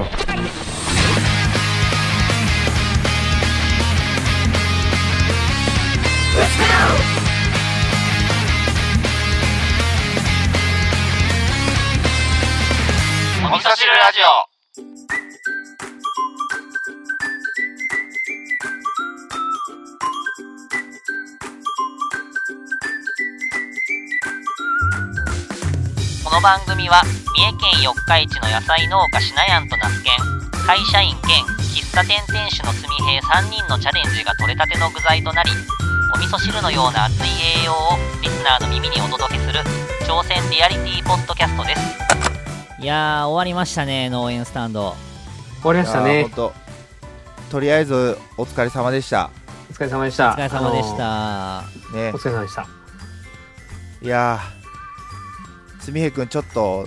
[0.00, 0.06] ど
[13.52, 14.50] お味噌汁ラジオ。
[26.30, 27.02] この番組は
[27.34, 30.14] 三重県四日市の野菜農家しなやんと那須県
[30.64, 35.50] 会社員兼喫茶店店主のすみへい3人のチャレンジが取れたての具材となり
[36.14, 37.26] お味噌汁のような熱い
[37.60, 39.58] 栄養をリスナーの耳にお届けする
[40.06, 41.80] 挑戦リアリティポッドキャストです。
[42.80, 44.94] いやー終わりましたね農園スタンド。
[45.60, 46.22] 終わりましたね。
[46.22, 46.52] 本当
[47.50, 49.30] とりあえずお疲れ様でした。
[49.68, 50.30] お疲れ様でした。
[50.30, 52.12] お疲れ様でしあたね。
[52.12, 52.68] のお疲れ様でした。
[54.00, 54.59] いやー
[55.80, 56.86] すみへくんちょっと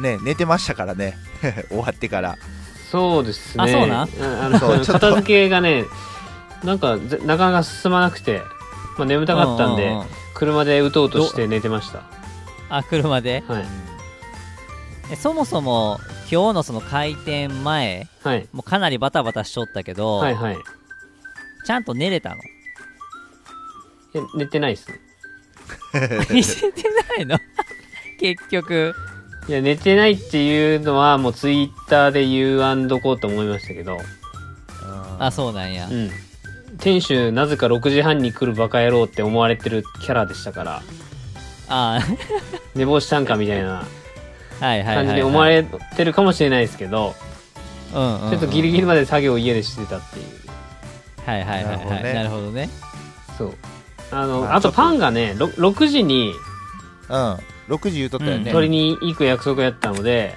[0.00, 1.16] ね寝てましたからね。
[1.68, 2.36] 終わってから。
[2.90, 3.64] そうですね。
[3.64, 5.84] あそうなあ片付けがね
[6.64, 8.42] なんかぜなかなか進まなくて、
[8.98, 10.04] まあ、眠たかったんで、ううう
[10.34, 12.02] 車でうとうとして寝てました。
[12.68, 13.42] あ車で？
[13.48, 13.64] はい。
[15.12, 15.98] えそもそも
[16.30, 18.48] 今日のその開店前はい。
[18.52, 20.58] もうかなりバタバタしとったけど、はいはい。
[21.66, 22.36] ちゃんと寝れたの？
[24.14, 25.00] え寝てないっすね。
[26.30, 26.82] 寝て
[27.16, 27.38] ないの？
[28.20, 28.94] 結局。
[29.48, 33.98] いや寝てないっていうのはもうツイッターで言わんどこうと思いましたけど。
[35.18, 36.10] あそうなんや、うん。
[36.78, 40.82] 店主なぜか6時半に来るバカ野郎って思われてるキャラでしたから。
[41.68, 42.00] あ
[42.74, 43.84] 寝坊したんかみたいな
[44.60, 45.64] 感じで思われ
[45.96, 47.14] てるかもしれないですけど、
[47.92, 50.26] ちょっとギリギリまで作業を家でしてたっていう。
[51.24, 51.86] はいはいはいはい。
[51.86, 52.68] ななるるほどね。
[53.38, 53.54] そう。
[54.10, 56.32] あの、まあとあとパンがねろ 6, 時に
[57.08, 57.38] うん
[57.70, 60.36] 6時言うとったよね、取りに行く約束やったので、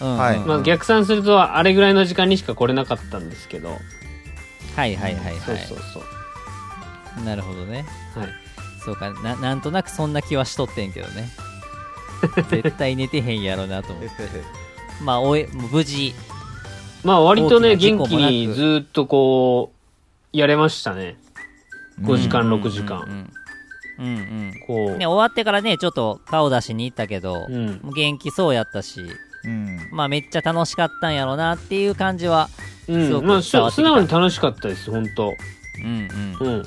[0.00, 0.16] うん。
[0.16, 3.68] まあ、逆算するとあれぐらいの時間にしか来れなかったんですけど、
[4.76, 6.00] はいはいはいはい、そうそうそ
[7.20, 7.24] う。
[7.24, 7.84] なるほどね。
[8.14, 8.28] はい。
[8.84, 9.10] そうか。
[9.22, 11.28] ななんとなくそんな気はしとってんけどね。
[12.50, 14.10] 絶対寝てへんやろなと思って。
[15.02, 16.14] まあおえ無事。
[17.04, 19.72] まあ割とね元気にずっとこ
[20.32, 21.16] うやれましたね。
[22.02, 23.32] 5時間、6時うん間、うん
[24.00, 24.54] うんうん。
[24.66, 27.80] こう、ね、終わってからねちょっと顔出しに行ったけど、うん。
[27.94, 29.00] 元気そうやったし
[29.44, 29.78] うん。
[29.92, 32.48] まあめっちゃ楽しかったんやろなっていう感じは
[32.86, 33.70] すごくうんまあ、伝わってきた。
[33.70, 35.34] 素直に楽しかったです本当。
[35.84, 36.08] うん
[36.40, 36.46] うん。
[36.46, 36.64] うん。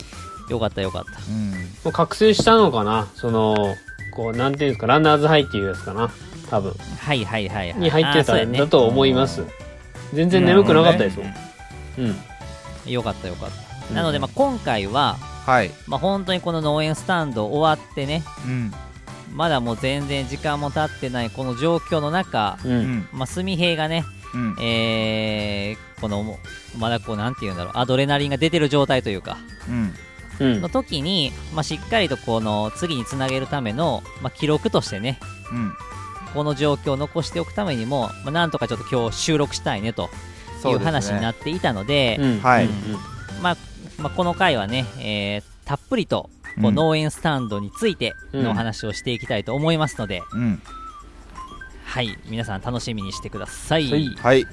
[0.50, 1.12] よかったよかった。
[1.30, 1.52] うん。
[1.52, 3.08] もう覚醒したのかな？
[3.16, 3.76] その
[4.16, 4.88] こうなんていうんですか？
[4.88, 6.12] ランナーズハイっていうやつかな？
[6.50, 6.74] 多分。
[7.00, 7.80] はいはいはいはい。
[7.80, 9.44] に入ってたんだと思います、
[10.14, 11.34] 全然眠くなかったですもん、
[12.86, 12.92] うん。
[12.92, 13.50] よかったよかっ
[13.88, 15.72] た、なのでまあ今回ははい。
[15.88, 18.74] まあ本当にこの農園スタンド終わってねうん。
[19.34, 22.82] まだもう全然時間も経ってないこの状況の中、ううん。
[22.98, 24.56] んまあ、純平がね、うん。
[24.62, 26.38] えーこの
[26.78, 29.38] まだこうなんていうんだろうアドレナリンが出てる状態というか
[29.70, 29.94] うん。
[30.40, 30.62] うん。
[30.62, 35.18] の時に、まあ、しっかりとこの次につなげるための、まあ、記録としてね
[35.52, 35.74] うん。
[36.34, 40.10] この状況を残しておくためにも、まあ、なんとかちょっと今日収録したいねと
[40.66, 42.40] いう話になっていたのでうん。
[42.42, 42.66] はい。
[42.66, 42.72] うん。
[43.42, 43.58] まあ
[44.00, 46.76] まあ、この回はね、えーたっぷりとこううん。
[46.76, 50.62] 農園スタンドについてのお話をしていきたいと思いますので、うん。
[51.86, 53.90] はい皆さん楽しみにしてください。
[53.90, 54.08] はい。
[54.16, 54.46] はい。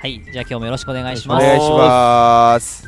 [0.00, 1.44] はい、じゃあ今日もよろしくお願いします。
[1.44, 2.86] お願いします。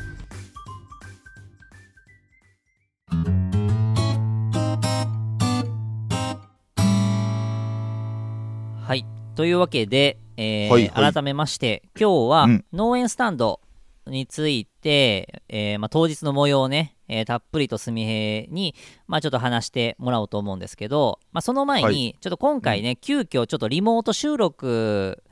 [8.85, 9.05] はい、
[9.35, 11.13] というわけで、えーはいはい。
[11.13, 12.65] 改めまして今日はうん。
[12.71, 13.61] 農園スタンド
[14.09, 18.75] について、えーまあ、当日の模様をね、えーたっぷりとすみへに、
[19.07, 25.23] まあ、ちょっと話してもらおうと思うんですけど、まあ、その前はにちょっと今回ね、急遽ちょっとリモート収録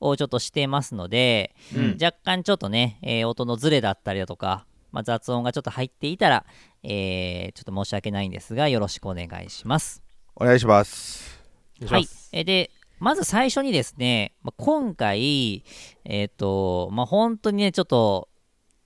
[0.00, 1.98] をちょっとしてますので、うん。
[2.02, 6.44] 若干ちょっとね、えー音のズレだったりだとか、まあ、雑音がちょっと入っていたら、
[6.82, 10.02] えーちょっと申し訳ないんですがよろしくお願いします。
[10.36, 11.40] お願いします。
[11.86, 12.08] はい。
[12.32, 15.64] えーで、まず最初にですね、まあ今回、
[16.04, 18.28] えっ、と、まあ、本当にね、ちょっと、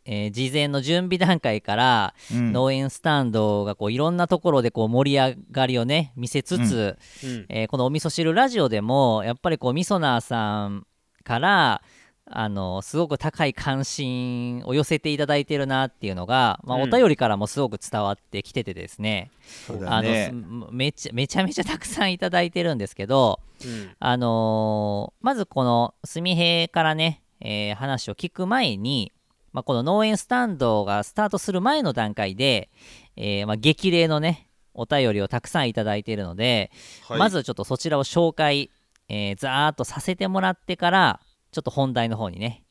[0.04, 2.52] えー事前の準備段階から、うん。
[2.52, 7.46] 農園スタンドがこういろんなところでこう盛り上がりをね、見せつつ、うん。
[7.50, 10.86] えーこのお味噌汁ラジオでも、やっぱりこう、みそなーさん
[11.24, 11.82] から、
[12.30, 16.82] あのすごく高い関心を寄せていただいてるなっていうのが、まあ、うん。
[16.82, 19.30] お便りからもすごく伝わってきててですね、
[19.68, 20.32] あのだね。
[20.32, 23.90] すめちゃめちゃめちゃたくさんいただいてるんですけど、うん。
[23.98, 29.12] あのーまずこのすみへからね、えー話を聞く前に、
[29.52, 32.68] まあ、この農園スタンドがスタートする前の段階で、
[33.16, 36.70] えーまあ、激励のねお便りをたくさんいただいているので、
[37.08, 37.18] はい。
[37.18, 38.70] まずちょっとそちらを紹介、
[39.08, 42.64] えーざーっとさせてもらってからちょっと本題の方にね、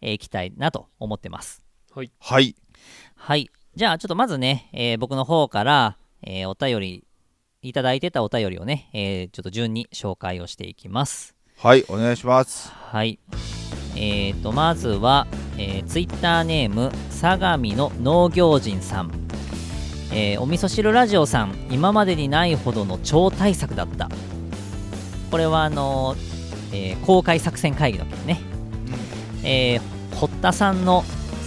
[0.00, 1.62] えー行きたいなと思ってます。
[1.94, 2.12] はい。
[2.18, 2.54] はい。
[3.16, 3.50] はい。
[3.76, 7.04] じゃあ、ちょっとまずね、えー僕の方から、えーお便り、
[7.62, 11.34] いただいてたお便りをね、えーちょっと順に紹介をしていきます。
[11.58, 12.70] はい、お願いします。
[12.72, 13.18] はい。
[13.96, 15.26] えーと、まずは、
[15.58, 19.10] えー、ツイッターネーム、相模の農業人さん。
[20.12, 24.08] えーお味噌汁ラジオさん、今までにないほどの超大作だった。
[25.30, 26.39] これは、あのー
[26.72, 28.40] えー公開作戦会議の件ね。
[29.44, 29.80] えー
[30.16, 31.04] 堀田さんの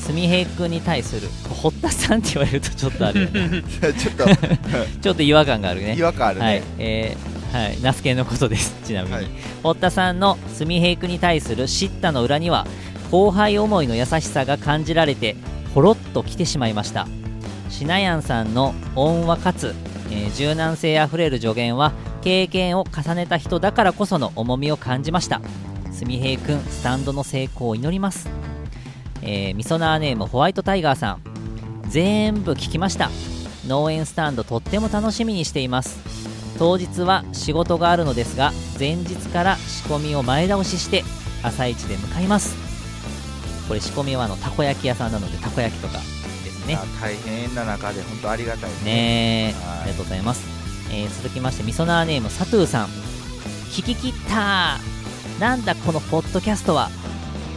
[0.08, 3.64] 純平君に対する、堀田さんって言われるとちょっとあるよね。
[3.98, 4.26] ちょっと
[5.02, 6.02] ちょっと違和感があるね違。
[6.02, 6.46] 和感あるね。
[6.46, 9.14] はい、えーはい、ナスケンのことです、ちなみに。
[9.14, 9.28] はい
[9.62, 12.66] 堀田さんの純平君に対する叱咤の裏には、
[13.12, 15.36] 後輩思いの優しさが感じられて、
[15.76, 17.08] ほろっと来てしまいました。
[17.70, 19.74] しなやんさんの温和かつ、
[20.12, 21.92] えー柔軟性あふれる助言は、
[22.22, 25.42] 経験を重ねた人だからこその重みを感じました。
[25.92, 28.30] 純平君、スタンドの成功を祈ります。
[29.22, 31.22] えー、みそなーネームホワイトタイガーさん。
[31.88, 33.10] 全部聞きました。
[33.68, 36.14] 農園スタンドとっても楽しみにしています。
[36.58, 41.04] 当日は仕事があるのですが前日から仕込みを前倒しして
[41.44, 42.56] 朝一で向かいます
[43.68, 46.00] これ仕込みはあのたこ焼き屋さんなのでたこ焼きとか
[46.64, 46.76] ね。
[46.76, 49.50] あ大変な中で本当ありがたいね。
[49.50, 49.80] えはい。
[49.82, 50.46] ありがとうございます、
[50.92, 52.88] えー続きましてみそなーネームサトゥーさん。
[53.72, 54.78] 聞き切った。
[55.40, 56.90] なんだこのポッドキャストは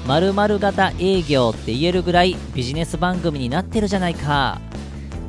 [0.06, 4.60] 〇〇型営業って言えるぐらいビジネス番組になってるじゃないか。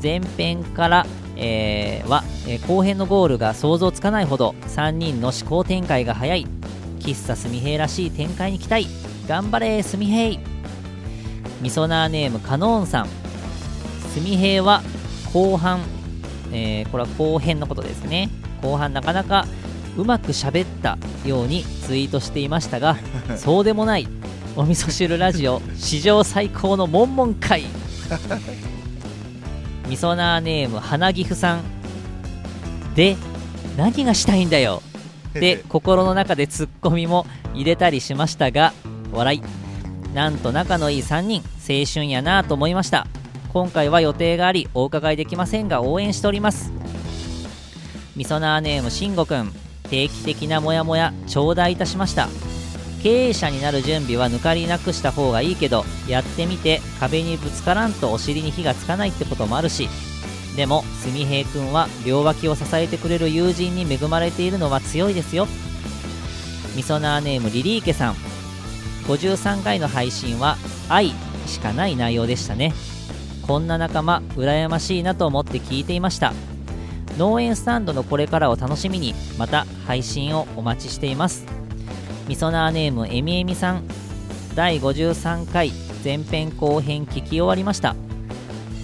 [0.01, 6.47] 前編から、えーは、えー後編のゴールが想像つかないほど3人の思考展開が早い。
[6.99, 8.87] 喫茶すみへいらしい展開に期待。
[9.27, 10.39] 頑張れすみへい。
[11.61, 13.07] みそなーネームカノーンさん
[14.17, 14.81] すみへいは
[15.31, 15.81] 後半、
[16.51, 18.29] えーこれは後編のことですね。
[18.63, 19.45] 後半なかなか
[19.95, 22.97] うまく喋ったようにツイートしていましたが
[23.37, 24.07] そうでもない
[24.55, 27.63] お味噌汁ラジオ史上最高のモンモン会。
[29.87, 31.61] みそなーネーム花岐阜さん。
[32.95, 33.15] で
[33.77, 34.81] 何がしたいんだよ。
[35.33, 38.73] で 心の中でツッコミも入れたりしましたが
[39.11, 39.41] 笑い。
[40.13, 43.05] なんと仲のいい3人青春やなと思いました
[43.57, 46.71] 今回は予定がありお伺いできませんが応援しております。
[48.15, 49.51] みそなーネームしんごくん。
[49.89, 52.29] 定期的なモヤモヤ頂戴いたしました。
[53.01, 59.89] 経営者になる準備は抜かりなくした方がいいけどやってみて壁にぶつからんとお尻に火がつかないってこともあるし。
[60.55, 65.47] でもすみへいくんは両脇を支えてくれる友人に恵まれているのは強いですよ。
[66.75, 68.15] みそなーネームリリーケさん。
[69.07, 70.57] 53回の配信は
[70.89, 71.15] 愛
[71.47, 72.75] しかない内容でしたね。
[73.47, 76.33] こんな仲間羨ましいなと思って聞いていました。
[77.17, 81.45] 農園スタンドのこれからを楽しみにまた配信をお待ちしています。
[82.27, 83.83] みそなーネームえみえみさん。
[84.53, 85.71] 第53回
[86.03, 87.95] 前編後編聞き終わりました。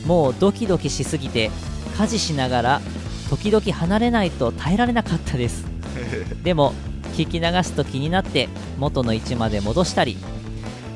[0.06, 1.52] もうドキドキしすぎて
[1.98, 2.82] 家事しながら
[3.30, 5.66] 時々離れないと耐えられなかったです。
[6.42, 6.74] でも
[7.16, 8.48] 聞き流すと気になって
[8.80, 10.18] 元の位置まで戻したり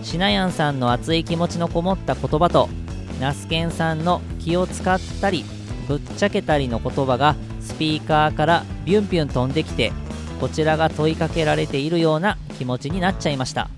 [0.03, 2.69] しなやんさんの熱い気持ちのこもった言葉と
[3.19, 5.43] ナスケンさんの気を使ったり
[5.87, 9.91] ぶっちゃけたりの言葉がスピーカーからビュンビュン飛んできて
[10.39, 13.69] こちらが問いかけられているような気持ちになっちゃいました。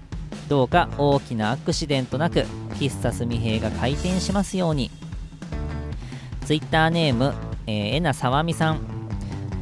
[0.50, 2.46] どうか大きなアクシデントなく
[2.80, 4.90] 喫茶すみへいが開店しますように。
[6.46, 7.34] ツイッターネーム、
[7.68, 8.80] え、えなさわみさん。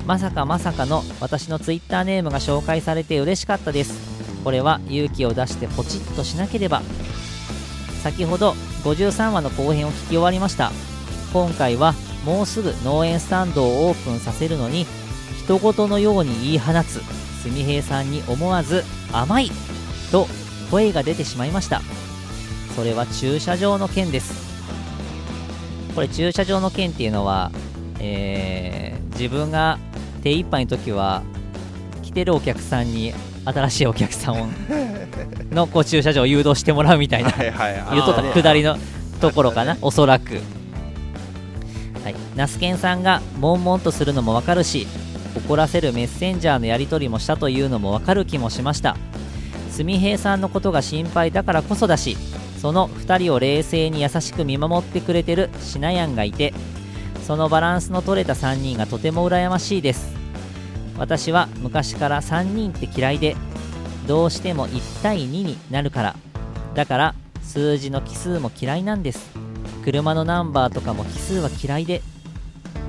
[0.05, 3.99] まさかまさかの私のツイッターネームが紹介されて嬉しかったです。
[4.43, 6.81] これは勇気を出してポチッとしなければ。
[8.01, 8.55] 先ほど
[8.93, 10.71] 53話の後編を聞き終わりました。
[11.33, 11.93] 今回は
[12.25, 14.85] もうすぐ農園スタンドをオープンさせるのに
[15.43, 17.01] 人事のように言い放つ
[17.41, 19.51] すみへいさんに思わず甘い
[20.11, 20.27] と
[20.71, 21.81] 声が出てしまいました。
[22.75, 24.47] それは駐車場の件です。
[25.95, 27.51] これ駐車場の件っていうのは、
[27.99, 29.79] えー自分が
[30.21, 31.23] 手一杯の時は
[32.03, 33.13] 来てるお客さんに
[33.47, 34.47] 新しいお客さんを
[35.51, 37.49] のこう駐車場を誘導してもらうみたいな言
[38.01, 38.21] うとった。
[38.33, 38.77] 下りの
[39.21, 40.35] ところかなおそらく。
[42.03, 42.15] はい。
[42.35, 44.87] ナスケンさんが悶々とするのもわかるし
[45.35, 48.95] 怒らせるメッセンジャーのやり取りもしたというのもわかる気もしました。
[49.77, 52.17] すみへいさんのことが心配だからこそだし
[52.59, 56.51] その2人を冷静に優しく見守ってくれてるしなやんがいて
[57.27, 60.15] そのバランスの取れた3人がとても羨ましいです
[60.97, 63.35] 私は昔から3人って嫌いで
[64.07, 66.15] どうしても1対2になるから。
[66.73, 69.31] だから数字の奇数も嫌いなんです。
[69.83, 72.01] 車のナンバーとかも奇数は嫌いで。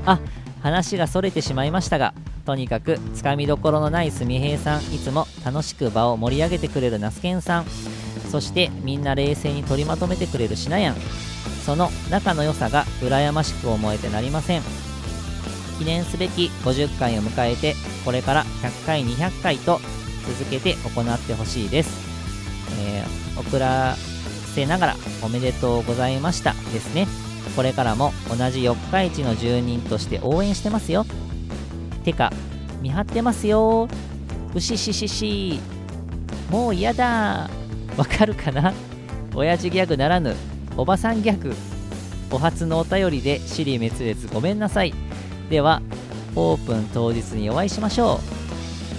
[0.06, 0.20] あ
[0.62, 7.66] 話がそれてしまいましたがとにかくつかみどころのないすみへいさんいつも楽しく場を盛り上げてくれるナスケンさん。
[8.30, 10.96] そしてみんな冷静に取りまとめてくれるしなやん。
[11.64, 14.87] その仲の良さが羨ましく思えてなりません。
[15.78, 19.80] 記念すべき50回を迎えてこれから100回200回と
[20.26, 21.90] 続けて行ってほしいです、
[22.80, 23.94] えー遅ら
[24.54, 27.06] せながらおめでとうございましたですね。
[27.54, 31.06] これからも同じ四日市の住人として応援してますよ。
[32.04, 32.32] てか
[32.82, 33.88] 見張ってますよ。
[34.54, 35.60] うしししし。
[36.50, 37.48] もう嫌だ。
[37.96, 38.74] わかるかな？
[39.34, 40.34] 親父ギャグならぬ
[40.76, 41.54] おばさんギャグ。
[42.32, 44.26] お初のお便りで尻滅裂。
[44.26, 44.92] ごめんなさい。
[45.48, 45.80] では
[46.36, 48.20] オープン当日にお会いしましょ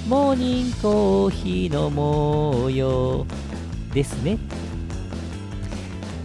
[0.05, 0.09] う。
[0.09, 3.25] モーニングコーヒー飲もうよ。
[3.93, 4.37] ですね。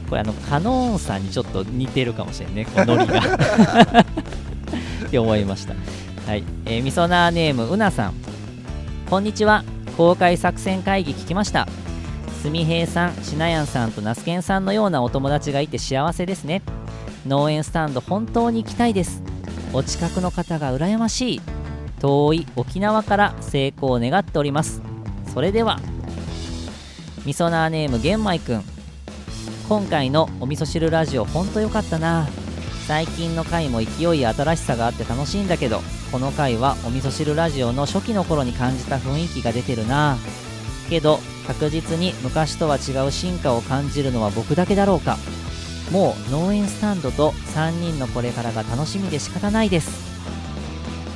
[0.08, 2.64] これあのカノーンさんにちょっと似てるかもしれんね。
[2.64, 3.20] このノリが。
[3.20, 5.74] って思いました。
[6.26, 8.14] はい、えー、みそなーネームうなさん。
[9.10, 9.62] こんにちは。
[9.98, 11.68] 公開作戦会議聞きました。
[12.42, 16.62] すみへいさんしなやんさんとナスケンさんのようなお友達がいて幸せですね。
[17.26, 19.22] 農園スタンド本当に行きたいです。
[19.74, 21.40] お近くの方が羨ましい。
[22.00, 24.80] 遠い沖縄から成功を願っております。
[25.32, 25.80] それでは
[27.26, 28.62] みそなーネーム玄米くん。
[29.68, 32.28] 今回のお味噌汁ラジオほんとよかったな。
[32.86, 35.80] 最近の回も勢いや新しさがあって楽しいんだけど
[36.12, 40.16] この回はお味噌汁ラジオの初期の頃に感じた雰囲気が出てるな。
[40.88, 45.18] けど確実に昔とは違う進化を感じるのは僕だけだろうか。
[45.94, 50.12] もう農園スタンドと3人のこれからが楽しみで仕方ないです。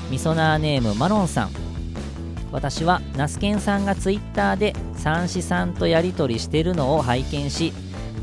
[0.08, 1.50] みそなーネームマロンさん。
[2.52, 7.72] 私はナスケンさんがツイッターで三子さんとやり取りしてるのを拝見し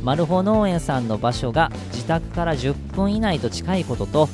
[0.01, 4.29] マルホ農園さんの場所が自宅から10分以内と近いことと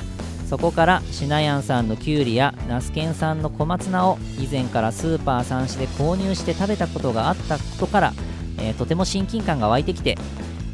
[0.47, 8.13] そこからシナヤンさんのキュウリやナスケンさんの小松菜を以前からスーパー三子で購入して食べたことがあったことから、
[8.59, 10.17] えーとても親近感が湧いてきて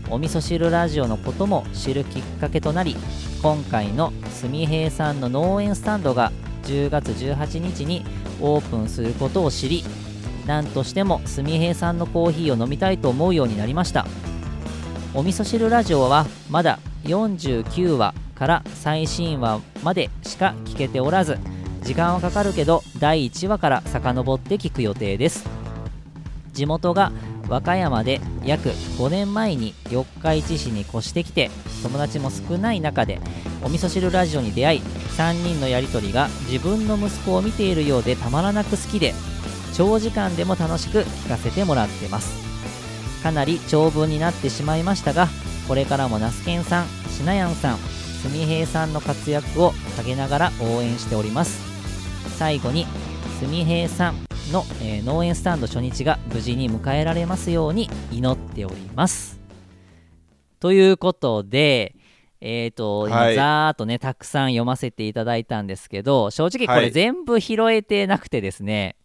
[0.10, 2.96] お味噌汁ラジオのことも知るきっかけとなり
[3.42, 6.32] 今回のすみへいさんの農園スタンドが
[6.64, 8.06] 10月18日に
[8.40, 9.84] オープンすることを知り
[10.46, 14.06] 何としてもすみへいさんのコーヒーを飲みたいと思うようになりました。
[15.14, 21.38] お味噌汁ラジオはまだ49話から最新話までしか聞けておらず
[21.82, 25.50] 時間はかかるけど第1話から遡って聞く予定です。
[26.54, 27.12] 地元が
[27.48, 31.50] 和歌山で約5年前に四日市市に越してきて
[31.84, 33.20] 友達も少ない中で
[33.64, 39.14] お味噌汁ラジオに出会い3人のやり取りが自分の息子を見ているようでたまらなく好きで
[39.74, 42.48] 長時間でも楽しく聞かせてもらってます。
[43.24, 45.28] かなり長文になってしまいましたが
[45.68, 51.60] これからもナスケンさんしなやんさんすみへいさんの活躍を陰ながら応援しております。
[52.38, 52.86] 最後に
[53.40, 54.16] すみへいさん
[54.52, 59.40] の、えー農園スタンド初日が無事に迎えられますように祈っております
[60.60, 61.96] ということで
[62.40, 68.96] えーと、今はいざーっとねたくさん読ませていただいたんですけど正直こはいれ全部拾えてなくてですね。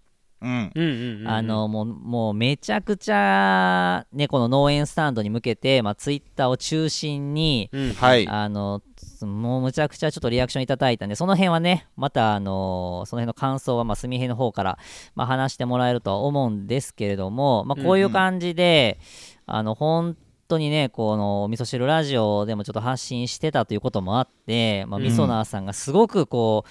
[1.28, 8.26] あのもうもうめちゃくちゃねこの農園スタンドに向けて、まあ、ツイッターを中心にうん、はい。
[8.28, 8.82] あの
[9.26, 14.78] もうむちゃくちゃちょっとリアクションいただいたんでその辺はねまたあのその辺の感想はまあすみへいの方から、
[15.14, 18.98] まあ、話してもらえるとは思うんですけれども、まあ、こういう感じで、
[19.46, 20.16] あの本
[20.48, 25.04] 当にねこの味噌汁ラジオでもちょっと発信してたということもあって、まあ、うん。
[25.04, 26.70] みそなーさんがすごくこう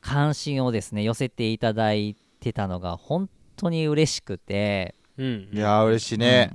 [0.00, 4.94] 関心をですね寄せていただいてたのが本当に嬉しくて。
[5.16, 5.48] うん。
[5.52, 6.52] いやー、嬉しいね。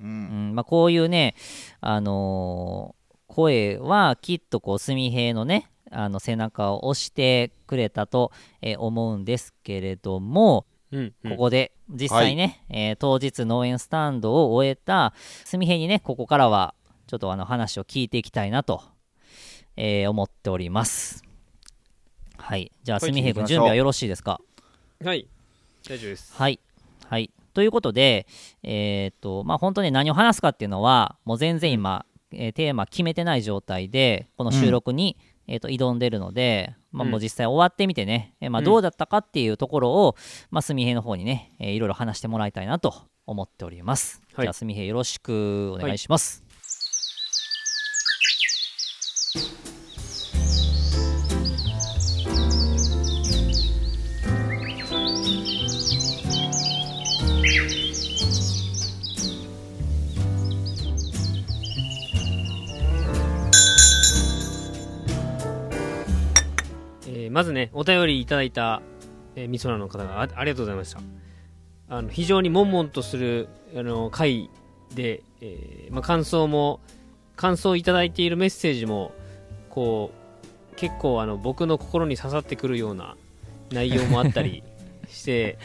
[0.00, 0.04] う。
[0.04, 1.34] うんんまあ、こういうね、
[1.80, 2.98] あのー
[3.30, 11.14] 声はきっとこう純平のねあの背中を押してくれたと、えー思うんですけれども、うん。
[11.22, 15.12] うんここで実際ね、えー当日農園スタンドを終えた
[15.48, 16.74] 純平にねここからは
[17.06, 18.82] ちょっとあの話を聞いていきたいなと、
[19.76, 21.22] えー思っております
[22.38, 24.40] はいじゃあはい純平君準備はよろしいですか？
[25.04, 25.28] はい。
[25.88, 26.34] 大丈夫です。
[26.34, 26.58] はい。
[27.08, 27.30] はい。
[27.54, 28.26] ということで、
[28.64, 40.16] えーっと、まあ、本当に何を話すかっていうのは、もう全然今、えーテーマ決めてない状態で、この収録に、えーっと挑んでるので、まあ、うんもう実際終わってみてね、えーまあ、うんどうだったかっていうところを、
[40.50, 42.92] まあ、すみへいの方にね、えーいろいろ話してもらいたいなと
[43.26, 44.20] 思っております。
[44.34, 46.44] はいじゃあ、すみへいよろしくお願いします。
[49.36, 68.82] えーまずね、お便りいただいた、
[69.36, 71.00] えー、みそらの方があありがとうございました。
[71.90, 74.50] あの非常に悶々とするあの回
[74.94, 76.80] で、えーまあ、感想も
[77.36, 79.12] 感想をいただいているメッセージも
[79.70, 80.10] こ
[80.72, 83.16] う結構あの僕の心に刺さってくるような
[83.70, 84.62] 内容もあったり
[85.08, 85.58] して、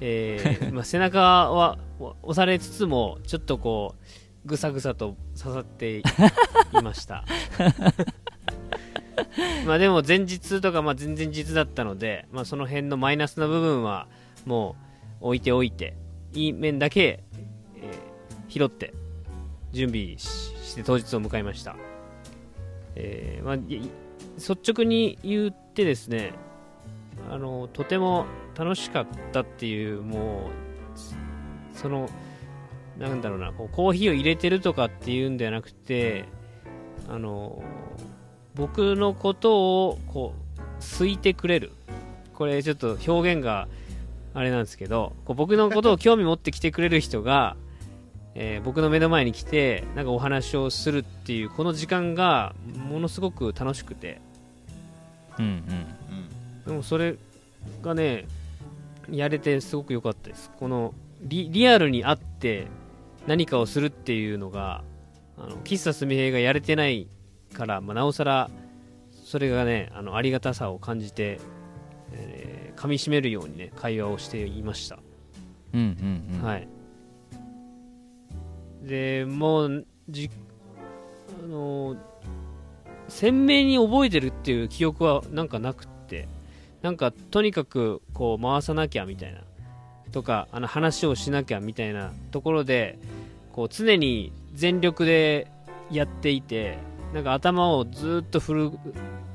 [0.00, 1.20] えーまあ、背中
[1.50, 1.78] は
[2.22, 3.94] 押されつつもちょっとこ
[4.44, 6.02] うぐさぐさと刺さってい
[6.82, 7.24] ました
[9.66, 14.08] まあでも前日とかまあ全然実だったので、まあ、その辺のマイナスな部分は
[14.44, 14.76] も
[15.20, 15.94] う置いておいて
[16.34, 17.22] いい面だけ、
[17.76, 18.16] えー
[18.48, 18.94] 拾って
[19.72, 21.76] 準備して当日を迎えました、
[22.94, 26.32] えーまあ、率直に言ってですね
[27.30, 28.24] あのとても
[28.56, 30.48] 楽しかったっていうも
[31.74, 32.08] うその
[32.98, 36.24] なんだろうなこうコーヒーを入れてるとかっていうんではなくて
[37.08, 37.62] あの
[38.56, 41.72] 僕のことをこう好いてくれる。
[42.34, 43.68] これちょっと表現が
[44.34, 47.56] あれなんですけどこう僕のことを興味持ってきてくれる人が、
[48.34, 52.54] えー僕の目の前に来てなんかお話をするっていうこの時間が
[52.90, 54.20] ものすごく楽しくて。
[55.38, 55.86] うんうん
[56.66, 57.16] でもそれ
[57.80, 58.26] がね
[59.08, 60.50] やれてすごく良かったです。
[60.58, 62.66] このリリアルに会って
[63.26, 64.82] 何かをするっていうのが
[65.38, 67.06] あの喫茶すみへいがやれてない
[67.52, 68.50] から、まあ、なおさら
[69.24, 71.40] それがねあのありがたさを感じて、
[72.12, 74.98] えー噛み締めるようにね会話をしていました、
[75.74, 76.42] うんうんうん。
[76.42, 76.68] はい。
[78.82, 80.30] でもうじ
[81.42, 81.96] あの
[83.08, 86.28] 鮮明に覚えてるっていう記憶はなんかなくって
[86.82, 89.40] なんかとにかくこう回さなきゃみたいな
[90.12, 92.98] とかあの話をしなきゃみたいなところで
[93.52, 95.50] こう常に全力で
[95.90, 96.78] やっていて
[97.12, 98.72] なんか頭をずっとフル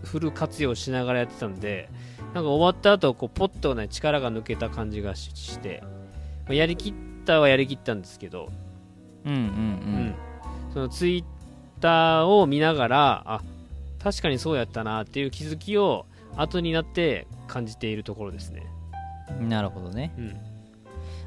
[0.03, 1.89] フル活用しながらやってたんで
[2.33, 5.83] なんか終わった後こうポッとね力が抜けた感じがしして
[6.45, 6.93] まあやりきっ
[7.25, 8.49] たはやりきったんですけど
[9.25, 9.47] うんうんううん
[10.07, 10.15] ん、
[10.73, 11.23] そのツイッ
[11.79, 13.41] ターを見ながらあ
[14.03, 18.65] 確かにそうやったなっていう気づきを後になって感じているところですね、
[19.41, 20.13] なるほどね。
[20.17, 20.37] うん、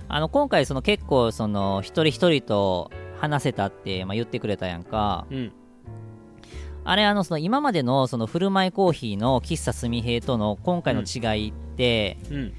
[0.09, 2.91] あの今回その結構その一人一人と
[3.21, 5.27] 話せたって、まあ、言ってくれたやんか。
[5.31, 5.53] うん
[6.85, 12.55] あれあのその今までのその振る舞いコーヒーの喫茶すみへいとの今回の違いって、うん。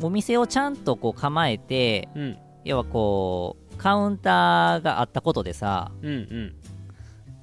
[0.00, 2.38] お店をちゃんとこう構えてうん。
[2.64, 6.54] 要はこうカウンターがあったことでさうんうん。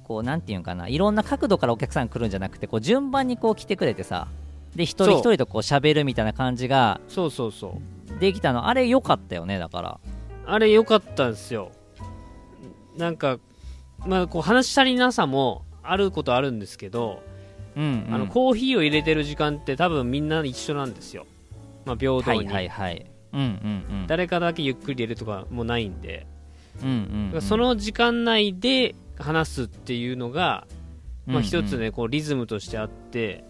[0.04, 4.26] こうなんていうんかないろんな角度からお客さん来るんじゃなくてこう順番にこう来てくれてさ
[4.74, 7.78] で一人一人とこう喋るみたいな感じがそうそうそ
[8.16, 8.18] う。
[8.18, 8.68] できたの。
[8.68, 10.00] あれ良かったよねだから。
[10.46, 11.70] あれ良かったんですよ。
[12.96, 13.38] なんか
[14.06, 17.22] まあこう話し足りなさもあることあるんですけど、
[17.76, 21.26] うん、うん、あのコーヒーを入れてる時間って多分みんな一緒なんですよ、
[21.84, 23.06] まあ、平等に、はいはいはい。
[23.32, 24.06] うんうんうん。
[24.06, 26.26] 誰かだけゆっくり入れるとかもないんで、
[26.82, 27.42] うんうんうん。
[27.42, 30.66] その時間内で話すっていうのが、
[31.26, 31.42] まあ、うん。
[31.42, 33.44] 一つねこうリズムとしてあって。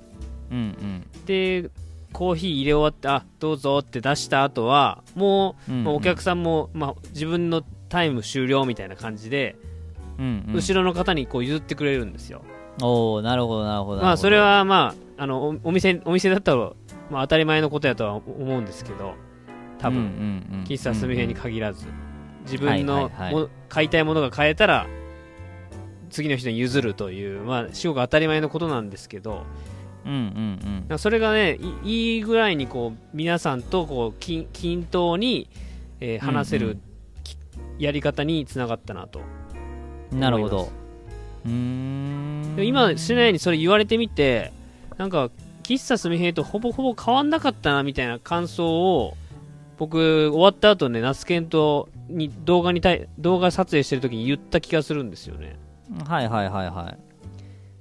[0.51, 1.07] うんうん。
[1.27, 1.71] で
[2.13, 5.85] コーヒー入れ終わってあどうぞって出した後はもう、うんうん。
[5.85, 9.57] まあお客さんも、まあ、自分のタイム終了みたいな感じで、
[10.21, 10.55] うんうん。
[10.55, 12.43] 後ろの方にこう譲ってくれるんですよ、
[12.83, 16.73] おおなるほどなるほどまあそれはまああのおお店お店だったら、
[17.11, 19.15] まあ、当たり前のことやとは思うんですけど
[19.79, 21.87] 多分、分喫茶すみへに限らず。
[22.45, 23.35] 自分はいのはいはい。
[23.35, 24.87] も買いたいものが買えたら
[26.11, 29.45] 次の人に譲るという、まあ、至極当たり前のことなんですけど
[30.05, 35.49] うんうんなんかそれがねいいいぐらいにこう皆さんとこう均均等に、
[36.01, 36.81] えー話せるうんうん。
[37.23, 37.37] き
[37.79, 39.40] やり方につながったなと、うん
[40.13, 40.69] なるほど。
[41.45, 44.53] うーん今しないにそれ言われてみて
[44.99, 45.31] なんか
[45.63, 49.17] 喫茶すみへいとほぼほぼ変わんなかったなみたいな感想を
[49.79, 55.57] 僕終わった後ねナスケンとに動画に対動画撮影してる時に言った気がするんですよね。
[56.07, 56.99] はいはいはいはい。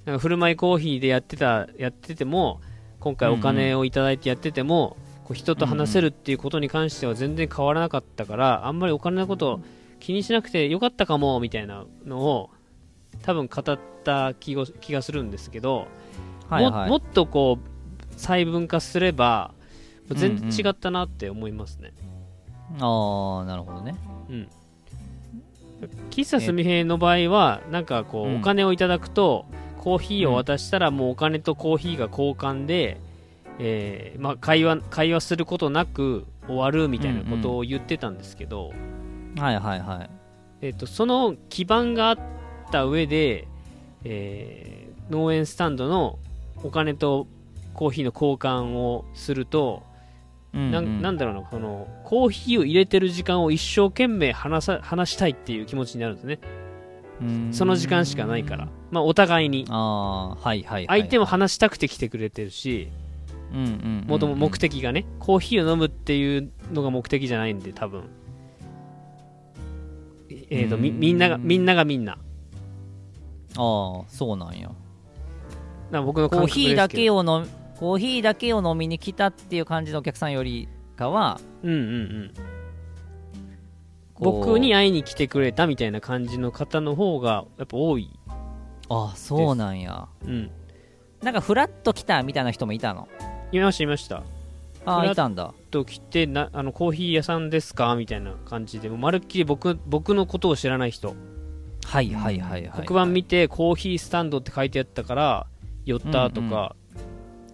[0.05, 2.61] なんか振る舞いコーヒーでやってたやってても
[2.99, 9.59] 今回お金をいただいてやってても、こう人と話せるっていうことに関しては全然変わらなかったから、あんまりお金のことを
[9.99, 12.49] 気にしなくてよかったかもみたいなのを
[13.21, 15.88] 多分語った気が気がするんですけど、
[16.49, 16.71] はいはい。
[16.71, 19.53] ももっとこう細分化すれば
[20.09, 21.93] 全うんうん然違ったなって思いますね、
[22.79, 23.95] ああなるほどね。
[24.29, 24.49] うん。
[26.09, 28.38] 喫茶すみへいの場合はなんかこう、うん。
[28.38, 29.45] お金をいただくと
[29.77, 32.99] コーヒーを渡したらもうお金とコーヒーが交換で、
[33.59, 38.73] えーまあ、会話会話することなく終わるみたいなことを言ってたんですけど、
[39.39, 40.10] はいはいはい。
[40.62, 42.17] えー、とその基盤があっ
[42.71, 43.47] た上で、
[44.04, 46.19] えー農園スタンドの
[46.63, 47.28] お金と
[47.73, 49.84] コーヒーの交換をすると
[50.54, 56.39] うんなんなんだろうなこのコーヒーを入れてる時間を一生懸命話さ話したいっていう気持ちになるんですね。
[57.21, 57.49] うん。
[57.54, 58.67] その時間しかないから。
[58.89, 59.65] まあお互いに。
[59.69, 61.02] ああはいはいはい。
[61.02, 62.91] 相手も話したくて来てくれてるし
[64.08, 68.04] もとも目的がねコーヒーを飲むっていうのが目的じゃないんで多分
[70.49, 70.99] えーとみうん。
[70.99, 72.13] みんながみんながみんな。
[72.13, 72.17] あ
[73.55, 74.71] あそうなんや。
[75.91, 82.33] な僕のコーヒーだけを飲みコーヒーだけを飲みに来たっていう感じのお客さんよりかはうんうんうん。
[84.19, 88.09] 僕に会いに来てくれたみたいな感じの方の方がやっぱ多い。
[88.89, 90.07] あそうなんや。
[90.25, 90.51] うん。
[91.21, 93.07] なんかフラッと来たみたいな人もいたの？
[93.51, 94.23] いましたいました
[94.85, 95.53] あいたんだ。
[95.71, 97.95] と来てなあのコーヒー屋さんですか？
[97.95, 98.89] みたいな感じで。
[98.89, 101.15] もうまるっきり僕僕のことを知らない人。
[101.85, 105.47] はいはいはいはい黒板見てコーヒースタンドって書いてあったから
[105.85, 106.75] 寄ったとか、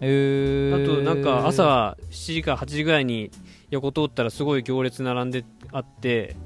[0.00, 3.30] へえあとなんか朝7時から8時ぐらいに
[3.70, 6.36] 横通ったらすごい行列並んであって。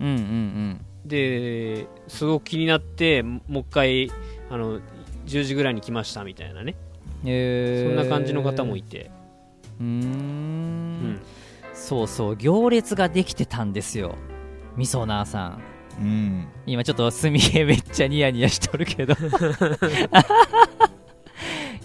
[0.00, 0.80] うんうんうん。
[1.06, 4.10] ですごく気になってももう一回
[4.50, 4.80] あの
[5.26, 6.76] 10時ぐらいに来ましたみたいなね。
[7.24, 9.10] へえそんな感じの方もいて、
[9.80, 9.88] うーん。
[9.88, 9.92] う
[11.08, 11.20] ん。
[11.72, 14.14] そうそう行列ができてたんですよ。
[14.76, 15.62] みそなーさん。
[16.00, 16.48] うん。
[16.66, 19.14] 今ちょっとすみへめっちゃニヤニヤしとるけど。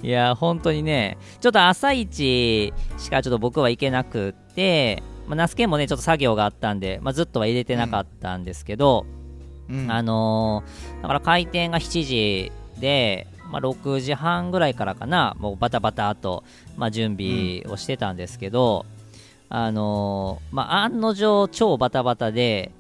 [0.02, 9.06] いや本当にねちょっと朝一しかちょっと僕は行けなくって、まあ、ナスケンもねちょっと作業があったんで、まあ、ずっとは入れてなかったんですけど、
[9.70, 9.92] うん。
[9.92, 15.36] あのーだから開店が7時で、まあ、6時半ぐらいからかな。
[15.40, 16.44] もうバタバタと、
[16.78, 18.86] まあ、準備をしてたんですけど、
[19.50, 22.72] あのーまあ、案の定超バタバタで、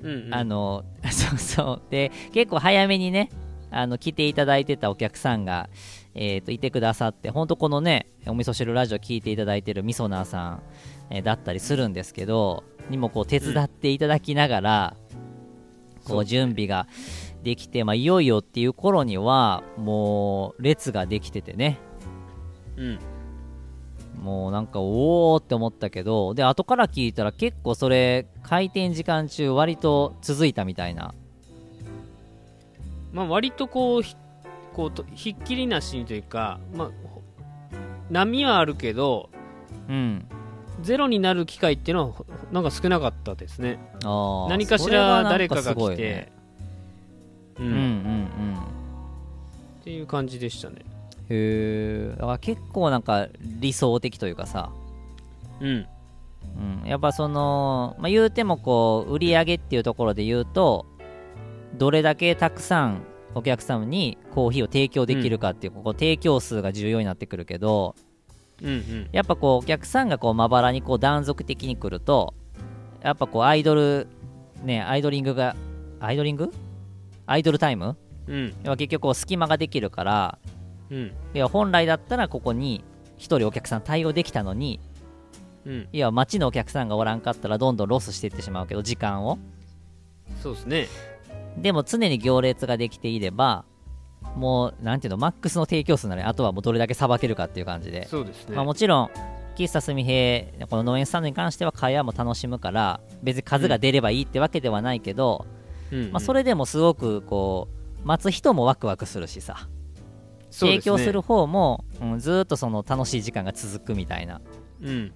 [0.00, 0.34] うんうん。
[0.34, 1.82] あの そうそう。
[1.90, 3.30] で結構早めにね
[3.70, 5.68] あの来ていただいてたお客さんが、
[6.14, 10.62] えー、といてくださって本当このねお味噌汁ラジオ聞いていただいてるみそなーさん、
[11.10, 14.96] えーだったりするんですけどにもこう手伝っていただきながら、
[16.04, 16.86] こう準備が
[17.48, 21.78] できて、まあ、いよいよっていう頃にはもう列ができててね。
[22.76, 22.98] うん。
[24.22, 31.14] もうなんかおおって思ったけどで後から聞いたら結構それ開店時間中割と続いたみたいな。
[33.14, 34.14] まあ、割とこうひ
[34.74, 37.22] こうとひっきりなしにというか、まあ、ほ
[38.10, 39.30] 波はあるけど
[39.88, 40.28] うん。
[40.82, 43.78] ゼロになる機会っていうのはほなんか少なかったですね。
[44.02, 46.37] 何かしら誰かが来て、いね
[49.88, 50.84] っていう感じでしたね。
[51.30, 54.70] へえだから結構なんか理想的というかさ、
[55.62, 55.86] うん。
[56.82, 60.84] うん、やっぱその、まあ、言うてもこう売り上げっていうところで言うと
[61.78, 63.02] どれだけたくさん
[63.34, 67.94] お客様にコーヒーを提供できるかっていう、ここ提供数が重要になってくるけど
[68.62, 69.08] うんうん。
[69.12, 72.34] やっぱこうお客さんがこうまばらにこう断続的に来ると
[73.02, 74.06] やっぱこうアイドル
[74.62, 75.56] ねアイドリングが
[75.98, 76.52] アイドリング？
[77.24, 77.86] アイドルタイム？
[77.86, 78.07] うん
[78.62, 80.38] 要は結局こう隙間ができるから
[80.90, 81.12] うん。
[81.34, 82.84] いや本来だったらここに
[83.18, 84.80] 1人お客さん対応できたのに
[85.64, 85.88] うん。
[85.92, 89.38] いや街のお客さんがおらんかったらどんどんロスしていってしまうけど時間を。
[90.42, 90.88] そうですね。
[91.56, 93.64] でも常に行列ができていれば
[94.36, 99.10] もうなんていうのマックスの提供数なのであとはもうどれだけさばけるかっていう感じで、そうですね、まあ、もちろん
[99.56, 105.46] 喫茶すみへこの農園スタンドに関しては会話も楽しむから別に数が出ればいいってわけではないけど、
[105.90, 105.98] うん。
[105.98, 106.12] うん。
[106.12, 109.68] まあ、それでもすごくこう待つ人もワクワクするしさ。
[110.50, 114.40] 提供する方も、うん、ずーっとその楽しい時間が続くみたいな。
[114.82, 115.12] うん。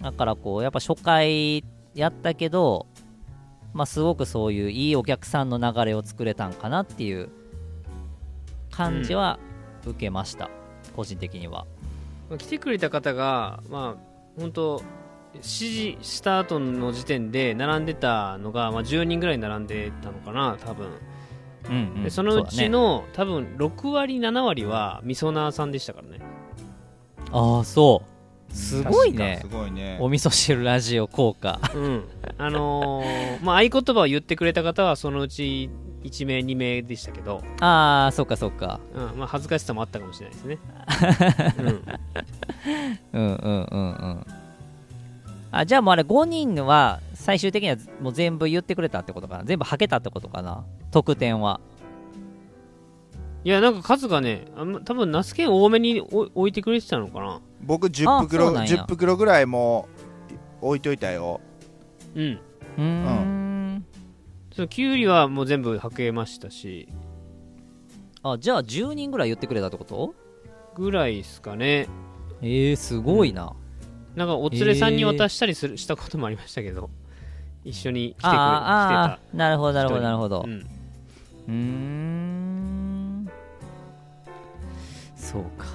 [0.00, 2.86] だからこうやっぱ初回やったけど
[3.72, 7.30] まあすごくそういういいお客さんの流れを作れたんかなっていう
[8.70, 9.38] 感じは
[9.86, 10.50] 受けました、
[10.96, 11.66] 個人的には。
[12.28, 14.82] まあ来てくれた方がまあ本当
[15.34, 20.88] 7時スタートの時点で並んでたのが、まあ、10人ぐらい並んでたのかな多分
[21.68, 26.20] うん、うん、でそのうちその、多分6割7割はみそなーさんでしたからね。
[27.32, 28.02] ああそ
[28.50, 28.54] う。
[28.54, 29.38] すごいね。
[29.42, 29.98] すごいね。
[30.00, 31.60] お味噌汁ラジオ効果。
[31.74, 32.04] うん。
[32.38, 35.70] あのーまあ合言葉を言ってくれた方はそのうち
[36.04, 38.80] 1名2名でしたけど、ああそっかそっか。
[38.94, 39.18] うん。
[39.18, 40.58] まあ、恥ずかしさもあったかもしれないですね、
[43.12, 44.26] うん、うんうんうんうん
[45.56, 49.44] あじゃあもうあれ5人は最終的にはもう全部言ってくれたってことかな？
[49.44, 50.64] 全部はけたってことかな？
[50.90, 51.60] 得点は。
[53.44, 57.40] いやなんか数がねあんま多分ナスケン多めにお置いてくれてたのかな？
[57.62, 58.74] 僕10袋あそうなんや。
[58.74, 59.88] 10袋ぐらいも
[60.60, 61.40] う置いといたよ。
[62.14, 62.40] うん。
[62.78, 63.84] うーん。
[64.52, 66.88] そのきゅうりはもう全部はけましたし。
[68.22, 70.14] あじゃあ10人ぐらい言ってくれたってこと？
[70.74, 71.86] ぐらいですかね。
[72.40, 73.54] えー、すごいな、
[74.14, 76.90] なんかお連れさんに渡したりする、したこともありましたけど
[77.64, 79.18] 一緒に来てくれ来てた。
[79.32, 80.44] なるほどなるほどなるほど。
[80.46, 80.52] うん。
[80.52, 83.30] うーん。
[85.16, 85.66] そうか。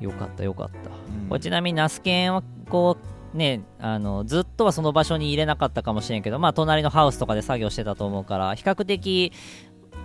[0.00, 1.28] よかったよかった、うん。
[1.28, 2.96] これちなみにナスケンはこ
[3.34, 9.32] うねあのずっとはその場所に入れなかったかもしれんけどまあ隣のハウスとかで作業してたと思うから比較的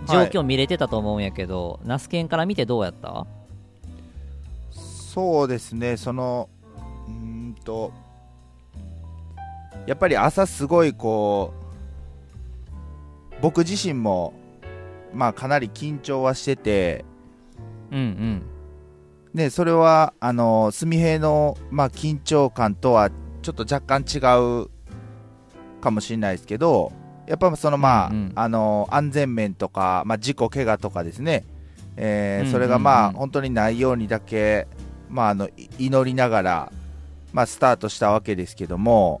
[0.08, 3.26] 状況見れてたと思うんやけど、ナスケンから見てどうやった？
[4.72, 6.48] そうですねその
[7.64, 7.92] と
[9.86, 11.64] やっぱり朝すごいこう
[13.42, 14.32] 僕自身も
[15.12, 17.04] まあかなり緊張はしてて
[17.90, 18.42] うんうん。
[19.34, 23.10] ねそれはあの純平のまあ緊張感とは
[23.42, 24.18] ちょっと若干違
[24.62, 24.70] う
[25.80, 26.92] かもしれないですけど
[27.26, 28.32] やっぱそのまあ、うんうん。
[28.34, 31.44] あの安全面とか、まあ、事故怪我とかですね、
[31.96, 34.66] えーそれがまあ本当にないようにだけ、
[35.08, 36.72] まあ、あのい祈りながら、
[37.34, 39.20] まあ、スタートしたわけですけども、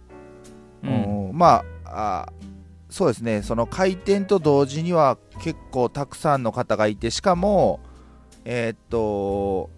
[0.82, 1.28] うん。
[1.28, 2.32] うんまああ
[2.88, 3.42] そうですね。
[3.42, 7.80] その開店と同時には結構たくさんの方がいてしかも
[8.44, 9.68] えーっと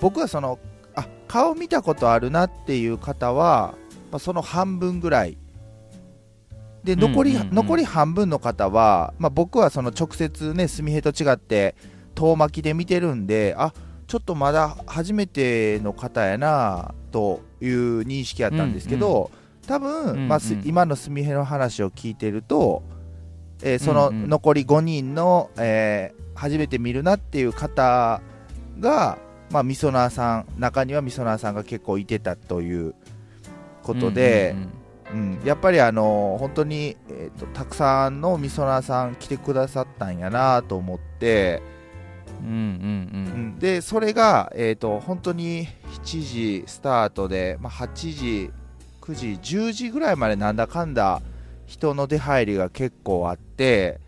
[0.00, 0.58] 僕はその
[0.94, 3.74] あ顔見たことあるなっていう方は、
[4.10, 5.36] まあ、その半分ぐらい。
[6.84, 11.74] で残り,、残り半分の方は、まあ、僕はその直接ね純平と違って
[12.14, 13.72] 遠巻きで見てるんであ
[14.06, 19.30] ちょっとまだ初めての方やなという認識やったんですけど、
[19.66, 22.82] 多分、うんまあ、今の純平の話を聞いてると、
[23.62, 28.20] えーその残り5人の、えー初めて見るなっていう方
[28.80, 29.18] が、
[29.52, 32.94] まあ、みそなーさん中にはみそなーさんが結構いてたという
[33.84, 34.56] ことで、
[35.12, 41.62] うんやっぱりあの本当に、えーとたくさんのみそなーさん来てくださったんやなと思って、
[43.58, 45.66] でそれが、えー、と本当に
[46.04, 48.50] 7時スタートで、まあ、8時
[49.00, 51.22] 9時10時ぐらいまでなんだかんだ
[51.66, 54.00] 人の出入りが結構あって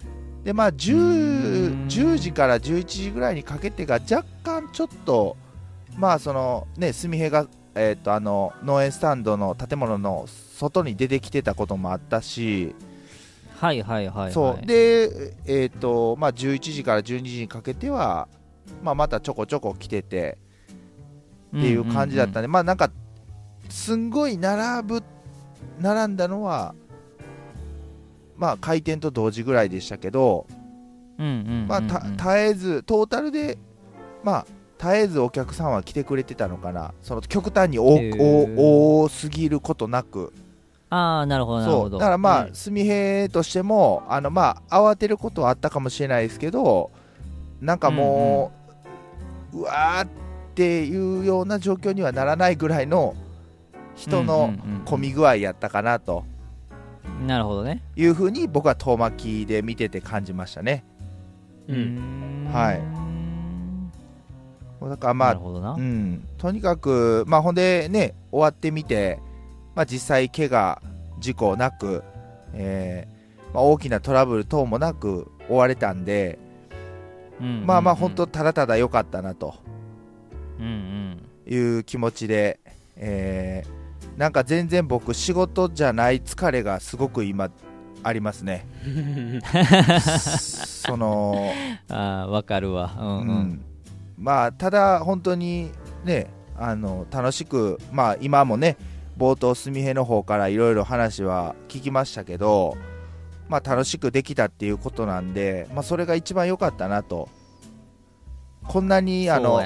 [0.45, 1.89] で、まあ、うー 10, ん。
[1.89, 5.37] 10時から11時ぐらいにかけてが若干ちょっと
[5.97, 12.75] まあそのね純平が、えー、とあの農園スタンドの建物の外に出てきてたこともあったし、
[13.57, 14.33] はいはいはいはい。
[14.33, 14.67] そう。
[14.67, 18.29] で、えーとまあ、11時から12時にかけては、
[18.83, 20.39] まあ、またちょこちょこ来てて
[21.57, 22.91] っていう感じだったんで、まあなんか
[23.69, 25.03] すんごい並ぶ
[25.81, 26.75] 並んだのは
[28.37, 30.47] まあ開店と同時ぐらいでしたけど、
[31.19, 31.67] うんうんうんうん。
[31.69, 33.59] まあ、た絶えずトータルで
[34.23, 34.47] まあ
[34.79, 36.93] 絶えずお客さんは来てくれてたのかな。
[37.01, 38.57] その極端に多へー。
[38.57, 40.35] 多多すぎることなく
[40.89, 41.99] ああなるほどなるほど。
[41.99, 42.53] だからまあ、うん。
[42.53, 46.91] 純平としてもあのまあ慌てることはあったかもしれないですけど
[47.61, 48.53] なんかも
[49.53, 50.09] う、うわーっ
[50.55, 53.15] ていうような状況にはならないぐらいの
[53.95, 56.25] 人のうんうんうん混み具合やったかなと。
[57.27, 57.83] なるほどね。
[57.97, 60.85] いうふうに僕は遠巻きで見てて感じましたね。
[61.69, 62.49] うん。
[62.53, 63.07] はい。
[64.89, 65.73] だからまあなるほどな。
[65.73, 69.19] うん、とにかく、まあ、ほんでね、終わってみて、
[69.77, 70.83] まあ、実際、怪我、
[71.21, 72.03] 事故なく、
[72.53, 76.39] えーまあ、大きなトラブル等もなく終われたんで、
[77.39, 79.55] まあまあ、本当、ただただ良かったなと。
[80.59, 81.23] うんうん。
[81.49, 82.59] いう気持ちで、
[82.97, 83.87] えー
[84.17, 87.51] なんか全然僕、仕事じゃない疲れがすごく今、
[88.03, 88.65] ありますね。
[90.39, 91.53] その
[91.91, 92.95] ああわかるわ。
[92.99, 93.65] うんううんん、
[94.17, 95.73] まあただ本当に
[96.05, 98.77] ねあの楽しくまあ今もね
[99.17, 102.77] 冒頭すみへの方からいろいろ話は聞きましたけど
[103.49, 107.29] まあ楽しくできたっていうことなんでまあそれが一番良かったなと。
[108.69, 109.61] こんなにあの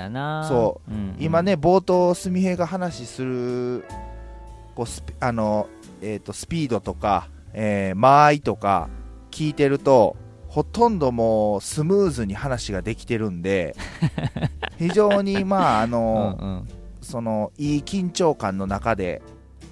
[0.46, 0.94] そうう。
[0.94, 1.16] んうん。
[1.18, 3.84] 今ね冒頭すみへが話する
[4.74, 5.68] こうスピあの、
[6.02, 8.90] えー、とスピードとか、えー間合いとか
[9.30, 10.16] 聞いてると
[10.48, 13.74] ほとんどもうスムーズに話ができてるんで
[14.78, 16.68] 非常にまああうんの、うん。
[17.00, 19.22] そのいい緊張感の中で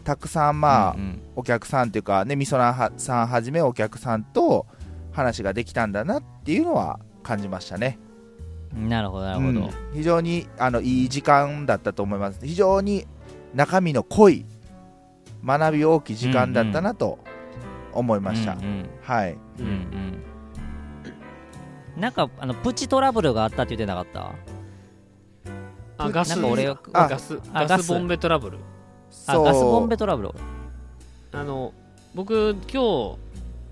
[0.09, 4.66] たくさんまあ、うんお客さんというかねみそなはさんはじめお客さんと
[5.12, 7.99] 話ができたんだなっていうのは感じましたね。
[8.75, 9.61] うんなるほどなるほど。
[9.61, 9.71] うん。
[9.92, 12.40] 非常にあのいい時間だったと思います。
[12.42, 13.07] 非常に
[13.55, 14.47] 中身の濃い
[15.44, 17.18] 学び大きい時間だったなと
[17.92, 19.37] 思いました、うんうんはい。
[19.59, 19.68] うんう
[21.99, 22.01] ん。
[22.01, 24.33] なんかあのプチトラブルがあったって言ってなかった？
[25.99, 26.31] あガス。
[26.31, 27.38] なんか俺ああガス。
[27.53, 28.59] あガスボンベトラブル
[29.28, 30.30] あガスボンベトラブル。
[31.32, 31.72] あの
[32.14, 33.18] 僕今日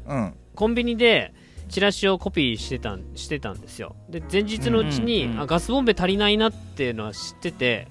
[0.07, 0.35] うん。
[0.55, 1.33] コンビニで
[1.69, 3.97] チラシをコピーしてたんしてたんですよ。
[4.09, 7.89] で前日のうちに、うんうんうんあガスボンベ足りないなっていうのは知ってて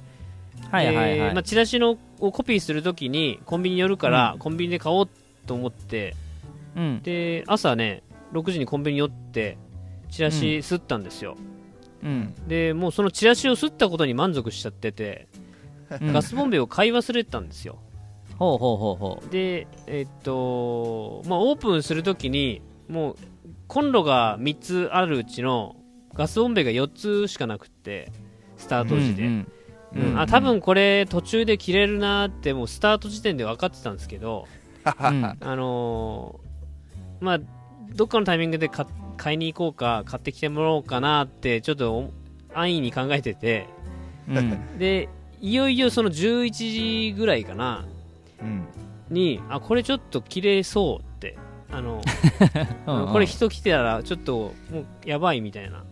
[0.72, 4.40] はいはいはい、でまあ、チラシのをコピーするときにコンビニ寄るから、うん。
[4.40, 5.10] コンビニで買おう
[5.46, 6.16] と思って
[6.76, 7.02] うん。
[7.02, 9.58] で朝ね6時にコンビニ寄って
[10.12, 11.36] チラシ吸ったんですよ、
[12.04, 12.34] うん。
[12.48, 15.35] でもうそのチラシを吸ったことに満足しちゃってて、うん
[15.90, 17.78] ガスボンベを買い忘れてたんですよ。
[18.38, 23.16] ほうほうほうほでえっとまあオープンするときにもう
[23.68, 25.78] コンロが3つあるうちの
[26.14, 28.12] ガスボンベが4つしかなくって
[28.58, 29.52] スタうート時で、うん
[29.96, 34.46] うんあ多分これ途中で切れるなーってもうスタート時点で分かってたんですけど、
[34.84, 34.94] うん。
[35.40, 37.40] あのーまあ
[37.96, 42.12] どっかのタイミングで買買いに行こうか買ってきてもらおうかなってちょっとお
[42.54, 43.70] 安易に考えてて
[44.28, 44.78] うん。
[44.78, 45.08] で
[45.46, 47.86] いよいよその11時ぐらいかな
[48.42, 48.66] うん。
[49.12, 51.38] にあこれちょっと切れそうって
[51.72, 52.02] あの
[52.88, 53.14] うんうん。
[53.14, 55.84] これ人来てたらちょっともうやばいみたいな、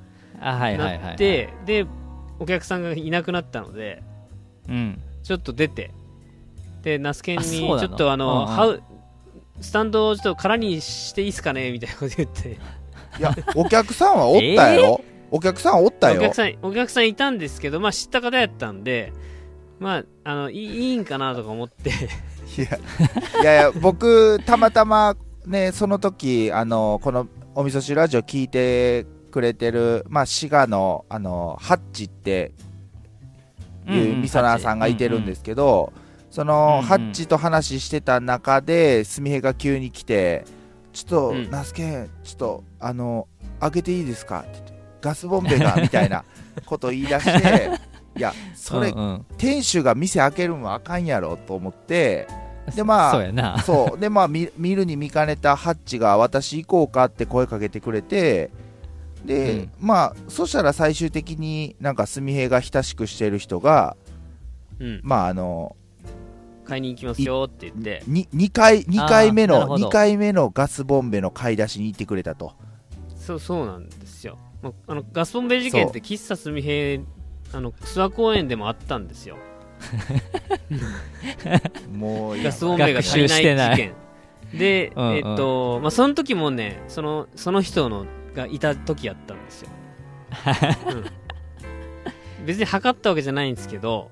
[0.41, 1.85] あはいはいはいなってで
[2.39, 4.01] お客さんがいなくなったので
[4.67, 4.99] うん。
[5.21, 5.91] ちょっと出て
[6.81, 8.47] でナスケンにちょっとあの、うんうん。
[8.47, 8.83] ハウ
[9.61, 12.57] スタンドをちょっと空にしていいですかねみたいなこと言って。
[13.19, 16.19] いやお客さんはおったやろ、 お客さんおったよ。
[16.19, 19.13] お客さんお客さんいたんですけどまあ知った方やったんで
[19.83, 21.91] まああのいいんかなとか思って。
[22.57, 22.65] いや
[23.41, 25.15] いやいや僕たまたま
[25.45, 32.51] ねその時あのこのお味噌汁ラジオ聞いてくれてる、まあ、滋賀のあのハッチって
[33.87, 35.91] いう味噌ラーさんがいてるんですすけど、
[36.29, 36.81] その、うんうん。
[36.83, 40.45] ハッチと話してた中で、すみへが急に来て、
[40.93, 41.51] ちょっと、うん。
[41.51, 43.27] ナスケン、ちょっと、あの、
[43.59, 46.23] 開けていいですかって言って、ガスボンベが、みたいな
[46.65, 47.71] こと言い出して、
[48.15, 48.97] いや、それ、うん。
[48.97, 52.27] うん店主が店開けるんはあかんやろと思って、
[52.75, 53.59] で、まあ、そうやな。
[53.61, 53.99] そう。
[53.99, 58.51] で、まあ、見見るに見かねたハッチが、私行こうかって声かけてくれて、
[59.25, 59.71] で、うん。
[59.79, 63.97] まあ、そしたら最終的になんか、すみへが親しくしてる人が、
[64.79, 65.01] うん。
[65.03, 65.75] まあ、あの、
[66.65, 68.03] 買いに行きますよって言って。
[68.07, 69.87] に 2, 回二回目のなるほど。
[69.89, 72.53] 2回目のガスボンベの買い出しに行ってくれたと。
[73.23, 76.99] そうそうなんですよ、まあ、あのガスボンベ事件って喫茶すみへ
[77.53, 79.37] あの諏訪公園でもあったんですよ。
[81.91, 82.39] もうい。
[82.39, 83.93] やガスボンベが足りない事件。
[84.53, 85.15] で、うんうん。
[85.15, 89.69] えっとまあその時もねそのその人のがいた時やったんですよ、
[92.39, 94.09] うん、別に測ったわけじゃないんですけど、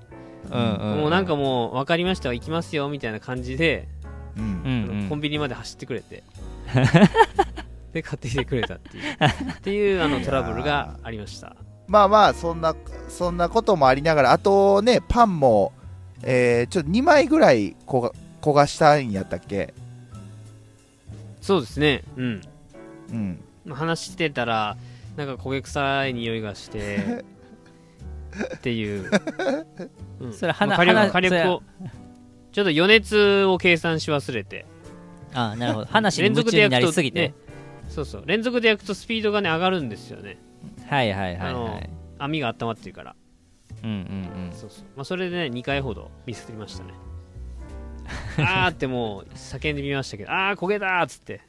[0.50, 3.88] うんうんもうなんかもう分かりました行きますよみたいな感じで、
[4.36, 4.48] うんう
[5.04, 5.06] ん。
[5.08, 6.22] コンビニまで走ってくれて
[7.92, 9.04] で買ってきてくれたっていう
[9.52, 11.56] っていうあのトラブルがありました
[11.92, 12.74] まあまあそんな
[13.10, 15.72] そんなこともありながらあとねパンも、
[16.22, 19.74] えーちょっと2枚ぐらい焦が焦がしたんやったっけ？
[21.42, 22.02] そうですね。
[22.16, 22.40] うん。
[23.10, 23.74] うん。
[23.74, 24.76] 話してたら
[25.16, 27.24] なんか焦げ臭い匂いがして
[28.56, 29.10] っていう、
[30.20, 30.32] うん。
[30.32, 31.62] それ鼻まあ火力鼻火力を
[32.52, 34.64] ちょっと余熱を計算し忘れて。
[35.34, 35.86] あなるほど。
[35.86, 37.20] 話に連夢中にな続で焼くとりすぎて。
[37.28, 37.34] ね
[37.90, 38.22] そうそう。
[38.24, 40.38] 連続で焼くとスピードがね上がるんですよね
[40.88, 43.14] はいはいはいあのはい網が温まってるから。
[43.82, 46.94] うんうんそうそう、まあ、それでね2回ほどミスりましたね。
[48.38, 51.40] あーってもう叫んでみましたけどあー焦げだーっつって。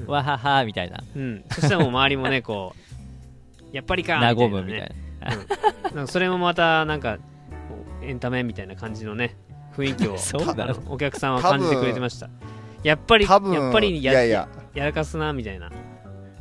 [0.00, 1.02] う んわははみたいな。
[1.16, 1.44] うん。
[1.50, 2.74] そしたらもう周りもねこ
[3.72, 4.80] うやっぱりかーみたいな、ね、和むみたい
[5.84, 5.90] な。
[5.94, 7.18] なんかそれもまたなんか
[8.02, 9.36] エンタメみたいな感じのね
[9.74, 10.92] 雰囲気を そうだろあの？
[10.92, 12.28] お客さんは感じてくれてました。
[12.82, 14.48] やっぱり多分やっぱりやいやいや。
[14.74, 15.70] やらかすなみたいな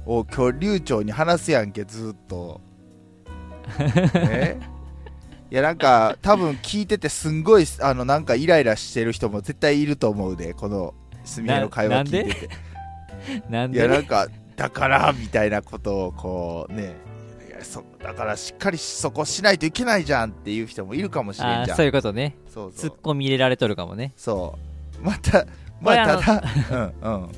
[0.06, 2.62] お今日流暢に話すやんけずっと。
[4.16, 4.58] え？
[5.52, 12.50] いやなんか多分聞いててすんごいあのなんかイライラしてる人も絶対いると思うでこのすみれの会話聞いてて。
[13.50, 16.96] なんいやなでんかだからみたいなことをこうね。
[17.62, 21.78] そだからしっかりそこしないといけないじゃんっていう人もいるかもしれんじゃん。
[21.78, 22.36] そういうことね。
[22.48, 22.74] ツッそう。
[22.76, 24.14] そうコミ入れられとるかもね。
[24.18, 24.58] そ
[25.00, 25.02] う。
[25.02, 25.46] また
[25.82, 26.44] まあただ
[27.02, 27.30] うんうん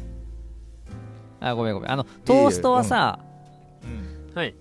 [1.49, 1.91] あごめんごめん。
[1.91, 3.19] あのトーストはさ
[3.84, 4.36] うん。
[4.36, 4.55] はい。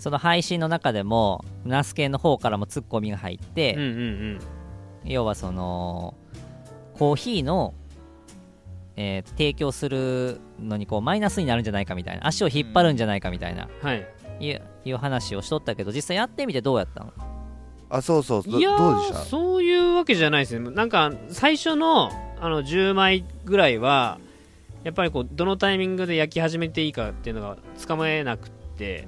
[0.00, 4.38] その配信の中でもナスケの方からもツッコミが入って、うんうんうん。
[5.04, 6.14] 要はその
[6.98, 7.74] コーヒーの、
[8.96, 12.26] えー提供するのにこうマイナスになるんじゃないかみたいな。
[12.26, 14.06] 足を引っ張るんじゃないかみたいな、はい。
[14.40, 17.12] いういう話をしとったけど実際やってみてどうやったの
[17.90, 18.42] あそうそう。
[18.44, 19.18] どいやどうでした？
[19.18, 20.70] ーそういうわけじゃないですね。
[20.70, 22.10] なんか最初の
[22.40, 24.18] あの10枚ぐらいは
[24.88, 29.06] やっぱりこうどのタイミングで焼き始めていいかっていうのがつかめなくって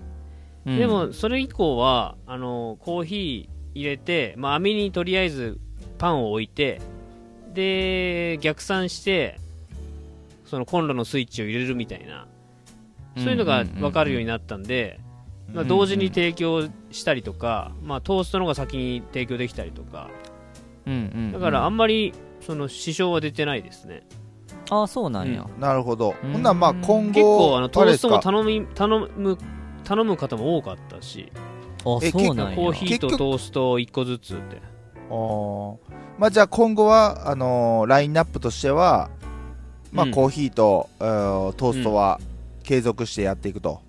[0.66, 0.78] うん。
[0.78, 5.58] でもそれ以降はあのコーヒー入れて、まあ、網にとりあえず
[5.96, 6.82] パンを置いて
[7.54, 9.40] で逆算して
[10.44, 12.26] そのコンロのスイッチを入れるみたいな
[13.16, 15.00] そういうのが分かるようになったんで、
[15.50, 20.10] まあ、同時に提供したりとか、まあ、トーストの方が先に提供できたりとか。
[21.32, 24.02] だからあんまりその支障は出てないですね
[24.68, 26.14] ああそうなんや、なるほど。
[26.22, 26.32] うん。
[26.32, 29.38] ほんならまあ今後結構あのトーストも頼み頼む
[29.84, 31.32] 頼む方も多かったし。
[31.84, 32.56] あえそうなんや。
[32.56, 34.60] コーヒーとトースト1個ずつって。
[35.10, 35.76] あー。
[36.18, 39.10] まあじゃあ今後はあのーラインナップとしては
[39.92, 40.12] まあうん。
[40.12, 42.20] コーヒーと、えートーストは
[42.62, 43.80] 継続してやっていくと、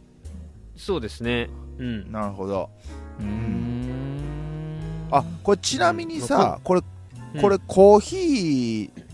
[0.75, 1.49] そうですね。
[1.77, 2.11] うん。
[2.11, 2.69] なるほど。
[3.19, 4.17] うーん。
[5.11, 6.21] あこれちなみにうん。
[6.21, 6.81] さこれ
[7.35, 9.10] うんこれコーヒー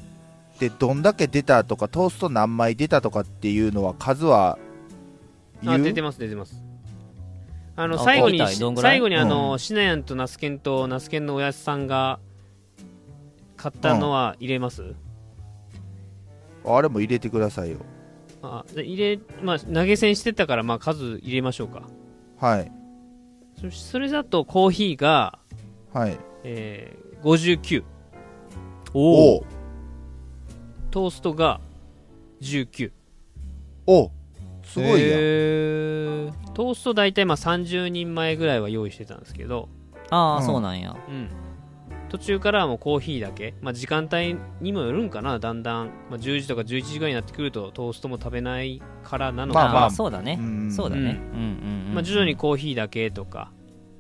[0.58, 4.58] ってどんだけ出たとかトースト何枚出たとかっていうのは数は
[5.62, 5.76] 言う？
[5.76, 6.62] あ出てます出てます。
[7.76, 8.40] あのあ最後に
[8.76, 12.20] 最後にあの、うシナヤンとナスケンとナスケンのおやつさんが
[13.56, 14.96] 買ったのは入れます、
[16.66, 17.78] あれも入れてくださいよ。
[18.42, 21.84] あで入れまあ投げ銭してたからまあ数入れましょうか。
[22.40, 22.72] はい。
[23.62, 25.38] そそれだとコーヒーが、
[25.94, 26.18] はい。
[26.44, 27.84] えー、59
[28.94, 29.46] おお
[30.92, 31.60] トーストが
[32.42, 32.92] 19
[33.86, 34.12] お
[34.64, 36.52] すごいやん、へー。
[36.54, 39.70] トースト大体まあ30人前ぐらいは用意してたんですけど、
[40.10, 40.46] ああ、うん。
[40.46, 40.96] そうなんや。
[41.08, 41.30] うん、
[42.10, 50.38] 途中からはもうコーヒーだけ、まあ、時間帯にもよるんかなだんだん、まあ、10時とか11時ぐらいになってくるとトーストも食べないからなのか、まあまああそうだね。
[50.40, 50.72] うん。
[50.72, 51.02] そうだね。
[51.34, 51.40] うん。
[51.90, 53.52] うんまあ、徐々にコーヒーだけとか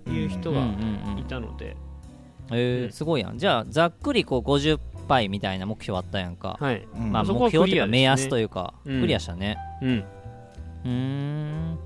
[0.07, 1.77] いう人がうんうんうんいたので、
[2.51, 3.37] えー、すごいやん。
[3.37, 7.11] じゃあざっくりこう50杯みたいな目標あったやんか、はい、うん。
[7.11, 9.01] まあ目標っていうか目安というかうん。
[9.01, 9.57] クリアしたね。
[9.81, 11.77] うん、うーん。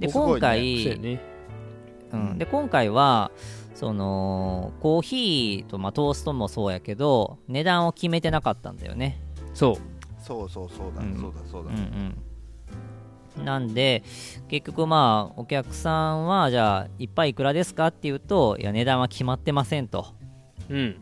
[0.00, 1.20] で今回、ね。
[2.12, 3.30] うん、で今回は
[3.74, 9.20] そのコーヒーと、まあ、トーストもそうやけど値段を決めてなかったんだよね。
[9.54, 9.76] そう。
[10.22, 11.16] そうそうそうだ、うん。
[11.18, 11.76] そうだそうだ、うん
[13.38, 13.44] うん。
[13.44, 14.02] なんで
[14.48, 20.08] 結局まあお客さんはじゃあいっぱいいくらですかっていうといや値段は決まってませんと。
[20.68, 20.96] うん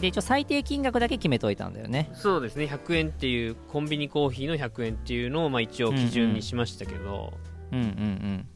[0.00, 2.10] で一応最低金額だけ決めといたんだよね。
[2.14, 2.64] そうですね。
[2.64, 7.32] 100円っていうコンビニコーヒーの100円っていうのをまあ一応基準にしましたけど。
[7.72, 8.46] うんうんうん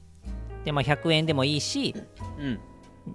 [0.65, 1.95] でまあ100円でもいいし
[2.39, 2.59] うん、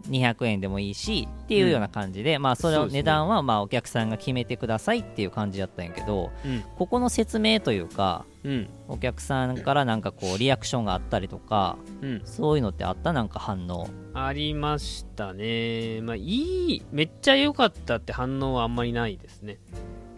[0.10, 3.00] 200円でもいいしっていうような感じで、まあそれそうですね。
[3.00, 6.64] の値段はまあお客さんが決めてくださいっていう感じだったんやけどうん。
[6.78, 8.70] ここの説明というかうん。
[8.88, 12.22] お客さんからなんかこうリアクションがあったりとかうん。
[12.26, 13.88] そういうのってあったなんか反応？
[14.14, 16.02] ありましたね。
[16.02, 19.58] まあいいめっちゃ良かったって反応はあんまりないですね。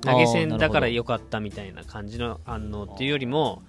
[0.02, 3.62] 投げ銭だから良かったみたいな感じの反応っていうよりも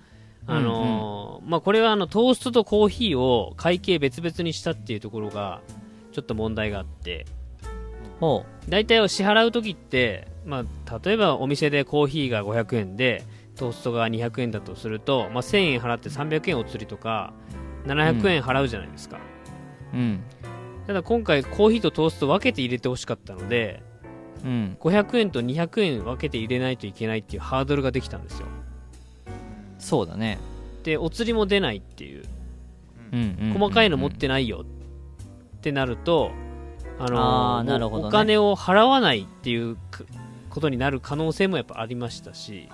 [0.47, 5.61] あのーまあこれはあのトーストとコーヒーを会計別々にしたっていうところが
[6.13, 7.27] ちょっと問題があって。
[8.21, 13.25] ほ大体支払う時って、まあ、例えばお店でコーヒーが500円で
[13.57, 17.33] トーストが200円だとすると、まあ、1000円払って300円お釣りとか
[17.87, 19.19] 700円払うじゃないですか、
[19.93, 20.23] ううん。
[20.87, 23.83] ただ今回コーヒーとトースト分けて入れてほしかったので
[24.45, 24.77] うん。
[24.81, 28.47] 500円と200円分けて入れないといけないっていうハードルができたんですよ。
[29.79, 30.39] そうだね。
[30.85, 32.25] でお釣りも出ないっていう。
[33.13, 34.82] うんうんうんうん細かいの持ってないよっ
[35.63, 36.33] てなると、
[36.99, 38.09] あのあーなるほどね。
[38.09, 40.05] お金を払わないっていうか
[40.51, 42.69] ことになる可能性もやっぱありましたし、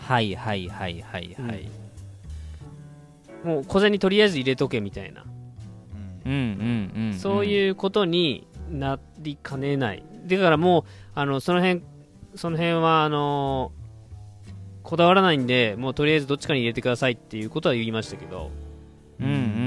[0.00, 1.68] はいはいはいはいはい。
[3.44, 5.24] もう小銭とりあえず入れとけみたいな、
[6.24, 7.14] うんうんうんうん。
[7.14, 10.02] そういうことになりかねない。
[10.26, 11.82] だからもうあのその辺
[12.34, 13.72] その辺はあの
[14.82, 18.50] こだわらないんでもうとりあえずどっちかに入れてくださいっていうことは言いましたけど。
[19.20, 19.63] うんうんうんうんうんうん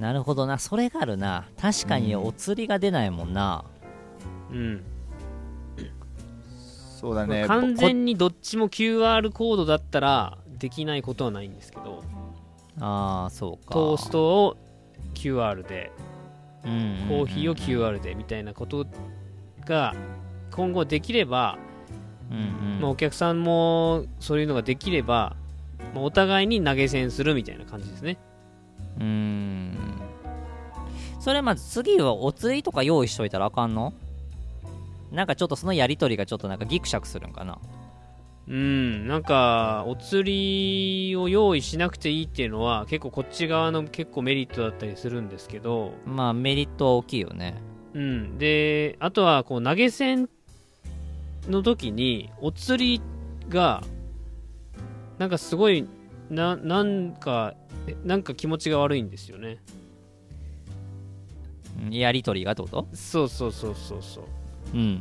[0.00, 0.58] なるほどな。
[0.58, 1.46] それがあるな。
[1.60, 3.64] 確かにお釣りが出ないもんな、
[4.50, 4.82] うん。
[6.98, 7.46] そうだね。
[7.46, 12.02] 完全にどっちも QR コードだったらできないことはないんですけど。
[12.80, 13.74] ああそうか。
[13.74, 14.56] トーストを
[15.14, 15.92] QR で
[16.64, 17.08] うんうんうんうん。
[17.08, 18.86] コーヒーを QR でみたいなこと
[19.66, 19.94] が
[20.50, 21.58] 今後できれば、
[22.30, 22.40] うんう
[22.78, 22.80] ん。
[22.80, 25.36] まあ、お客さんもそういうのができれば、
[25.94, 28.16] まあお互いに投げ銭するみたいな感じですね。
[28.98, 29.89] うーん
[31.20, 33.92] それまず次はお釣りとか用意しといたらあかんの？
[35.12, 37.58] なんかちょっとそのやりとりがちょっとなんかギクシャクするんかな？
[38.48, 45.92] うんなんかお釣りを用意しなくていいっていうのは結構こっち側の結構メリットだったりするんですけど。
[46.06, 47.54] まあメリットは大きいよね。
[47.92, 50.28] うん、であとはこう投げ銭
[51.48, 53.02] の時にお釣り
[53.48, 53.82] が
[55.18, 55.86] なんかすごい
[56.30, 57.54] ななんか
[57.86, 59.58] えなんか気持ちが悪いんですよね。
[59.74, 59.80] うん
[61.90, 62.86] やりとりがってこと？
[62.92, 64.24] そうそうそうそうそう。
[64.74, 64.92] うんうんうん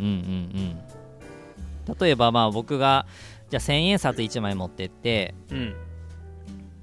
[1.87, 1.95] うん。
[1.99, 3.05] 例えばまあ僕が
[3.49, 5.75] じゃあ1000円札1枚持ってってうん。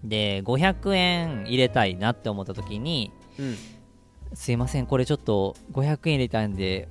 [0.05, 3.57] で500円入れたいなって思った時にうん。
[4.35, 6.89] すいませんこれちょっと500円入れたんで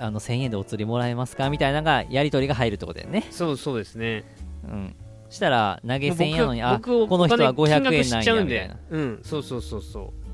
[0.00, 1.50] あの1000円でお釣りもらえますか？
[1.50, 3.26] みたいなのがやり取りが入るってことだよね。
[3.30, 4.24] そうそうですね。
[4.64, 4.94] うん。
[5.30, 8.76] したら投げ銭やのにあ僕この人はお金500円なんやみたいな。
[8.90, 9.20] うん。
[9.24, 10.27] そうそうそうそう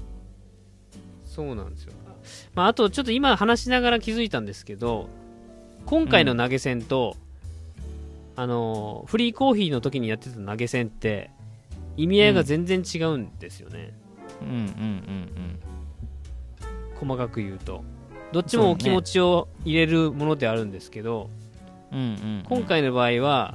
[1.35, 1.93] そうなんですよ、
[2.55, 5.09] まあ、あとちょっと今話しながら気づいたんですけど
[5.85, 7.17] 今回の投げ銭と、
[8.37, 11.31] あのーフリーコーヒーの時にやってた投げ銭って
[11.97, 13.93] 意味合いが全然違うんですよね、
[14.41, 14.49] うん。
[14.49, 15.59] うんうん
[16.99, 17.85] 細かく言うと。
[18.33, 21.29] どっちもお気持ちを入れるものであるんですけど、
[21.93, 22.45] うんうんうんうん。
[22.49, 23.55] 今回の場合は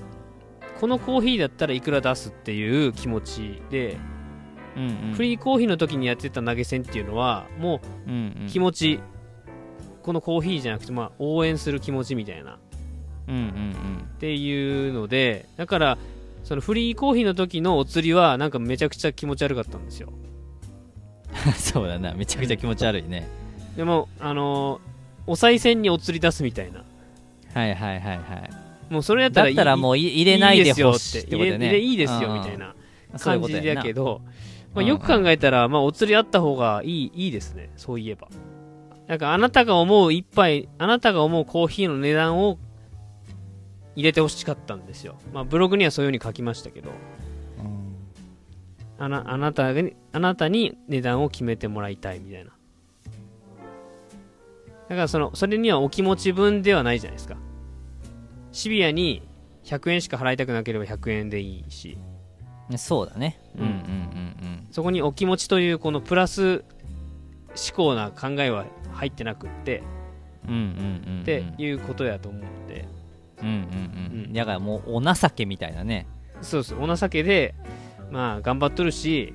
[0.79, 3.97] このコーヒーだったらいくら出すっていう気持ちで、
[4.75, 5.13] うんうん。
[5.13, 8.45] フリーコーヒーの時にやってた投げ銭っていうのはもうんうん。
[8.45, 8.99] う気持ち、
[10.03, 12.53] このコーヒーじゃなくて、まあ、応援する気持ちみたいな。
[12.53, 12.57] っ
[13.27, 14.07] うんうん。
[14.19, 15.97] ていうのでだから
[16.43, 20.11] そのフリーコーヒーの時のお釣りはなんかめちゃくちゃ気持ち悪かったんですよ。
[21.45, 22.13] う んそうだな。
[22.13, 23.27] めちゃくちゃ気持ち悪いね。
[23.77, 24.89] でもあのー
[25.27, 26.83] お賽銭にお釣り出すみたいな。
[27.53, 28.49] はいはいはいはい。
[28.91, 31.77] もうそれだったらだったらもうい入れないでほしいってことでね。
[31.77, 32.73] いいですようんみたいな
[33.15, 34.21] そういう感じだけど、
[34.73, 34.85] まあ、うん。
[34.87, 37.71] よく考えたら、まあ、お釣りあった方がいいいいですね。
[37.75, 38.27] そういえば。
[39.07, 42.59] なんかあなたが思う一杯あなたが思うコーヒーの値段を
[43.95, 46.91] 入れてほしかったんですよ、まあ、ブログにはそういう風に書きましたけど。
[48.99, 52.51] あなあなたがあなたに値段を決めてもらいたいみたいな。
[54.89, 57.37] だからそのそれにはお気持ち分ではないじゃないですか。
[58.51, 59.23] シビアに
[59.63, 61.97] 100円しか払いたくなければ100円でいいし
[62.77, 63.39] そうだね。
[63.55, 63.67] ううん。
[63.67, 63.73] んうん。
[63.73, 66.63] うんそこにお気持ちというこのプラス
[67.49, 69.81] 思考な考えは入ってなくって、
[70.47, 71.21] うんうんうんうん。
[71.21, 72.87] っていうことやと思うんで
[73.41, 73.53] うんうん。
[73.53, 73.63] う
[74.23, 74.33] うんん。
[74.33, 76.05] だからもうお情けみたいなね。
[76.41, 76.83] そうそう。
[76.83, 77.55] お情けで
[78.11, 79.33] まあ頑張っとるし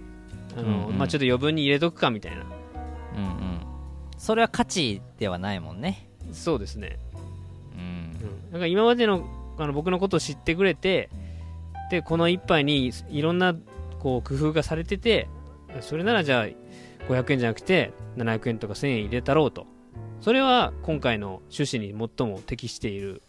[0.56, 0.98] あの、うんうん。
[0.98, 2.42] まあちょっと余分に入れとくかみたいな。
[3.16, 3.60] うんうん。
[4.16, 6.08] それは価値ではないもんね。
[6.32, 6.98] そうですね。
[7.74, 8.16] うん。
[8.46, 9.24] うん、なんか今までの
[9.58, 11.10] あの僕のことを知ってくれて
[11.90, 13.54] でこの一杯にいろんな
[13.98, 15.28] こう工夫がされてて
[15.80, 16.46] それならじゃあ
[17.08, 19.66] 500円じゃなくて700円とか1000円入れたろうと。
[20.20, 23.20] それは今回の趣旨に最も適している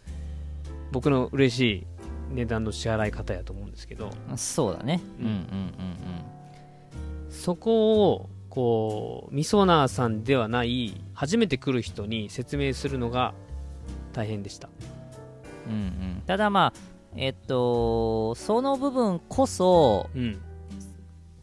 [0.92, 1.86] 僕の嬉しい
[2.34, 4.10] 値段の支払い方やと思うんですけど。
[4.36, 5.02] そうだね。
[5.20, 7.30] ううんんうんうん。
[7.30, 13.34] そこをこうみそなーさんではない初めて来る人に説明するのが
[14.14, 14.70] 大変でした。
[15.66, 16.22] うんうんうん。
[16.26, 20.40] ただまあえっとその部分こそうん。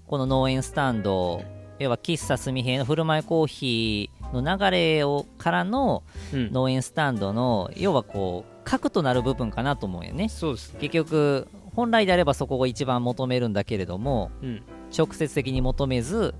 [0.07, 1.43] この農園スタンド
[1.79, 6.03] 要は喫茶すみへいの振る舞いコーヒーの流れをからの
[6.33, 6.51] うん。
[6.51, 10.29] 農園スタンドの要はこう核となる部分かなと思うよね。
[10.29, 10.79] そうですね。
[10.79, 14.63] 結局本来であればそこを一番求めるんだけれどもうん。
[14.95, 16.35] 直接的に求めず、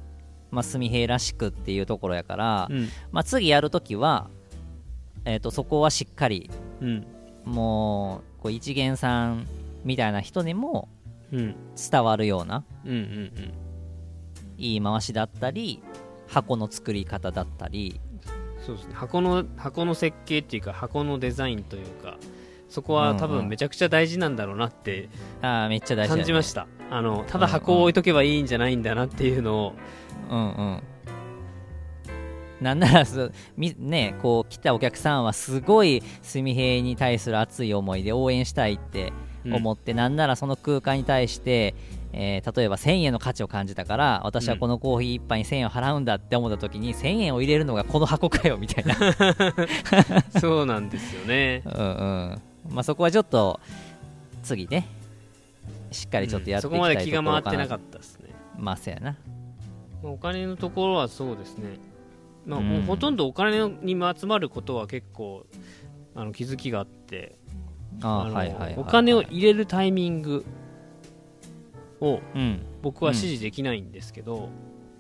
[0.52, 2.90] まあ、純平らしくっていうところやから、うん。
[3.12, 4.30] まあ、次やるときは、
[5.26, 7.08] えー、とそこはしっかりうん
[7.46, 9.48] もうこう一元さん
[9.84, 10.90] みたいな人にも
[11.32, 11.56] うん。
[11.76, 12.64] 伝わるような
[14.58, 15.82] 言い回しだったり
[16.28, 18.00] 箱の作り方だったり。
[18.66, 18.94] そうですね。
[18.94, 22.18] 箱の箱の設計っていうか箱のデザインというか
[22.70, 25.10] そこは多分めちゃくちゃ大事なんだろうなって
[25.42, 29.74] あーめっちゃ大事だ、ね、感じました、あのただ箱を置いとけばいいんじゃないんだなっていうのを、
[30.30, 30.84] うんうん
[32.64, 39.14] なんならすみねこう来たお客さんはすごい純平に対する熱い思いで応援したいって
[39.46, 41.76] 思って、なんならその空間に対して、
[42.14, 48.96] えー例えば1000円の価値を感じたから私はこのコーヒー1杯に1000円を払うんだって思った時に1000円を入れるのがこの箱かよみたいな。
[50.40, 51.64] そうなんですよね。
[51.66, 52.42] うんうん。
[52.70, 53.60] まあそこはちょっと
[54.44, 54.88] 次ね
[55.92, 58.30] しっかりちょっとやっていきたいそこまで気が回ってなかったですね。
[58.58, 59.18] まあそうやな。
[60.04, 61.80] まあお金のところはそうですね、
[62.46, 62.70] まあ、うん。
[62.70, 65.46] もうほとんどお金に集まることは結構
[66.16, 67.38] あの気づきがあって
[68.02, 70.46] お金を入れるタイミング
[72.02, 72.66] をうん。
[72.82, 74.50] 僕は指示できないんですけど、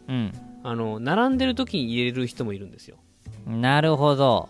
[0.08, 0.32] うん。
[0.64, 2.98] あの並んでる時に入れる人もいるんですよ。
[3.46, 4.48] なるほど。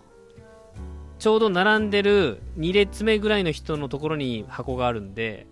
[1.18, 5.48] ちょうど並んでる2列目ぐらいの人のところに箱があるんで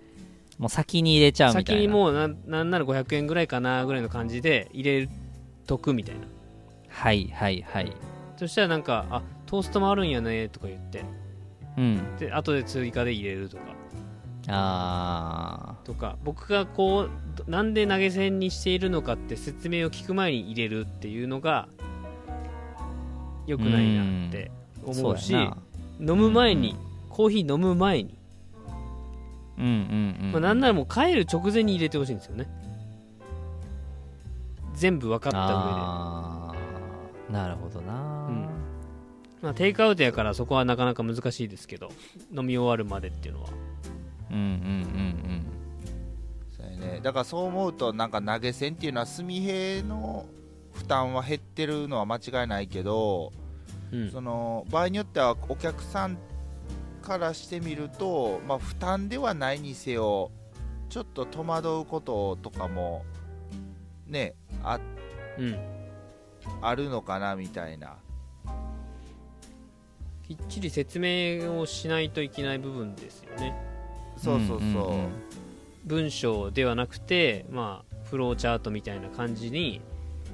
[0.59, 1.81] もう先に入れちゃうみたいな。
[1.81, 5.09] 先にもうなんなんなら500円ぐらいかなぐらいの感じで入れ
[5.65, 6.27] とくみたいな
[6.91, 7.91] はいはいはい。
[8.37, 11.03] そしたらなんかあトーストもあるんやねとか言って。
[11.77, 12.17] うん。
[12.17, 13.63] で後で追加で入れるとか。
[14.47, 21.67] あとか僕がこうどなんで投げ銭にしているのかって説明を聞く前に入れるっていうのが
[23.45, 25.33] 良くないなってー思うし
[26.01, 26.75] 飲む前に、
[27.09, 28.17] コーヒー飲む前に。
[29.59, 30.31] うんうんうんうん。
[30.31, 32.47] まあ、なんならもう帰る直前に入れてほしいんですよね。
[34.73, 36.50] 全部分かった上で
[37.31, 37.93] なるほどな、
[38.29, 38.49] うん。
[39.41, 41.89] まあ、テイクアウトやからそこはなかなか難しいですけど
[42.31, 43.49] 飲み終わるまでっていうのは。
[44.29, 45.45] うんうんうん
[46.55, 46.99] そうやね。
[47.01, 50.25] だからそう思うとなんか投げ銭っていうのは炭平の
[50.73, 53.33] 負担は減ってるのは間違いないけど、
[53.91, 54.11] うん。
[54.11, 56.17] その場合によってはお客さん
[57.01, 60.31] からしてみると、まあ、負担ではないにせよ
[60.89, 63.03] ちょっと戸惑うこととかも
[64.07, 64.79] ねあ
[65.37, 65.80] うん
[66.61, 67.97] あるのかなみたいな。
[70.27, 73.53] きっちり説明をしないといけない部分ですよね。
[74.17, 75.09] そうそうそう,、んんん
[75.85, 79.81] 文章ではなくてまあフローチャートみたいな感じに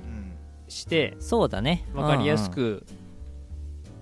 [0.06, 0.34] うん。
[0.68, 1.86] してそうだね。
[1.94, 2.54] 分かりやすうんうん。
[2.80, 2.86] く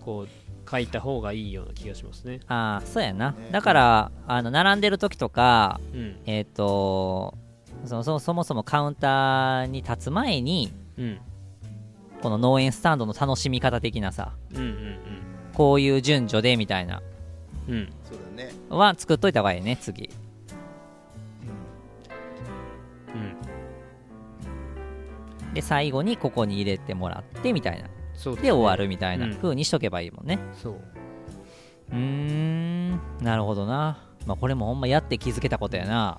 [0.04, 2.40] こう書いた方がいいような気がしますね。
[2.48, 3.50] ああそうやな、ね。
[3.52, 6.18] だからあの並んでる時とかうん。
[6.26, 7.36] えっ、と
[7.86, 11.20] そそそもそもカウンターに立つ前にうん
[12.26, 14.98] この農園スタンドの楽しみ方的なさうんうん
[15.54, 17.04] こういう順序でみたいな。
[17.68, 17.76] うん。
[17.76, 20.10] うんそうだね、は作っといた方がいいね次。
[23.14, 23.18] う
[25.52, 25.54] ん。
[25.54, 27.90] で最後にここに入れてもらってみたいな。
[28.16, 28.44] そうすね。
[28.48, 29.36] で終わるみたいなうん。
[29.36, 30.40] 風にしとけばいいもんね。
[30.56, 30.82] そう。
[31.92, 33.00] うーん。
[33.22, 34.00] なるほどな。
[34.26, 36.18] まあこれもほんまやって気づけたことやな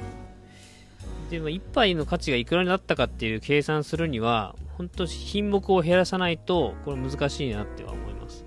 [1.31, 8.45] でも一杯の価値がいくらになったかっていう計算するには本当品目を減らさないとこれ難しいなっては思います、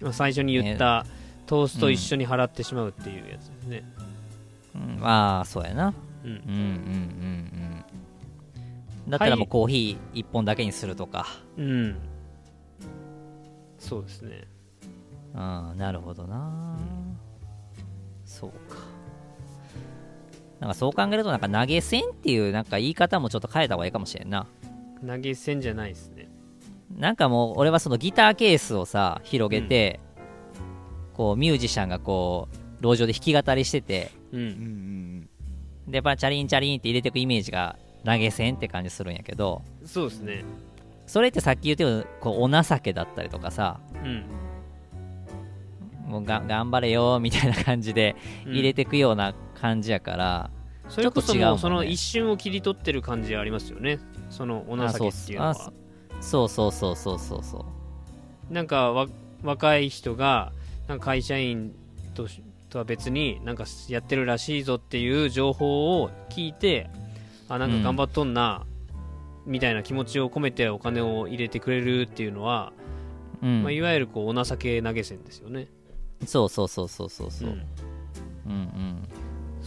[0.00, 1.04] まあ、最初に言った、
[1.46, 3.84] トースト一緒に払ってしまうっていうやつですね。
[4.74, 5.00] うん。
[5.00, 5.94] まあそうやな。
[6.24, 6.30] うん。
[6.30, 7.84] うんうんうんうん
[9.08, 11.26] だったらもうコーヒー1本だけにするとか、
[11.56, 11.96] うん。
[13.78, 14.48] そうですね。
[15.32, 16.76] うんなるほどな、
[18.24, 18.78] そうか
[20.66, 24.46] なんかそう考えるとなんか投げ銭っていうなんか言い方もちょっと変えた方がいいかもしれんな。
[25.06, 26.28] 投げ銭じゃないですね。
[26.96, 30.00] なんかもう俺はそのギターケースをさ広げて、
[31.14, 32.48] こうミュージシャンがこ
[32.80, 34.50] う路上で弾き語りしててううんうん
[35.20, 35.28] ん。
[35.86, 40.44] でやっぱチャリンチャリンって入れてくイメージが投げ銭って感じするんやけどそうですね。
[41.06, 44.24] それってさっき言ったようにこうお情けだったりとかさうん。
[46.08, 48.52] もうが頑張れよみたいな感じでうん。
[48.52, 50.50] 入れてくような感じやから、
[50.88, 53.98] それこそもうその一瞬を切り取ってる感じはありますよね。
[54.30, 55.50] そのお情けっていうのは。
[55.50, 55.72] あ
[56.20, 57.66] そうそうそうそうそうそ
[58.50, 59.06] うなんかわ
[59.42, 60.52] 若い人が
[60.88, 61.74] なんか会社員
[62.14, 66.88] としとは別になんかやってるらしいぞっていう情報を聞いて
[67.48, 68.66] あなんか頑張っとんな、
[69.46, 72.72] みたいな気持ちを込めてお金を入れてくれるっていうのは、
[73.42, 73.62] うん。
[73.62, 75.68] まあ、いわゆるこうお情け投げ銭ですよね。
[76.26, 77.58] そうそうそうそうそうそう、ううんん、
[78.48, 79.08] うん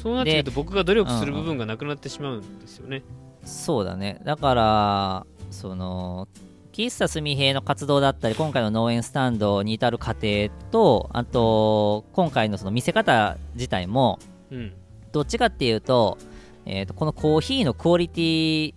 [0.02, 3.04] そうなってくると僕が努力するうんうん部分がなくなってしまうんですよね、
[3.44, 4.22] そうだね。
[4.24, 6.28] だからその
[6.72, 14.20] 喫茶すみへいの活動だったり今回の農園スタンドに至る過程とあと今回のその見せ方自体も
[14.52, 14.74] うん。
[15.12, 16.20] どっちかっていうと,、
[16.66, 18.76] えー、とこのコーヒーのクオリティ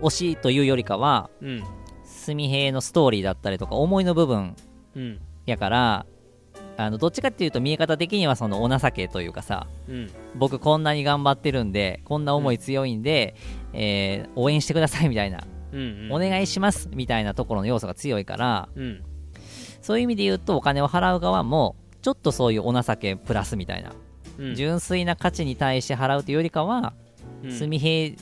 [0.00, 1.62] 推しというよりかはうん。
[2.04, 4.56] すみへいのストーリーだったりとか思いの部分
[4.96, 5.20] うん。
[5.46, 6.06] やから
[6.80, 10.10] あのどっちかっていうと見え方的にはそのお情けというかさうん。
[10.34, 13.34] 僕こんなに頑張ってるんでこんな思い強いんで、
[13.74, 16.12] えー応援してくださいみたいな、うんうん。
[16.12, 19.02] お願いしますみたいなところの要素が強いからうん。
[19.82, 23.92] そういう意味で言うとお金を払う側もちょっとそういうお情けプラスみたいな、
[24.38, 24.54] うん。
[24.54, 26.94] 純粋な価値に対して払うというよりかは
[27.44, 27.52] うん。
[27.52, 28.16] すみへい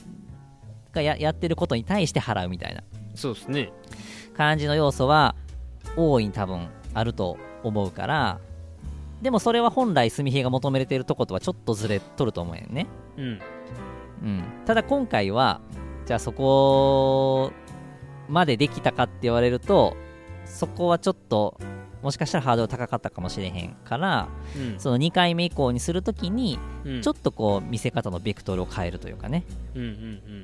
[0.91, 2.83] がややってることに対して払うみたいな。
[3.15, 3.71] そうですね。
[4.35, 5.35] 感じの要素は
[5.95, 8.39] 大いに多分あると思うから
[9.21, 12.87] でもそれは本来すみへいが求めれているとことはちょっとずれとると思うよね。
[13.17, 13.39] うん。
[14.21, 15.61] うん、ただ今回は
[16.05, 17.51] じゃあそこ
[18.27, 19.95] までできたかって言われると
[20.45, 21.57] そこはちょっと
[22.01, 24.79] もしかしたらハードル高かったかもしれへんからうん。
[24.79, 27.01] その2回目以降にするときにうん。
[27.01, 29.43] ちょっとこう見せ方のベクトルを変えるというかね。
[29.75, 30.43] うんうん。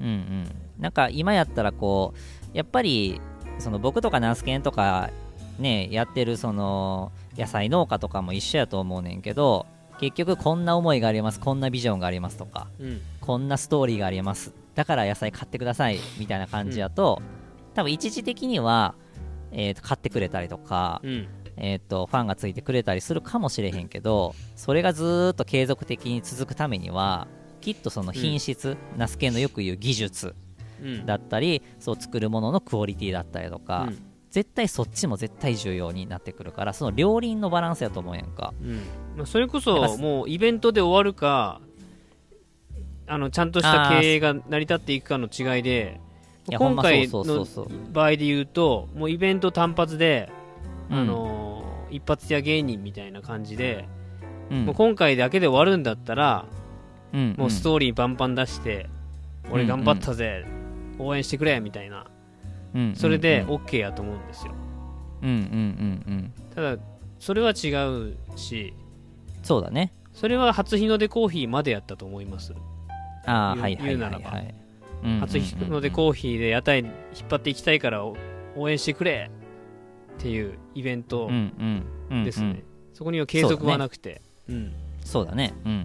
[0.00, 0.44] うんうん。
[0.78, 2.14] なんか今やったらこ
[2.52, 3.20] うやっぱり
[3.58, 5.10] その僕とかナスケンとか
[5.58, 9.66] ねやってるその野菜農家とかも一緒やと思うねんけど
[10.00, 12.86] 結局こんな思いがありますこんなビジョンがありますとかうん。
[12.86, 17.22] うんこんなストーリーがありますだから野菜買ってくださいみたいな感じやと、
[17.74, 18.96] 多分一時的には、
[19.52, 21.28] えーと買ってくれたりとか、うん。
[21.56, 27.28] えー、とファンがついてくれたりするかもしれへんけどそれがずーっと継続的に続くためには
[27.60, 30.34] きっとその品質、ナスケのよく言う技術
[30.82, 31.06] うん。
[31.06, 33.92] だったりそう作るもののクオリティだったりとか、
[34.30, 38.54] 絶対そっちも絶対重要になってくるからその両輪のバランスやと思うやんか。
[38.62, 38.76] うん。
[39.16, 41.60] まあ、それこそもうイベントで終わるか
[43.06, 46.00] あのちゃんとした経営が成り立っていくかの違いで
[46.46, 47.46] 今回の
[47.92, 50.30] 場合で言うともうイベント単発で、
[50.90, 50.96] うん。
[50.96, 51.50] あのー
[51.90, 53.88] 一発屋芸人みたいな感じで、
[54.48, 54.64] うん。
[54.66, 56.46] もう今回だけで終わるんだったら、
[57.12, 58.88] うんもうストーリーバンバン出して、
[59.48, 60.44] ん俺頑張ったぜ、
[61.00, 62.02] 応援してくれみたいな。
[62.02, 62.09] うん
[62.94, 64.54] それでうん OK やと思うんですよ。
[65.22, 65.42] うんうんうん
[66.06, 66.32] うん。
[66.54, 66.76] ただ
[67.18, 68.74] それは違うし。
[69.42, 69.92] そうだね。
[70.12, 72.54] それは初日の出コーヒーまでやったと思います。
[73.26, 74.02] ああはいはい言うん
[75.02, 76.88] うん初日の出コーヒーで屋台引っ
[77.28, 78.16] 張っていきたいからお
[78.56, 79.30] 応援してくれ。
[80.18, 82.62] っていうイベントうんうんうんですね、うん。
[82.92, 84.20] そこには継続はなくて。
[84.48, 84.74] うん。
[85.02, 85.54] そうだね。
[85.64, 85.82] うんうんう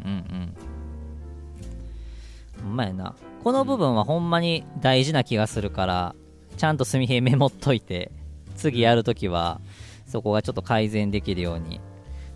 [2.62, 2.64] ん。
[2.64, 3.16] ほんまやな。
[3.44, 6.16] この部分はほんまに大事な気がするから
[6.56, 8.12] ちゃんと墨平メモっといて
[8.56, 9.60] 次やるときは
[10.08, 11.82] そこがちょっと改善できるように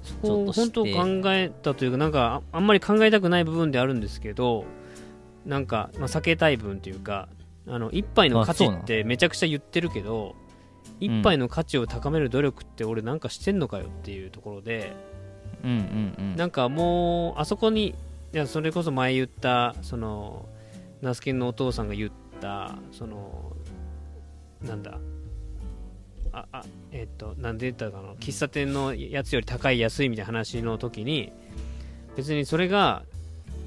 [0.03, 4.65] ちょっと本当考えたというかなんかああんまり考えたくない部分であるんですけど
[5.45, 7.29] なんか、まあ、避けたい部分というか
[7.67, 10.35] あの一杯の価値ってめちゃくちゃ言ってるけど
[10.99, 14.93] 一杯の価値を高める努力って俺なんかしてんのかよっていうところで、
[15.63, 16.35] うんうんうん。
[16.35, 17.95] なんかもうあそこに
[18.33, 20.47] いやそれこそ前言ったその
[21.01, 22.11] ナスケンのお父さんが言っ
[22.41, 23.48] たその
[24.61, 24.99] なんだ？
[26.31, 28.13] ああえっ、となんで言ったかな？
[28.13, 31.31] 喫茶店のやつより高い安いみたいな話の時に
[32.15, 33.03] 別にそれが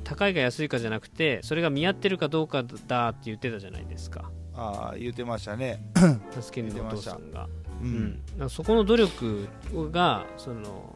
[0.04, 4.30] 高いか安いかじゃなくてそれが見合ってるかどうかだって言ってたじゃないですか。
[4.54, 5.82] ああ言ってましたね。
[5.94, 7.48] ナスケンのお父さんが。
[7.80, 7.90] ううん。
[7.90, 9.48] ん、だからそこの努力
[9.90, 10.94] がその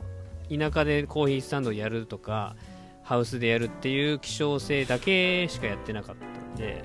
[0.49, 2.55] 田舎でコーヒースタンドをやるとか
[3.03, 6.84] ハウスでやるっていう希少性だけしかやってなかったんで、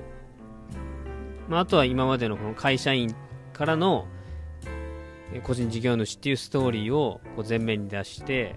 [1.48, 3.14] まあ、あとは今までのこの会社員
[3.52, 4.06] からの
[5.34, 8.54] え個人事業主っていうストーリーをこう前面に出して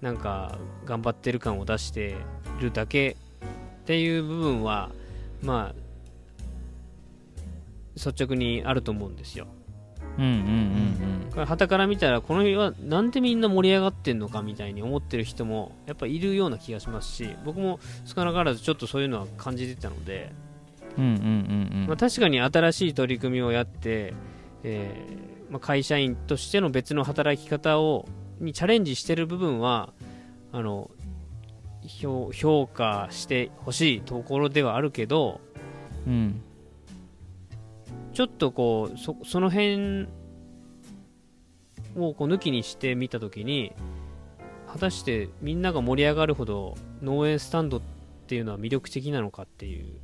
[0.00, 2.16] なんか頑張ってる感を出して
[2.60, 3.16] るだけ
[3.82, 4.90] っていう部分は
[5.42, 5.74] まあ
[7.94, 9.46] 率直にあると思うんですよ。
[10.18, 20.32] うんうんうんはたから見たらこの日はなんでみんな盛り上がってんのかみたいに思ってる人もやっぱいるような気がしますし僕も少なからずちょっとそういうのは感じてたので、
[21.86, 24.14] まあ、確かに新しい取り組みをやって、
[24.62, 28.08] えーまあ、会社員としての別の働き方を
[28.40, 29.92] にチャレンジしてる部分は
[30.52, 30.90] あの
[31.86, 35.40] 評評価してほしいところではあるけど
[36.06, 36.42] うん。
[38.12, 40.08] ちょっとこうそその辺
[41.96, 43.72] をこう抜きにしてみたときに
[44.66, 47.80] 果たしてみんなが盛り上がるほど農園スタンドっ
[48.26, 50.00] ていうのは魅力的なのかっていう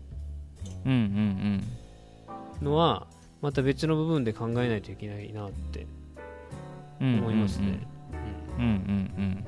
[2.63, 3.07] のは
[3.41, 5.87] また別の部分で考えないといけないなって。
[7.01, 7.81] うん思いますね、
[8.59, 8.71] うんうんう
[9.21, 9.45] ん。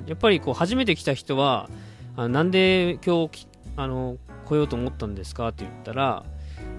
[0.00, 1.70] うんやっぱりこう初めて来た人は
[2.16, 6.24] あなんで今日きあの来ようと思ったんですかって言ったら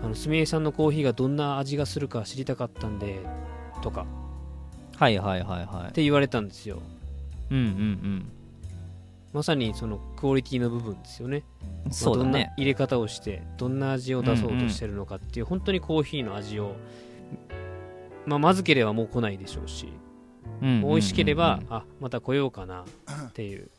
[0.03, 3.20] あのすみれさんのコーヒーがどんな味がするか知りたかったんで
[3.82, 4.05] とか。
[4.97, 6.82] はいはいはいはって言われたんですよ。
[7.49, 8.32] いうんうん
[9.34, 11.44] まさにそのクオリティの部分ですよね。
[11.86, 16.76] うんそうだまあどんなね入れ方をしてどんな味を出そうとしてるのかっていう、本当にコーヒーの味を、
[18.26, 19.94] まあ、まずければもう来ないでしょうし、
[20.62, 20.90] うんうんうんうん。
[20.90, 22.86] 美味しければあまた来ようかな
[23.28, 23.70] っていう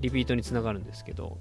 [0.00, 1.38] リピートにつながるんですけど。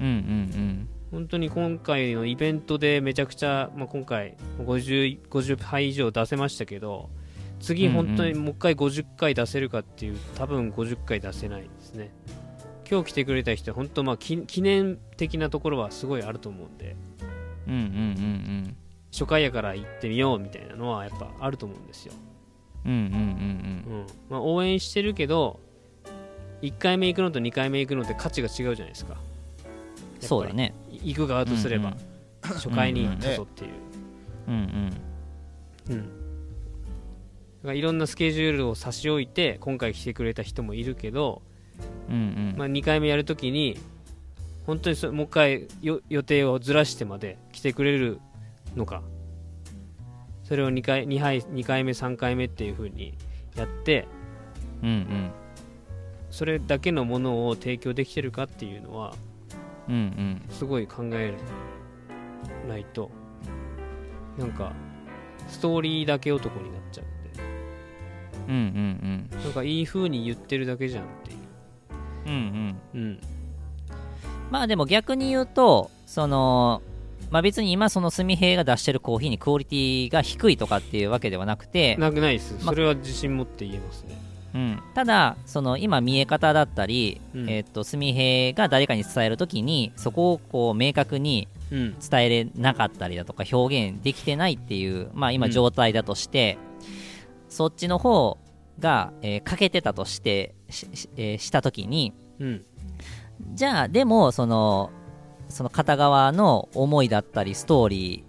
[0.00, 7.08] うんうん本当に今回のイベントでめちゃくちゃ、まあ、今回 50, 50杯以上出せましたけど
[7.60, 8.06] 次うんうん。
[8.08, 12.12] 本当にもう一回50回出せるかっていう多分50回出せないですね
[12.90, 16.96] 今日来てくれた人は本当まあ記記念的なところはすごいあると思うんで。
[17.66, 17.90] うんうんうんう
[18.68, 18.76] ん。
[19.12, 22.12] 初回やから行ってみようみたいなのはやっぱあると思うんですよ、
[22.84, 24.06] うんうんうんうん。
[24.28, 25.60] まあ、応援してるけど
[26.60, 29.14] 1回目行くのと2回目行くのって価値が違うじゃないですか。
[29.14, 29.28] うん
[30.20, 30.74] そうだね。
[30.90, 31.96] 行く側とすれば、
[32.42, 33.12] 初回に誘っ
[33.46, 33.70] ていう、
[34.48, 34.54] うん
[35.88, 35.94] うん。
[35.94, 36.04] うん、だ
[37.62, 41.42] からいろんなスケジュールを差し置いて今回来てくれた人もいるけど、
[42.08, 42.54] うんうん。
[42.56, 43.78] まあ、2回目やるときに
[44.66, 48.20] 本当にそもう一回よ予定をずらしてまで来てくれる
[48.76, 49.02] のか。
[50.44, 53.12] それを2回 2, 杯2回目3回目っていう風に
[53.54, 54.08] やって
[54.82, 55.30] うんうん。
[56.30, 59.14] それだけのものを提供できてるかっていうのは
[59.88, 60.42] うんうん。
[60.48, 61.34] すごい考え
[62.66, 63.10] ないと
[64.38, 64.72] なんか
[65.48, 67.42] ストーリーだけ男になっちゃうんで。
[68.48, 71.34] うんうんなんかいい風に言ってるだけじゃんってい
[72.28, 72.76] ううんうん。
[72.94, 73.00] うん。
[73.02, 73.20] うん
[74.50, 76.82] まあでも逆に言うとその
[77.30, 84.18] まあ、別に今そのすみへいが出してるコーヒーにクオリティが低いとかっていうわけではなくて、なくないです、まそれは自信持って言えますね。
[84.54, 87.50] うん、ただその今見え方だったり、うん。
[87.50, 91.96] えっとすみへいが誰かに伝えるときにそこをこう明確にうん。
[91.98, 95.52] 伝えれなかったりだとか表現できてないっていう、まあ、今うん。
[95.52, 96.56] 状態だとして、
[97.50, 98.38] そっちの方
[98.78, 102.64] が、えー欠けてたとしてししえーしたときにうん。
[103.54, 104.90] じゃあでもその
[105.48, 108.24] その片側の思いだったりストーリ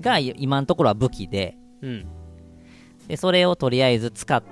[0.00, 2.06] ーがい今のところは武器でうん。
[3.08, 4.42] でそれをとりあえず使っ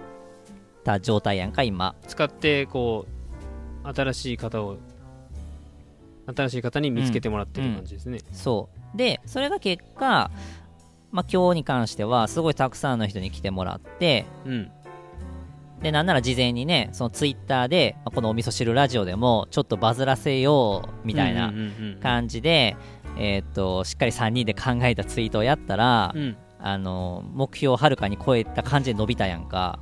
[0.85, 1.95] た状態やんか今。
[2.07, 3.07] 使ってこ
[3.85, 4.79] う新しい方を
[6.35, 8.97] 新しい方に見つけてもらってる感じですね、そう。
[8.97, 10.31] でそれが結果、
[11.11, 14.71] まあ、今日に関してはすごいたくさんの人に来てもらってうん
[15.85, 21.53] でなんなら事前にねそのツイッターで、まあこのお味噌汁ラジオでもちょっとバズらせようみたいな
[22.03, 22.75] 感じで、
[23.19, 26.37] えーっとしっかり3人で考えたツイートをやったら、うん。
[26.59, 29.79] あの目標をはるかに超えた感じで伸びたやんか。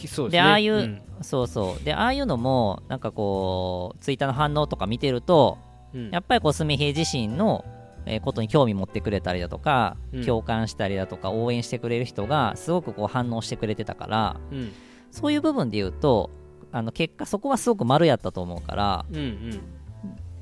[0.00, 0.28] ですね。
[0.28, 1.02] でああいう、うん。
[1.22, 1.84] そうそう。
[1.84, 5.58] でああいうのもなんかこうツイッターの反応とか見てると
[5.92, 6.10] うん。
[6.12, 7.64] やっぱりこうすみへい自身の、
[8.06, 10.24] えーことに興味持ってくれたりだとか、うん。
[10.24, 14.72] 共感したりだとか応援してくれる人がすごくこう反応してくれてたからうん
[15.14, 16.28] そういう部分で言うと
[16.72, 19.60] あの結果そこはすごく丸やったと思うから、うんうん。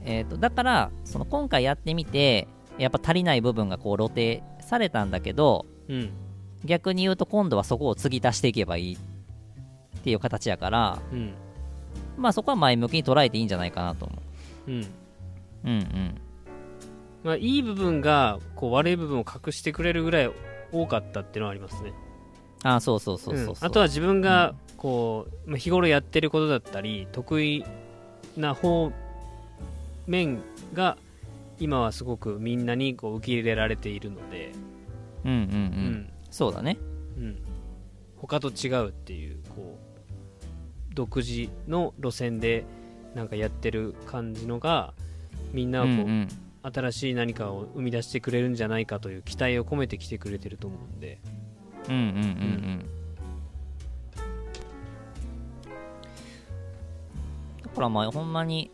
[0.05, 2.49] えー、とだからその今回やってみて
[2.79, 6.11] やっぱ足りない部分がこう露呈されたんだけどうん。
[6.65, 11.35] 逆に言うと今度はそこを継ぎ足していけばいいっていう形やからうん。
[12.17, 14.23] まあそこは前向きに捉えていいんじゃないかなと思
[14.69, 14.71] う。
[14.71, 14.81] ん。
[14.81, 14.87] う
[15.65, 16.21] うんうん。
[17.25, 20.31] まあ、いい部分がこう悪い部分を隠してくれるぐらい
[20.73, 21.93] 多かったっていうのはありますね
[22.63, 23.67] あそうそうそうそうそう、うん。
[23.67, 27.65] あとは自分がこう、まあ、日頃やってることだったり得意
[28.37, 28.93] な方
[30.07, 30.41] 面
[30.73, 30.97] が
[31.59, 34.53] 今はすごくみんなにこう受け入れられているので、
[35.25, 35.51] うんうんうん、う
[35.91, 36.13] ん。
[36.31, 36.79] そうだね。
[37.19, 37.39] うん、
[38.17, 39.79] 他と違うっていうこ
[40.91, 42.65] う独自の路線で
[43.15, 44.95] なんかやってる感じのが
[45.53, 46.29] みんなはこう、うんうん。
[46.65, 51.19] 新しい何かを生み出してくれるんじゃないかという期待を込めてきてくれてると思うんで、
[51.89, 52.11] うんうんうん。
[52.11, 52.89] うん
[57.63, 58.71] だからまあほんまに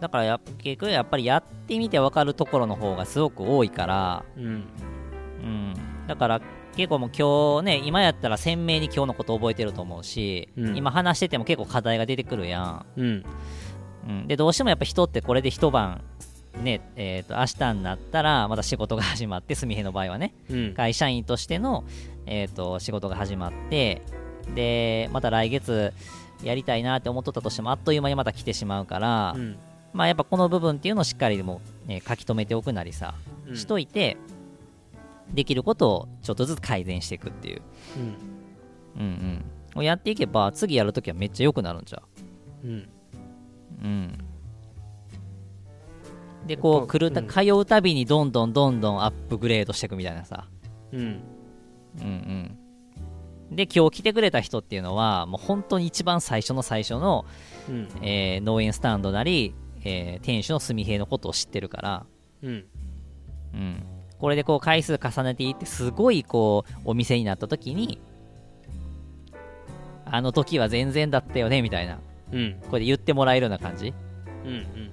[0.00, 4.48] だからや結局やっぱりやってみて分かるところの方がすごく多いから、うん、う
[5.44, 5.74] ん、
[6.06, 6.40] だから
[6.76, 10.76] 結構もう今日ね今やったら鮮明に今日のこと覚えてると思うし、うん。
[10.76, 13.24] 今話してても結構課題が出てくるやん、うん、
[14.08, 16.04] うん、でどうしてもやっぱ人ってこれで一晩
[16.62, 20.32] ねえー、と明日になったらまた仕事が始まってすみへの場合はね。
[20.50, 21.84] うん、会社員としての、
[22.26, 24.02] えー、と仕事が始まって
[24.54, 25.92] でまた来月
[26.42, 29.56] やりたいなって思っとったとしてもあっという間にまた来てしまうから、うん、
[29.92, 33.14] まあやっぱこの部分っていうのをしっかりもう、ね、書き留めておくなりさ、
[33.46, 33.56] うん。
[33.56, 34.16] しといて
[35.32, 37.62] できることをちょっとずつ改善していくっていう、
[38.96, 39.44] うん、うん
[39.74, 42.02] うん、をやっていけば次やるときはめっちゃ良くなるんちゃ
[42.64, 42.66] う？
[42.66, 42.84] ん、う
[43.82, 44.18] うん
[46.46, 47.28] でこう来るた、うん。
[47.28, 50.48] 通うたびにどんどんどんどんアップグレードしていくみたいなさ。
[50.92, 51.16] うん、うん
[52.04, 52.58] うん。
[53.50, 57.24] で今日来てくれた人っていうのはもう本当に一番最初の最初の、
[57.68, 62.06] うん、えー農園スタンドなり、えー店主のすみへいのことを知ってるから、
[62.42, 62.64] うん、
[63.54, 63.86] うん、
[64.18, 68.00] これでこう回数重ねていってすごいこうお店になった時に
[70.04, 71.98] あの時は全然だったよねみたいな。
[72.32, 73.94] うん、これで言ってもらえるような感じ。
[74.44, 74.92] うん、うん、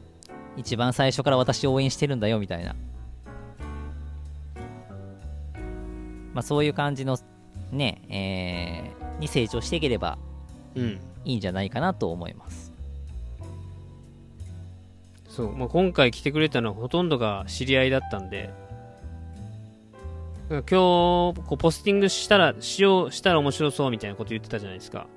[0.58, 2.76] 一番最初から私応援してるんだよみたいな。
[6.34, 7.18] まあそういう感じの
[7.72, 10.18] ねえーに成長していければ
[10.76, 12.74] うん、いいんじゃないかなと思います。
[15.30, 18.52] そう、まあ、今回来てくれたのはほとんどが知り合いだったんで、
[20.50, 25.08] 今日こうポスティングしたら、しよう、したら面白そうみたいなこと言ってたじゃないですか。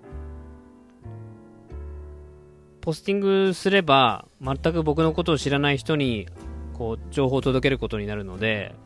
[2.87, 6.29] ポスティングすれば、全く僕のことを知らない人に、
[6.73, 8.77] こう、情報を届けることになるので、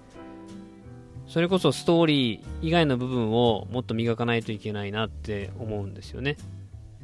[1.26, 6.38] それこそストーリー以外の部分をもっと磨かないといけないなって思うんですよね。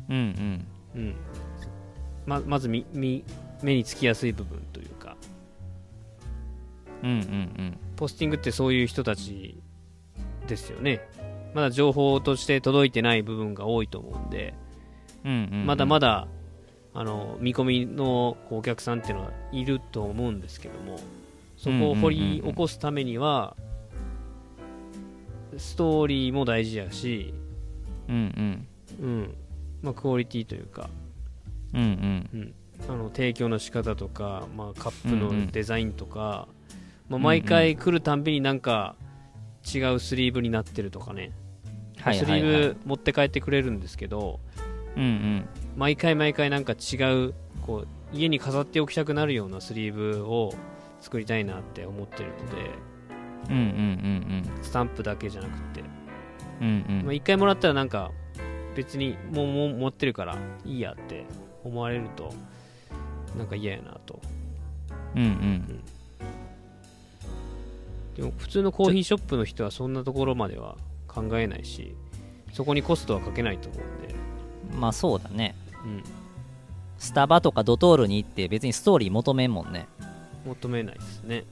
[0.09, 1.14] うんうんうん。
[2.24, 3.24] ま、まずみ、み、
[3.62, 5.18] 目につきやすい部分というか、
[7.03, 9.61] うんうんポスティングってそういう人たち
[10.49, 11.07] ですよね。
[11.53, 14.55] まだ情報として届いてない部分が多いと思うんで、
[15.26, 16.26] うんうんうんうんまだまだ、
[16.99, 20.99] あの、見込みのお客さんっていうのはいると思うんですけども、
[21.59, 23.55] そこを掘り起こすためには、
[25.59, 27.34] ストーリーも大事やし、
[28.09, 28.66] うん
[29.01, 29.07] うん。
[29.07, 29.34] うん、
[29.82, 30.88] まあ、クオリティというか、
[31.74, 32.30] うんうん。
[32.32, 32.55] うん、
[32.88, 35.47] あの提供の仕方とか、まあ、カップうんうん。
[35.47, 36.49] のデザインとか、
[37.11, 38.97] まあ、うん毎回来るたんびになんか
[39.70, 41.32] 違うスリーブになってるとかね、
[41.99, 42.42] はいスリはい。
[42.42, 44.40] はいーブ持って帰ってくれるんですけど
[44.97, 46.97] うんうん毎回毎回なんか違
[47.27, 47.35] う
[47.66, 50.55] こう家に飾っておきたくなるようなスリーブを
[51.01, 52.70] 作りたいなって思ってるので
[53.51, 55.83] うんうんうんスタンプだけじゃなくて、
[56.61, 57.03] うんうん。
[57.05, 58.11] まあ、1回もらったらなんか
[58.74, 61.24] 別にもうもう持ってるからいいやって
[61.64, 62.33] 思われると
[63.37, 64.20] なんか嫌やなと。
[65.14, 65.22] うん。
[65.22, 65.83] うん。
[68.16, 71.95] でも普通のコーヒーショップの人はそんなところまでは考えないし
[72.55, 74.14] そこにコストはかけないと思うんで、
[74.74, 75.55] まあそうだね
[75.87, 76.05] うん、
[76.99, 79.87] スタバとかドトールに行って別にストーリー求めんもんね。
[80.45, 81.45] 求めないですね。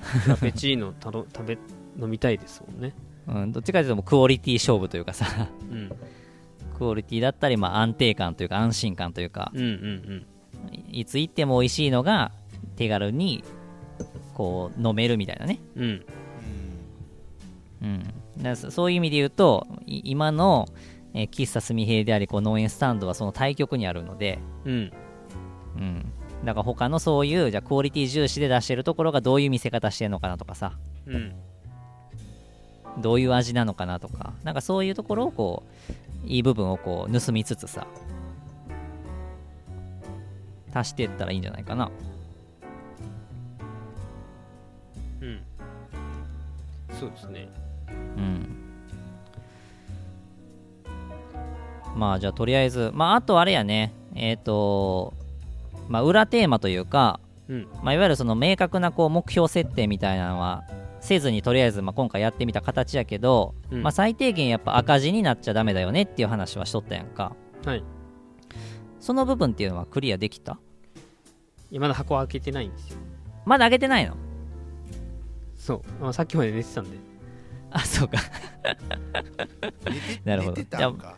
[0.00, 1.58] フラペチーノたの 食べ
[2.00, 2.94] 飲みたいですもんね。
[3.28, 5.26] うんどっちかというとクオリティ勝負というかさ。
[5.70, 5.92] うん。
[6.76, 9.52] クオリティだったりまあ安定感というか安心感というか。
[9.54, 10.26] うんうん
[10.92, 12.32] いつ行っても美味しいのが
[12.76, 13.42] 手軽に
[14.34, 15.58] こう飲めるみたいなね。
[15.76, 15.84] うん。
[17.82, 18.12] うん。
[18.36, 20.68] うん、だそそういう意味で言うとい今の、
[21.14, 24.92] えー喫茶すみへいでありこう農園スタンドはその対極にあるので、うん。
[25.76, 26.12] うん、
[26.44, 30.72] だから他のそういうじゃあクオリティ重視で出してるところがどういう見せ方してるのかなとかさ。
[31.06, 31.32] うん。
[32.98, 34.32] どういう味なのかなとか。
[34.42, 35.62] なんかそういうところをこ
[36.24, 37.86] ういい部分をこう盗みつつさ。
[40.72, 41.90] 足していったらいいんじゃないかな。
[45.20, 45.40] うん。
[46.98, 47.48] そうですね。
[48.16, 48.59] うん
[51.96, 53.92] まあじゃあとりあえずまああとあれやね。
[54.14, 55.14] えっ、と
[55.88, 57.68] まあ裏テーマというか、うん。
[57.82, 60.64] まあ、いわゆるその明確なこう目標設定みたいなのは
[61.00, 63.82] せずにとりあえずまあ今回やってみた形やけど、うん。
[63.82, 67.34] まあ、最低限やっぱ赤字になっちゃダメだよねっていう話はしとったやんか。
[67.64, 67.84] はい。
[69.00, 70.58] その部分っていうのはクリアできた？
[71.70, 72.98] いやまだ箱開けてないんですよ。
[73.46, 74.16] まだ上げてないの？
[75.56, 76.98] そう、まあ、さっきまで寝てたんで。
[77.70, 78.18] あそうか。
[80.24, 80.56] なるほど。
[80.56, 81.16] 寝てたんか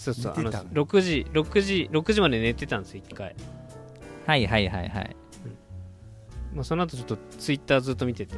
[0.00, 3.36] そうそうあの寝てたの6時6時6時まで寝てたんですよ1回、
[4.26, 5.16] はいはいはいはい。
[6.54, 8.34] まあ、その後ちょっとツイッターずっと見てて。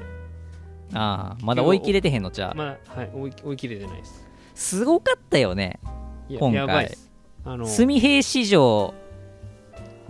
[0.93, 4.27] ああまだ追い切れてへんのじゃあまだ、はい、追い追い切れてないです。
[4.55, 5.79] すごかったよね
[6.29, 6.57] いや今回。
[6.57, 7.11] やばいです。
[7.45, 8.93] あのスミヘイ史上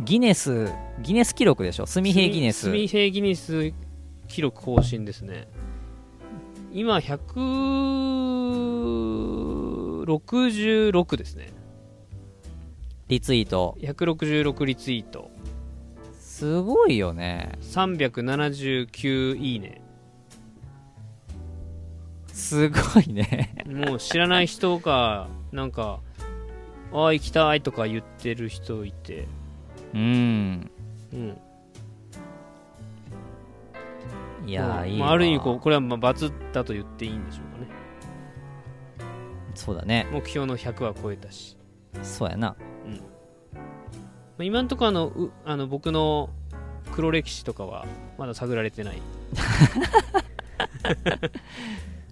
[0.01, 0.73] ギネス
[1.03, 1.87] ギネス記録でしょ？
[1.87, 2.61] スミヘイギネス。
[2.63, 3.73] スミヘイギネス
[4.27, 5.49] 記録更新ですね。
[6.73, 6.99] 今
[10.05, 11.51] 166ですね。
[13.09, 13.77] リツイート。
[13.81, 15.31] 166リツイート。
[16.19, 17.53] すごいよね。
[17.63, 19.81] 379いいね。
[22.29, 23.65] すごいね。
[23.67, 26.01] もう知らない人がなんか
[26.93, 29.29] ああ行きたいとか言ってる人いて。
[29.95, 30.71] うん。
[31.13, 31.39] うん。
[34.47, 35.07] いやまあーいいわ。
[35.07, 37.52] まあ、ある意味こうこれはまあバズったと言っていいんでしょう
[39.55, 40.07] そうだね。
[40.13, 41.57] 目標の100は超えたし、
[42.03, 42.57] そうやな。
[44.39, 46.31] まあ、今のところあのうあの僕の
[46.93, 47.87] 黒歴史とかは
[48.19, 49.03] まだ探られてない。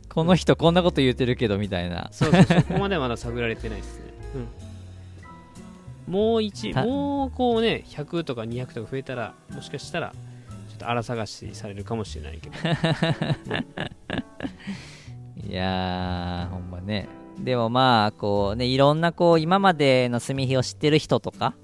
[0.09, 2.09] この人こんなこと言ってるけどみたいな。
[2.13, 4.05] そうそうそこまではまだ探られてないですね、
[6.07, 10.13] うん、もう1たもうこうね100とか200とか増えたらもしかしたら
[10.69, 12.57] ちょっと荒探しされるかもしれないけど。
[15.49, 17.09] いやーほんまね
[17.45, 21.55] でもまあこうねいろんなこう今までの炭火を知ってる人とか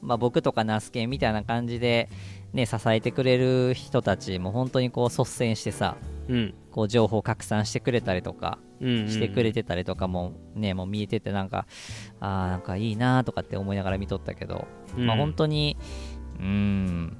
[0.00, 2.08] まあ僕とかナスケンみたいな感じで
[2.52, 5.96] ね支えてくれる人たちも本当にこう率先してさ
[6.28, 6.54] うん。
[6.70, 11.66] こう情報拡散してくれたりとかしてくれてたりとかもねもう見えててなんか
[12.18, 14.66] あーなんかいいなとかって思いながら見とったけど、
[14.96, 15.06] うん。
[15.06, 15.76] まあ本当に
[16.38, 17.16] うーん。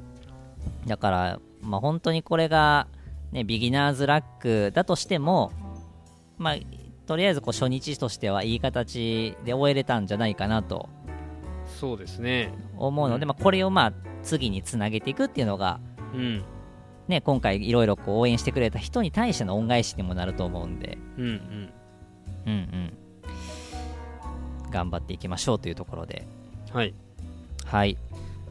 [0.87, 2.89] だからまあ本当にこれが
[3.31, 5.53] ねビギナーズラックだとしても
[6.39, 6.57] まあ
[7.13, 10.89] とりあえずこう初日としてはいい形で終えれたんじゃないかなと。
[11.67, 12.55] そうですね。
[12.79, 13.29] 思うので、うん。
[13.29, 13.93] まあこれをまあ
[14.23, 15.79] 次につなげていくっていうのが
[16.15, 16.43] うん。
[17.09, 20.97] ね今回いろいろ応援してくれた人に対しての恩返しにもなると思うんで。
[21.19, 21.73] うんうん。
[22.47, 22.93] うんうん。
[24.71, 26.27] 頑張っていきましょうというところで。
[26.73, 26.95] はい。
[27.67, 27.99] はい。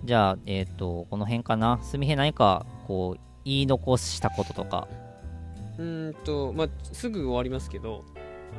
[0.04, 1.80] じゃあえっ、とこの辺かな。
[1.82, 4.88] すみへ何かこう言い残したこととか。
[5.80, 8.06] うーんとまあすぐ終わりますけど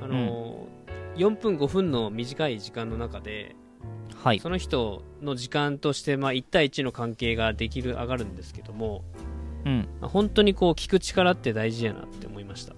[0.01, 0.83] あのー
[1.15, 3.55] 4分5分の短い時間の中で
[4.23, 4.39] はい。
[4.39, 9.05] その人の時間として、まあ、1対1の関係ができる上がるんですけども、
[9.65, 9.89] うん。
[10.01, 12.75] まあ本当にこう聞く力って大事やなって思いました。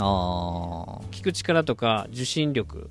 [0.00, 2.90] あ聞く力とか受信力。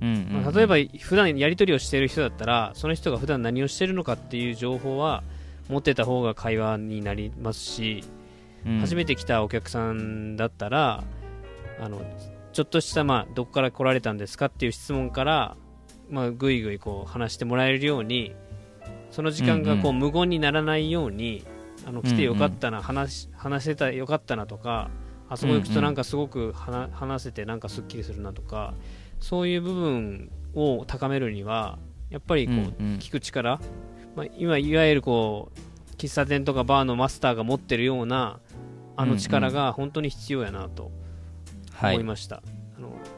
[0.00, 0.42] ーうんうん。
[0.42, 5.22] まあ、例えば普段やり取りをしている人だったらその人が普段何をしているのかっていう情報は
[5.68, 8.02] 持ってた方が会話になりますし、
[8.66, 8.80] うん。
[8.80, 11.04] 初めて来たお客さんだったら
[11.80, 12.00] あの
[12.52, 15.56] ちょっとした、まあ、どこから来られたんですかっていう質問から、
[16.08, 18.34] まあ、ぐいぐいこう話してもらえるように
[19.10, 19.98] その時間がこううん。
[19.98, 21.44] 無言にならないように
[21.86, 24.90] あの来てよかったな、話話せたよかったなとか
[25.28, 28.74] あそこ行くとなんかすごく話話せてなんかすっきりするなとか
[29.20, 31.78] そういう部分を高めるには
[32.10, 32.72] やっぱりこう、うんうん。
[32.98, 33.60] 聞く力、
[34.14, 38.38] まあ、今いわゆるこう喫茶店とかバーのマスターが持ってるような
[38.96, 40.84] あの力が本当に必要やなと。
[40.84, 41.03] はい
[41.80, 42.42] 思いました、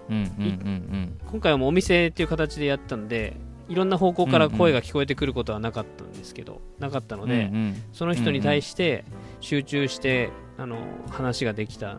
[0.09, 3.37] 今回はもうお店っていう形でやったんで
[3.69, 7.83] いろんな方向から声が聞こえてくることはなかったんですけど、なかったのうんで、うんうん。
[7.93, 9.05] その人に対して
[9.41, 10.79] 集中して、あの
[11.11, 11.99] 話ができた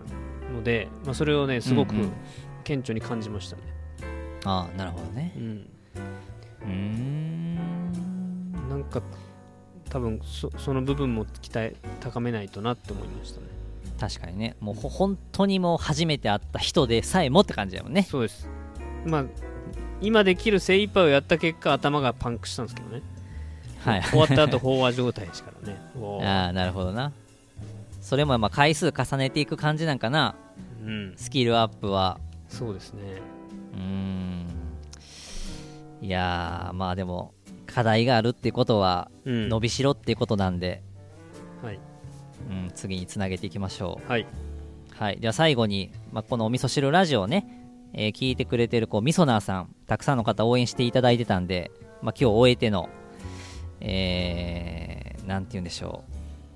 [0.54, 2.12] ので、まあ、それをねすごくうんうん。
[2.64, 3.62] 顕著に感じましたね、
[4.44, 5.34] ああなるほどね。
[5.38, 5.70] うん。
[6.62, 8.52] うーん。
[8.70, 9.02] なんか
[9.90, 13.48] 多分そその部分も期待高めないとなって思いましたね
[14.00, 14.56] 確かにね。
[14.60, 18.04] もうほ本当にもう初めて会った人でさえもって感じだもんね。
[18.04, 18.50] そうです。
[19.06, 19.26] まあ
[20.02, 23.02] 今できる精一杯をやった結果頭がパンクしたんですけどね。
[23.80, 24.04] はい。
[24.04, 25.80] 終わった後飽和状態ですからね。
[26.24, 27.12] ああなるほどな。
[28.02, 30.36] それもまあ回数重ねていく感じなんかな。
[30.86, 31.14] うん。
[31.18, 32.20] スキルアップは。
[32.48, 33.02] そうですね。
[33.74, 34.46] うーん。
[36.02, 37.34] いやーまあでも
[37.66, 39.50] 課題があるってことはうん。
[39.50, 40.84] 伸びしろってことなんで、
[41.64, 41.80] はい
[42.50, 44.10] うん、次につなげていきましょう。
[44.10, 44.26] はい。
[44.94, 51.72] はい、では最後に、まあ、このお味噌汁ラジオをね、えー聞いてくれてるこうみそなーさんたくさんの方応援していただいてたんで、
[52.02, 52.90] まあ、今日終えての、
[53.80, 56.04] えー、なんて言うんでしょ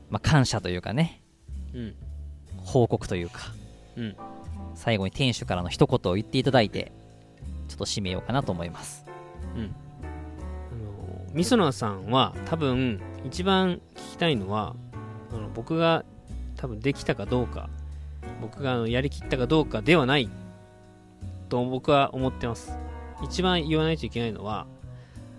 [0.09, 1.21] う、まあ、感謝というかね。
[1.73, 1.95] うん。
[2.57, 3.53] 報告というか。
[3.95, 4.15] うん。
[4.75, 6.91] 最後に店主からの一言を言っていただいて
[7.67, 9.05] ちょっと締めようかなと思います。
[9.55, 9.69] あの
[11.33, 14.75] みそなさんは多分一番聞きたいのは
[15.33, 16.05] あの僕が
[16.55, 17.69] 多分できたかどうか
[18.41, 20.29] 僕がやりきったかどうかではない
[21.49, 22.77] と僕は思ってます。
[23.23, 24.67] 一番言わないといけないのは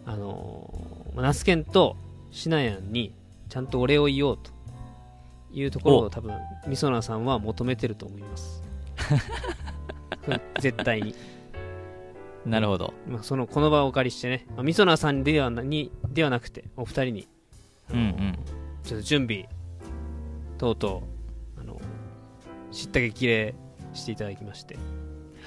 [0.05, 0.72] あの
[1.14, 1.97] まあナスケンと
[2.30, 3.12] シナヤンに
[3.49, 4.51] ちゃんとお礼を言おうと
[5.53, 6.34] いうところを多分
[6.66, 8.62] みそなさんは求めてると思います。
[10.61, 11.14] 絶対に。
[12.47, 12.95] なるほど。
[13.07, 17.28] まあ、そのこの場をお借りしてね、まあ、みそなさんではなにではなくてお二人に。
[17.90, 18.38] うんうん。
[18.82, 19.49] ちょっと準備
[20.62, 21.02] 等々
[21.60, 21.80] あの
[22.70, 23.56] 知った激励
[23.94, 24.78] していただきまして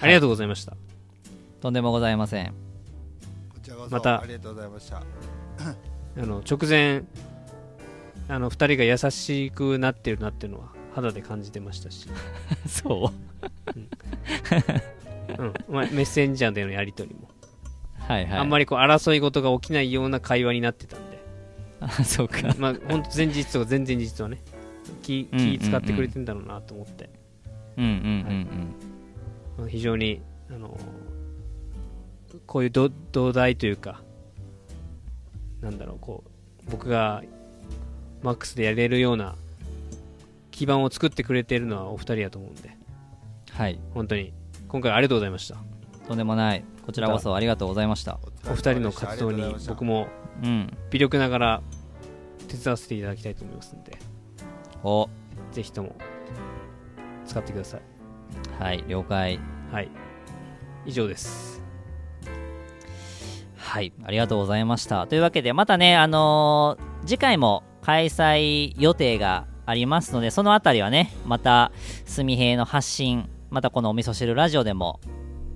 [0.02, 0.76] ありがとうございました、
[1.62, 2.48] とんでもございません。
[2.48, 2.54] こ
[3.64, 4.98] ちらこそまたありがとうございました。
[4.98, 5.04] あ
[6.18, 7.04] の直前
[8.28, 12.10] あの二人が優しくなってるなっていうのは肌で感じてましたし、
[12.68, 13.14] そ
[13.74, 13.80] う。
[15.40, 15.54] うん。
[15.70, 17.30] まあ、メッセンジャーでのやり取りも、
[18.00, 18.40] はいはい。
[18.40, 21.24] あんまりこう争い事が起きないような会話になってたんで。
[21.80, 22.54] あそうか。
[22.58, 24.42] まあ本当前日とか前々日はね
[25.06, 27.10] 気使ってくれてんだろうなと思って、
[27.78, 28.76] うんうんうん
[29.58, 30.78] まあ非常にあの
[32.46, 34.02] こういうど土台というか
[35.62, 36.24] なんだろうこ
[36.68, 37.24] う僕が
[38.24, 39.36] マックスでやれるような
[40.52, 42.70] 基盤を作ってくれているのはお二人だと思うんで。
[42.70, 42.86] うん
[43.56, 43.80] はい。
[43.94, 44.34] 本当に。
[44.68, 45.56] 今回はありがとうございました。
[46.08, 46.66] とんでもない。
[46.86, 48.20] こちらこそありがとうございました。
[48.50, 50.10] お二人の活動に僕も
[50.44, 50.78] うん。
[50.92, 51.62] 微力ながら
[52.50, 53.98] 手伝わせていただきたいと思いますので
[54.86, 55.10] お。
[55.52, 55.96] ぜひとも
[57.26, 57.82] 使ってください。
[58.60, 59.40] はい了解。
[59.72, 59.90] はい。
[60.86, 61.62] 以上です。
[63.56, 65.08] はいありがとうございました。
[65.08, 71.72] というわけでまたねあのー次回も開催予定がありますのでそのあたりはねまた
[72.06, 75.00] すみへいの発信またこのお味噌汁ラジオでも、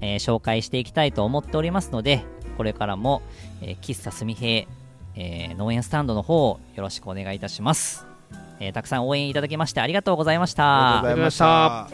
[0.01, 2.23] えー紹介していきたいと思っておりますので
[2.57, 3.21] これからも、
[3.61, 4.67] えー喫茶すみへい、
[5.15, 8.05] えー農園スタンドの方をよろしくお願いいたします、
[8.59, 10.99] えーたくさん応援いただきましてありがとうございました。
[10.99, 11.87] ありがとうございました。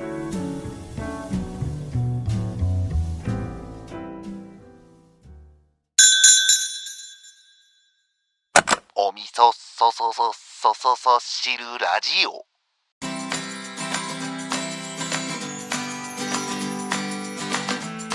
[8.97, 12.45] おみそそそそそそそ汁ラジオ。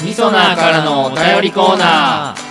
[0.03, 2.50] みそなーからのお便りコーナー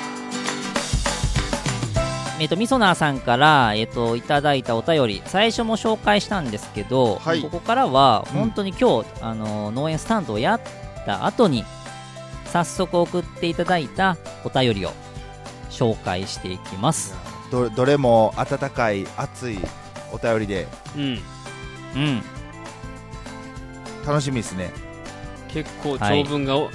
[2.40, 7.42] えっと、みそなーさんから、えっと、いただいたお便り最初も紹介したんですけど、はい。
[7.42, 10.62] ここからはうん本当に今日、あの農園スタンドをやっ
[11.06, 11.66] た後に
[12.46, 14.92] 早速送っていただいたお便りを
[15.70, 17.16] 紹介していきます。
[17.52, 19.60] どどれも温かい熱い
[20.14, 20.68] お便りで。
[20.96, 21.20] うん。
[21.96, 22.24] うん。
[24.08, 24.72] 楽しみですね。
[25.50, 26.70] 結構長文がお、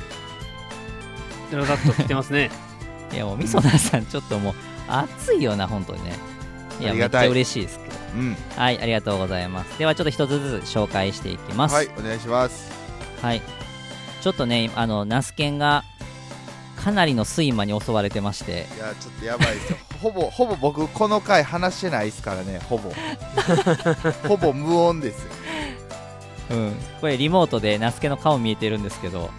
[1.51, 2.51] ダラダッと来てますね。
[3.13, 4.55] いやもうみそなさんちょっともう
[4.89, 6.17] 熱いよな本当にね。
[6.81, 7.95] いやめっちゃ嬉しいですけど。
[8.17, 8.37] うん。
[8.57, 9.79] はいありがとうございます。
[9.79, 11.75] ではちょっと一つずつ紹介していきます。
[11.75, 12.71] はいお願いします。
[13.23, 13.43] はい。
[14.21, 15.85] ちょっとねあのナスケンが
[16.77, 18.67] かなりの睡魔に襲われてまして。
[18.77, 19.79] いやちょっとやばいですよ。
[20.03, 22.93] ほぼほぼ僕この回話してないですからねほぼ。
[24.29, 25.31] ほぼ無音ですよ。
[26.51, 26.77] うん。
[27.01, 29.31] これリモートでナスケの顔見えてるんですけど。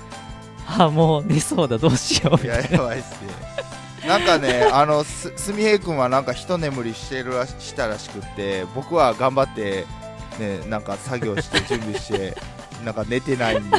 [0.67, 3.29] あもう寝そうだどうしよういややばいっすね
[4.07, 9.85] なんかね あのすすみへい君はなんか一眠りしてるらししたらしくって僕は頑張って
[10.39, 12.37] ねなんか作業して準備して
[12.83, 13.77] なんか寝てないんで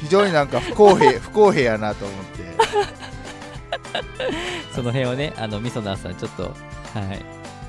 [0.00, 2.38] 非常になんか不公平 不公平やなと思って。
[4.74, 6.50] その辺をねあのみそなさんちょっとは
[7.14, 7.24] い。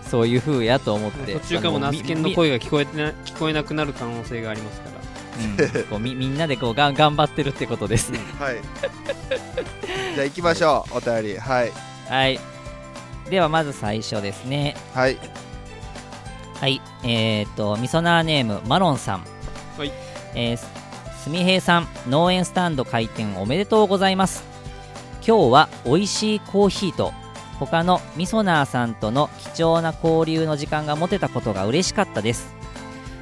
[0.10, 1.34] そういう風やと思って。
[1.34, 5.76] 途中からもうナスケンの声が聞こえてな聞こえなくなる可能性がありますから。
[5.76, 5.84] うん。
[5.84, 8.10] こうみみんなでこうがん頑張ってるってことです。
[8.12, 8.58] ねはい。
[10.16, 11.38] じゃあ行きましょうお便り。
[11.38, 12.40] はいはい。
[13.30, 14.76] ではまず最初ですね。
[14.94, 15.18] はい。
[16.56, 16.82] はい。
[17.04, 19.24] えー、っとみそなーネームマロンさん。
[19.78, 19.92] はい。
[20.36, 20.68] えーす
[21.24, 24.44] すみへいさん農園スタンド開店おめでとうございます。
[25.26, 27.14] 今日は美味しいコーヒーと
[27.60, 32.56] 他のみそなーさんとの貴重な交流の時間が持てたことが嬉しかったです。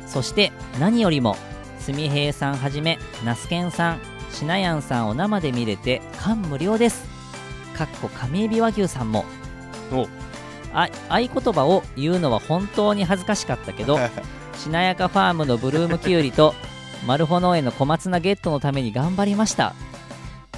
[0.05, 1.35] そして何よりも
[1.79, 3.99] すみへいさんはじめナスケンさん
[4.31, 7.16] しなやんさんを生で見れて感無量です
[7.77, 9.25] かっこ上エビ和牛さんも。
[9.91, 10.07] お。
[10.73, 13.97] あ合言葉を言うのは本当に恥ずかしかったけど
[14.57, 16.53] しなやかファームのブルームキュウリと
[17.05, 19.73] マルホ農園の小松菜ゲットのために頑張りました。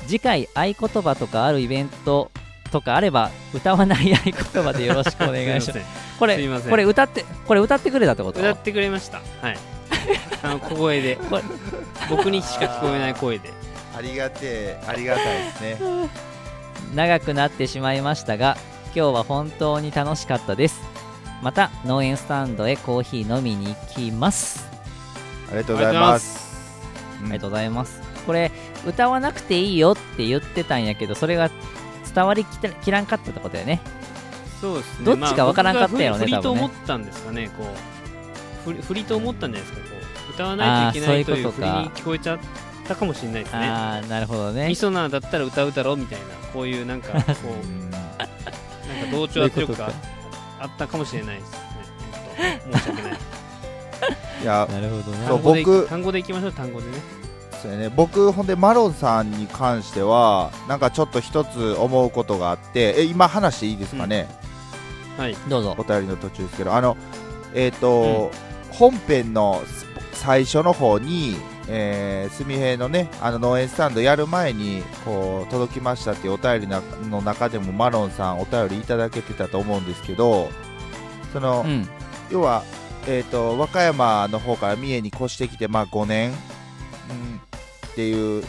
[0.08, 0.74] 次回合言
[1.04, 2.32] 葉とかあるイベント
[2.72, 5.80] とかあれば歌わない 合言葉でよろしくお願いします。
[6.18, 6.38] これ
[6.70, 8.40] これ歌ってこれ歌ってくれたってこと？
[8.40, 9.22] 歌ってくれました。
[9.41, 9.58] はい。
[10.41, 11.16] あの小声で。
[11.18, 11.44] これ。
[12.10, 13.52] 僕にしか聞こえない声で。
[13.96, 15.78] ありがてえありがたいですね
[16.95, 18.57] 長くなってしまいましたが
[18.88, 20.81] 今日は本当に楽しかったです。
[21.41, 24.68] また農園スタンドへコーヒー飲みに行きます。
[25.49, 26.72] ありがとうございます。
[27.22, 28.01] ありがとうございます。
[28.26, 28.51] これ、
[28.85, 31.49] 歌わなくていいよって言ってたんやけど、それが
[32.14, 33.81] 伝わりきたきらんかったってことだよね。
[34.60, 35.06] そうですね。
[35.06, 37.64] どっちかわからんかったやろねまあ振りと思ったんですかねこ
[38.65, 38.72] う。
[38.72, 39.95] 振り 振りと思ったんじゃないですかこ
[40.30, 40.31] う。
[40.34, 41.81] 歌わないといけないという振りあーそういうことか。
[41.81, 42.39] に聞こえちゃっ
[42.90, 44.68] たかもしれないですねあー、なるほどね。
[44.68, 44.76] ミ。
[44.76, 46.26] ソナーだったら歌うだろうみたいな。
[46.52, 48.07] こういうなんか こううんなんか
[49.11, 49.91] 同調圧力が
[50.60, 52.61] あったかもしれないですね。
[52.66, 53.14] 本当申し訳ない。
[54.41, 55.28] いやなるほどね。
[55.28, 57.20] そう単語で僕単語でいきましょう単語でね。
[57.61, 64.30] そうやね、僕、ほんでマロンさんに関しては、なんかちょっと一つ思うことがあって、え今、話していいですかね、
[65.18, 65.36] はい。
[65.49, 65.76] どうぞ。
[65.78, 65.84] お。
[65.84, 66.95] 便りの途中ですけど、あの
[67.53, 68.32] えっ、と、
[68.72, 69.61] 本編の
[70.14, 71.36] 最初の方に、
[71.72, 80.50] えみへいのね、あの農園スタンドやる前にこう届きましたっていうお便りなの中でも、マロンさん、お便りいただけてたと思うんですけど、
[81.32, 81.88] その、うん。
[82.32, 82.64] 要は、
[83.08, 88.44] えー、と和歌山の方から三重に越してきて、まあ、5年、うん、っていう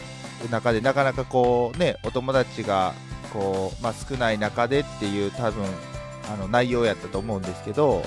[0.50, 2.94] 中でなかなかこう、ね、お友達が
[3.32, 5.64] こう、まあ、少ない中でっていう多分
[6.32, 8.02] あの内容やったと思うんですけど、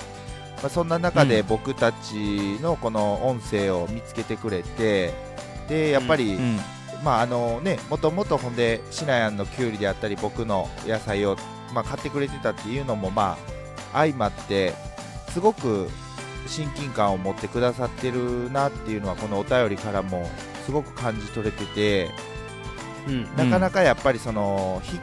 [0.64, 1.46] まあ、そんな中でうん。
[1.46, 5.12] 僕たちのこの音声を見つけてくれて
[5.68, 6.58] でやっぱり、うん。
[7.04, 11.36] まああのね、もともとほんでシナヤンのきゅうりであったり僕の野菜を、
[11.74, 13.36] まあ、買ってくれてたっていうのもま
[13.92, 14.72] あ相まって
[15.28, 15.86] すごく
[16.46, 20.30] 親近感を持ってくださってるなっていうのはこのお便りからも
[20.64, 22.10] すごく感じ取れてて
[23.06, 23.36] うん。
[23.36, 24.98] なかなかやっぱりその引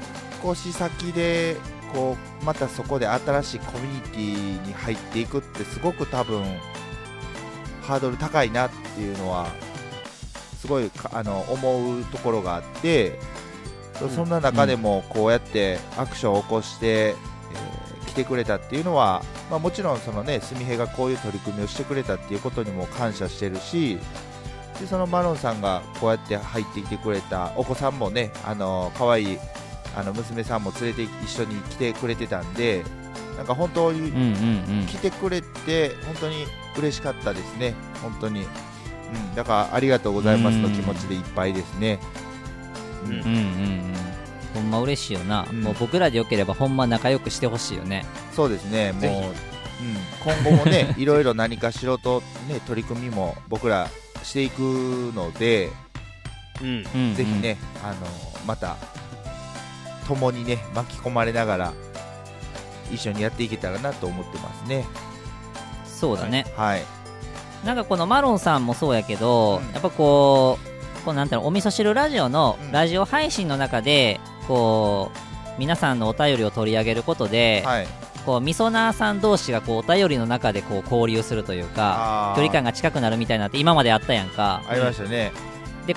[0.49, 1.57] っ越し先で
[1.93, 6.43] こうまたそこで新しいコミュニティに入っていくってすごく多分
[7.81, 9.47] ハードル高いなっていうのは
[10.59, 13.19] すごいかあの思うところがあって
[13.99, 23.97] そそんな中でもこうやってアクションを起こして、えー来てくれたっていうのは、まあ、もちろんそのねすみへがこういう取り組みをしてくれたっていうことにも感謝してるし
[24.81, 29.37] でそのマロンさんがこうやって入ってきてくれたお子さんもねあの可愛い
[29.95, 32.83] あの娘さんも連れて一緒に来てくれてたんで
[33.37, 34.11] なんか本当に。
[34.87, 36.45] 来てくれて本当に
[36.77, 37.73] 嬉しかったですね。
[38.01, 41.99] 本当に、うん、だからありがとうございますの気持ちでいっぱいですね。
[43.05, 43.11] うん。
[43.11, 43.93] うんうんうん。
[44.53, 45.47] ほんま嬉しいよな。
[45.49, 45.61] うん。
[45.61, 48.05] もう僕らでよければほんま仲良くしてほしいよね。
[48.35, 48.91] そうですね。
[48.93, 53.89] もう、うん、今後もね いろいろ何かしろと、ね、取り組みも僕ら
[54.23, 54.61] していく
[55.15, 55.69] ので、
[56.61, 57.15] うん。
[57.15, 57.95] ぜひねあの
[58.45, 58.77] また
[60.11, 61.73] 共にね巻き込まれながら
[62.91, 64.85] 一緒にやっていけたらなと思ってますね。
[65.85, 66.45] そうだね。
[66.57, 66.83] はい。
[67.65, 69.71] なんかこのマロンさんもそうやけど、うん。
[69.71, 70.59] やっぱこ
[70.99, 72.71] う、こうなんていうのお味噌汁ラジオのうん。
[72.71, 75.11] ラジオ配信の中で、こ
[75.55, 77.87] う皆さんのお便りを取り上げることで、はい。
[78.25, 84.61] こうみそなーさん同士がこうお便りの中でこう交流するというか距離感が近くなるみたいなって今まであったやんか。
[84.67, 85.31] ありましたね。
[85.87, 85.95] で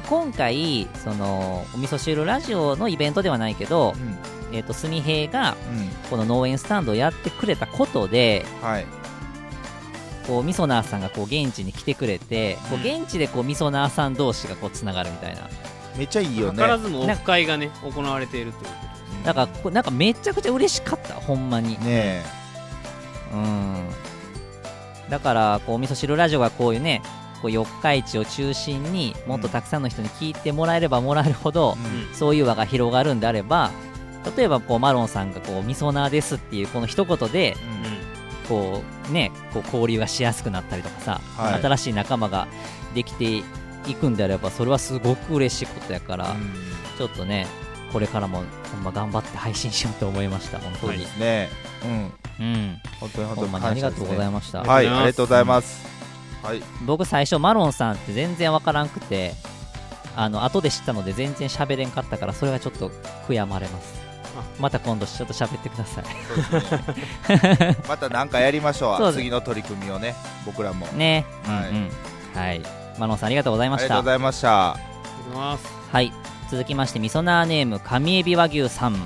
[0.00, 4.18] 今回そのお味噌汁ラジオのイベントではないけどうん。
[4.52, 5.88] えーとすみへいがうん。
[6.10, 8.86] この農園スタンドをやってくれたことではい。
[10.26, 13.02] こうみそなーさんがこう現地に来てくれて、こううん。
[13.02, 15.48] 現地でこうみそなーさん同士がこうつながるみたいな。
[15.96, 19.20] めっちゃいいよ図ねらずもオフ会がね行われているということで。
[19.22, 21.78] すだからこなんかめちゃくちゃ嬉しかったほんまに。
[21.84, 22.22] ね
[23.32, 23.74] うん。
[25.08, 27.02] だからこうお味噌汁ラジオがこういうね
[27.42, 31.76] こう四日市を中心にもっとたくさんの人に聞いてもらえればもらえるほど、
[32.10, 32.14] うん。
[32.14, 33.70] そういう輪が広がるんであれば
[34.36, 37.56] 例えばこうマロンさんがこうみそなーですっていうこの一言で
[38.44, 38.48] うん。
[38.48, 41.62] こうねこう交流がしやすくなったりとかさ、はい。
[41.62, 42.48] 新しい仲間が
[42.94, 43.24] できて
[43.86, 46.52] いくんであればそれはすごく嬉しいことやから、うん。
[46.98, 47.46] ちょっとね
[47.92, 48.42] これからも
[48.72, 51.48] ほんま頑張って配信しようと思いました本当に、ね。
[51.84, 52.12] うん。
[52.40, 52.80] うん。
[53.00, 55.99] 本当に本当にほんまにありがとうございまました、はいありがとうございます
[56.42, 56.62] はい。
[56.86, 59.34] 僕最初マロンさんって全然わからんくて
[60.16, 62.90] あの後で知ったので全然喋れんかったからそれがちょっと
[63.28, 64.00] 悔やまれます。
[64.36, 64.42] あ。
[64.58, 66.04] また今度ちょっと喋ってください。
[67.64, 67.76] ね。
[67.88, 70.14] また何かやりましょそう次の取り組みをね
[70.46, 70.86] 僕らも。
[70.88, 71.24] ね。
[71.44, 71.68] はい。
[71.70, 71.90] うんうん。
[72.34, 72.62] はい。
[72.98, 73.84] マロンさんありがとうございました。
[73.84, 74.76] ありがとうございました。
[75.92, 76.12] はい。
[76.50, 78.94] 続きましてみそなーネーム上エビ和牛さん。
[78.94, 78.98] は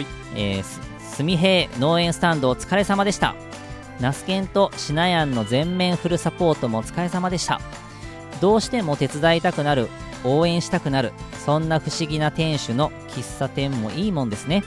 [0.00, 0.06] い。
[0.34, 0.80] えーす
[1.18, 3.34] すみへい農園スタンドお疲れ様でした
[4.00, 7.60] ナスケンとシナヤンの全面フルサポートもお疲れ様でした。
[8.40, 9.88] どうしても手伝いたくなる
[10.24, 11.12] 応援したくなる
[11.44, 14.62] そんな不思議な店主の喫茶店もいいもんですね。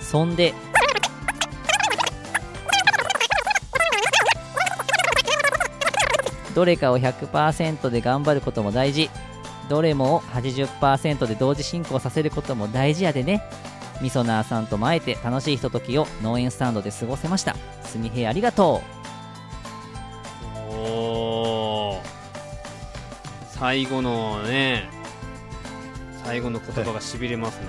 [0.00, 0.54] そんで
[6.54, 9.10] どれかを100%で頑張ることも大事。
[9.68, 13.42] どれもを80%で同時進行させることも大事やでね。
[14.00, 17.54] みそなーさんとも会えて楽しいひとときを農園スタンドで過ごせました。
[17.84, 18.82] すみへいありがと
[20.70, 22.00] おー。
[23.58, 24.88] 最後のね
[26.24, 27.66] 最後の言葉がしびれますね。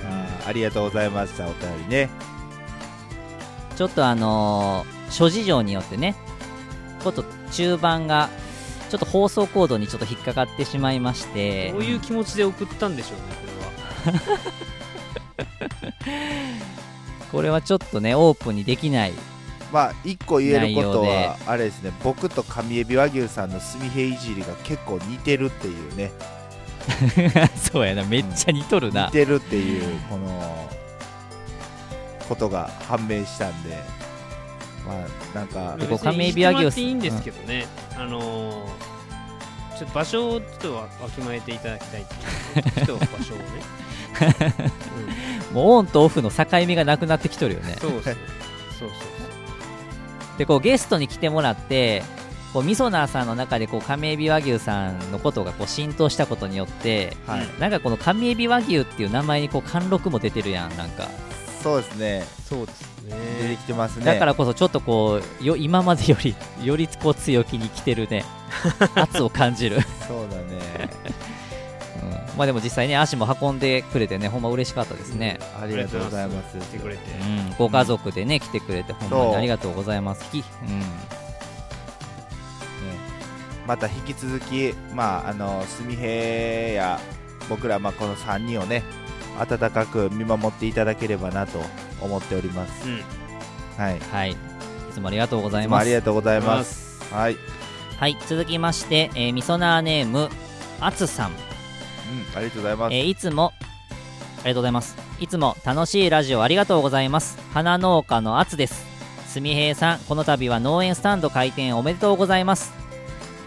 [0.00, 0.04] い。
[0.04, 2.10] やーありがとうございましたお便りね。
[3.72, 6.16] うちょっとあのー諸事情によってね
[7.02, 8.28] ちょっと中盤が
[8.90, 11.70] ちょっと放送コードにちょっと引っかかってしまいまして。
[11.72, 13.24] どういう気持ちで送ったんでしょうね
[14.04, 14.20] これは
[17.32, 19.12] これはちょっとねオープンにできない
[19.72, 26.12] まあ一個言えることはあれですね僕と上エビ和牛さんのすみへいじりが結構似てるっていうね。
[27.56, 29.06] そうやなめっちゃ似とるな。
[29.06, 30.68] 似てるっていうこの
[32.28, 33.76] ことが判明したんで。
[34.86, 38.96] まあなんか別に亀井ビアギウスいじってもらっていいんですけどね、あのー
[39.76, 42.14] ちょっと場所をちょっとわわきまえていただきたいって
[42.80, 43.44] いうちょっと場所をね、
[45.56, 47.72] もうオンとオフの境目がなくなってきとるよね。
[47.72, 48.12] うん、そうそうそう
[48.80, 48.90] そう
[50.36, 52.02] でこうゲストに来てもらって
[52.52, 57.48] こうみそなーさんの中でこう亀エビ和牛さんのことがこう浸透したことによってはい。
[57.58, 61.08] なんかこの亀エビ和牛っていう名前にこう貫禄も出てるやんなんか。
[61.62, 62.24] そうですね。
[62.46, 64.04] そうです出てねきてますね。
[64.04, 68.26] だからこそちょっとこうよ今までよりよりこう強気に来てるね。
[68.94, 70.90] 圧を感じる、そうだね。
[71.04, 71.25] うん、
[72.36, 76.58] まあでも実際ね足も運んでくれてねほんま嬉しかったですね、ありがとうございます。
[76.58, 80.30] 来てくれてうん、ご家族でね来てくれてほんまにありがとうございます。
[80.30, 80.44] き、うん、
[83.66, 87.00] また引き続きまああのすみへや
[87.48, 88.82] 僕らまあこの3人をね
[89.38, 91.60] 温かく見守っていただければなと
[92.00, 92.88] 思っております。
[92.88, 93.02] うん。
[93.76, 93.96] はい。
[93.96, 94.00] い。
[94.00, 94.36] はいい
[94.92, 95.86] つもありがとうございます。
[95.86, 97.02] りがとうございます。
[97.12, 97.36] はい、
[97.98, 98.16] はい。
[98.26, 100.28] 続きまして、えー、みそなーネーム
[100.80, 101.36] あつさんうん、
[102.34, 103.52] ありがとうございます、えーいつも
[104.46, 104.96] ありがとうございます。
[105.18, 107.36] いつも楽しいラジオありがとうございます。
[107.52, 108.86] 花農家のあつです。
[109.26, 112.72] すみへいさんこの度は農園スタンド開店おめでとうございます。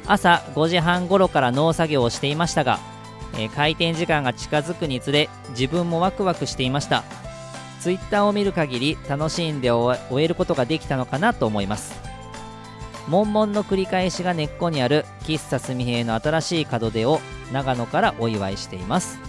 [0.08, 2.80] 朝5時半頃から農作業をしていましたが、
[3.36, 7.06] えー開店時間が近づくにつれ自分もワクワクしていました。
[7.80, 11.96] ツイッターを見る限り楽しんで終え終えることができたのかなと思います。
[13.08, 19.20] 悶々の繰り返しが根っこにある喫茶すみへいの新しい門出を長野からお祝いしています。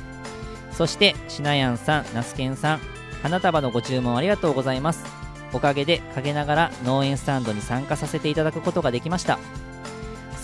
[0.72, 2.80] そしてしなやんさん那須研さん
[3.22, 5.04] 花束のご注文ありがとうございます。
[5.52, 9.38] おかげで陰ながら農園スタンドに参加させていただくことができました。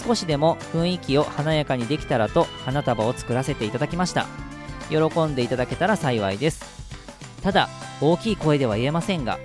[0.04, 4.26] 少しでも雰囲気を華やかにできたらと花束を作らせていただきました。
[4.88, 6.64] 喜んでいただけたら幸いです。
[7.42, 7.68] ただ
[8.00, 9.38] 大きい声では言えませんが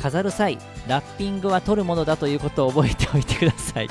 [0.00, 3.88] 飾る際ラッピングは取るものだということを覚えておいてください。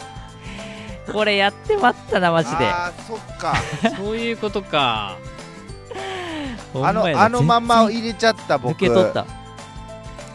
[1.11, 2.57] これやってまったなマジで。
[2.65, 3.53] あーそっか。
[3.97, 5.17] そういうことか。
[6.75, 8.73] あのあのまんま入れちゃった然僕。
[8.73, 9.25] 抜け取った。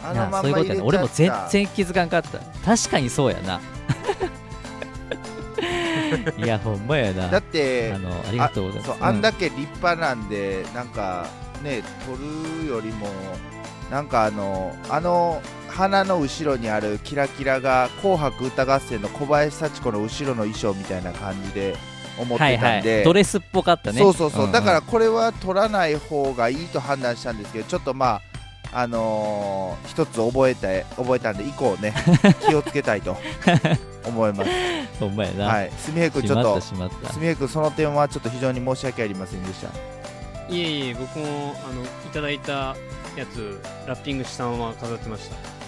[0.03, 0.83] あなのまんま入れちゃったそういうことやな。
[0.85, 2.39] 俺も全然気づかんかった。
[2.65, 3.59] 確かにそうやな。
[6.37, 7.29] いやほんまやな。
[7.29, 8.87] だってあのありがとうございます。
[8.87, 11.27] そうあんだけ立派なんでなんか
[11.63, 13.07] ね撮るよりも
[13.91, 15.41] なんかあのあの
[15.79, 21.77] 花の後ろにあるキラキラが「紅白歌合戦」の小林幸子の後ろの衣装みたいな感じで
[22.19, 23.97] 思ってはいはたんで、いドレスっぽかったね。
[23.97, 24.51] そうそうそう、んん。
[24.51, 28.19] だからこれは取らない方がいいと判断したんですけどちょっとま
[28.73, 31.93] ああのー一つ覚えた覚えたんで以降ね。
[32.45, 33.15] 気をつけたいと
[34.05, 34.49] 思います。
[34.99, 35.71] ほんまやな、はい。
[35.77, 36.73] すみへくちょっとす
[37.21, 39.69] みへくんその点はちょっと非常に申し訳ありませんでした。
[40.53, 42.75] いえいえ僕もあのいただいた
[43.15, 45.58] やつラッピングしたまま飾ってました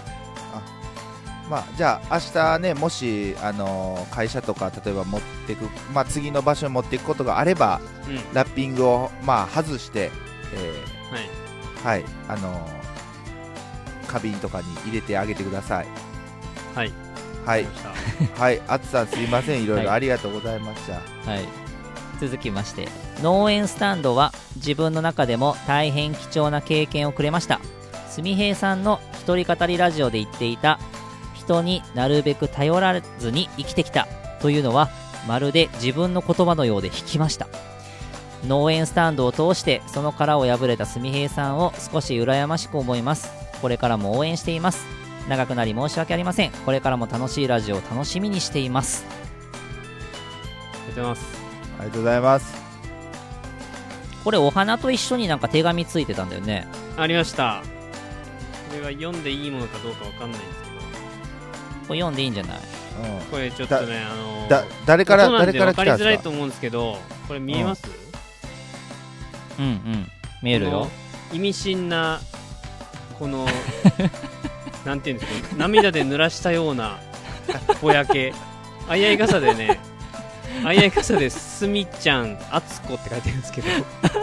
[1.52, 8.16] まあ、じゃあ明日ねもし、あのー会社とか例えば持ってく、まあ、次の場所に持っていくことがあればうん。
[8.16, 10.12] はラッピングを、まあ、外して、
[10.54, 12.06] えいーはい。
[12.30, 12.82] あのー
[14.08, 15.88] 花瓶とかに入れてあげてください。
[16.74, 16.94] はい。
[17.46, 17.68] はい。
[18.40, 18.62] はい。
[18.68, 19.64] あつさんすいません。
[19.64, 19.68] い。
[19.68, 20.94] ろいろはいありがとうございました、
[21.30, 21.46] はい、
[22.22, 22.88] 続きまして
[23.22, 27.60] 農園スタンドは自分の中でも大変貴重な経験をくれました。
[28.10, 30.80] すみへいさんの一人語りラジオで言っていた
[31.42, 34.08] 人になるべく頼らずに生きてきた。
[34.42, 34.90] というのは
[35.28, 37.48] まるで自分の言葉のようで引きました。
[38.48, 43.32] 農園スタンドを通してその殻を破れたすみへいさんを少し羨ましく思います。
[43.62, 44.86] これからも応援しています。
[45.30, 46.52] 長くなり申し訳ありません。
[46.52, 49.06] これからも楽しいラジオを楽しみにしています。
[50.74, 51.26] ありがとうございます。
[51.78, 52.62] ありがとうございます。
[54.24, 56.68] これお花と一緒になんか手紙ついてたんだよね。
[56.98, 57.62] ありました。
[58.70, 60.71] これは読んでいいものかどうかわかんないんですけど
[61.88, 62.58] これ読んでいいんじゃない？
[62.58, 63.26] うん。
[63.32, 65.98] これちょっとねあのーだ誰から音なんで誰から分か？
[65.98, 66.98] りづらいと思うんですけど
[67.28, 67.84] これ見えます、
[69.60, 70.12] うんうん。
[70.42, 70.90] 見えるよ。
[71.34, 72.20] 意味深な
[73.20, 73.46] この
[74.86, 75.56] なんていうんですか？
[75.58, 76.98] 涙で濡らしたような
[77.82, 78.34] ぼやけ。
[78.90, 79.80] あいあい傘でね
[80.66, 83.68] あいあい傘で「すみちゃんあつこ」って書いてるんですけど。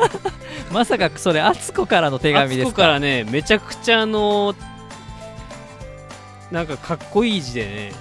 [0.72, 2.72] まさかそれあつこからの手あ紙ですか？
[2.72, 4.54] つこからねめちゃくちゃあの
[6.50, 7.92] なんかかっこいい字でね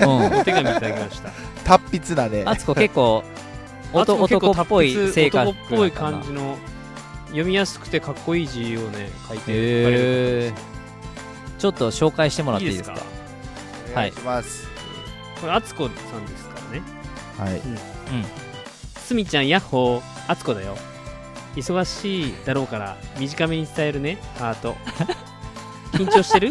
[0.00, 0.26] うん。
[0.40, 1.30] お手紙いただきました。
[1.64, 2.44] 達筆なね。
[2.46, 3.24] あつこ結構
[3.92, 6.56] 男っぽい性格男っぽい感じの
[7.26, 10.52] 読みやすくてかっこいい字をね書いてる
[11.58, 13.02] ちょっと紹介してもらっていいいいですすか
[13.92, 14.68] お願いします。
[15.40, 16.82] これあつこさんですからね。
[17.38, 17.60] はい。
[18.98, 20.76] すみちゃんやっほーあつこだよ。
[21.54, 24.76] 忙しいだろうから短めに伝えるねハート。
[25.92, 26.50] 緊張してる？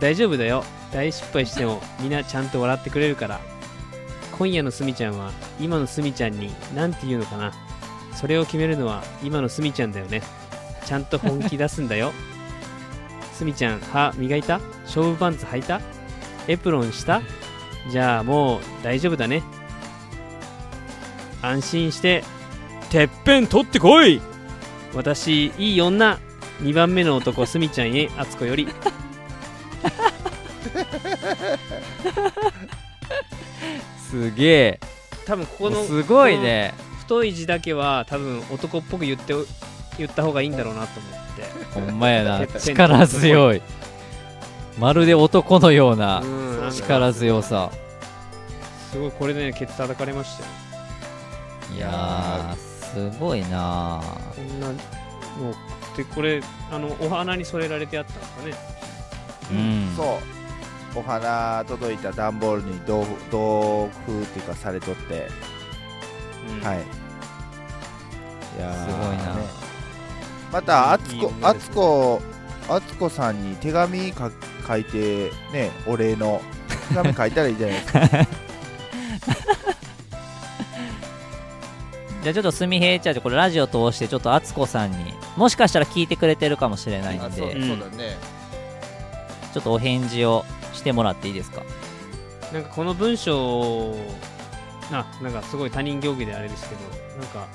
[0.00, 0.64] 大丈夫だよ。
[0.92, 3.40] 大失敗してもみんなちゃんと笑ってくれるから。
[4.36, 7.52] 今夜のすみちゃんは今のすみちゃんに何て言うのかな。
[8.14, 10.22] それを決めるのは今のすみちゃんだよね。
[10.86, 12.12] ちゃんと本気出すんだよ。
[13.34, 14.58] すみちゃん歯磨いた？
[14.84, 15.80] 勝負パンツ履いた？
[16.48, 17.22] エプロンした？
[17.90, 19.42] じゃあもう大丈夫だね。
[21.42, 22.24] 安心して
[22.90, 24.20] てっぺん取ってこい！
[24.94, 26.18] 私いい女。
[26.62, 28.68] 2番目の男すみちゃんへあつこより。
[34.10, 34.80] すげえ。
[35.26, 36.74] 多分ここのすごいね。
[37.00, 39.34] 太い字だけは多分男っぽく言って
[39.98, 41.44] 言った方がいいんだろうなと思って。
[41.74, 42.46] ほんまやな。
[42.58, 43.62] 力強い。
[44.78, 46.22] まるで男のような
[46.72, 47.70] 力強さ。
[48.90, 50.50] すごいこれでねケツ叩かれましたよ。
[51.76, 52.56] いやー
[53.12, 54.02] すごいな。
[54.34, 54.72] こんなも
[55.50, 55.54] う
[55.96, 58.54] でこれあのお花に添えられてあったんですかね
[59.52, 59.92] うん。
[59.96, 60.98] そう。
[60.98, 65.28] お花届いた段ボールに同同封っていうかされとって、
[66.48, 66.66] うん。
[66.66, 66.78] はい。
[66.78, 69.34] いやーすごいな。
[69.34, 69.42] ね。
[70.52, 72.20] またあついいこあつこ
[72.68, 74.32] あつこさんに手紙か
[74.66, 76.40] 書いてねお礼の。
[76.88, 78.00] 手紙書いたらいいじゃないですか。
[82.22, 88.18] じゃあちょっとすみへいちゃんでこれラジオ通してちょっとあつこさんにもしかしたら聞いてくれてるかもしれないんあそうでうんそうだね
[89.52, 91.62] ちょっとお返事をしてもらっていいですか？
[92.52, 93.94] なんかこの文章
[94.92, 96.80] あなんかすごい他人行儀であれですけど
[97.18, 97.46] なんか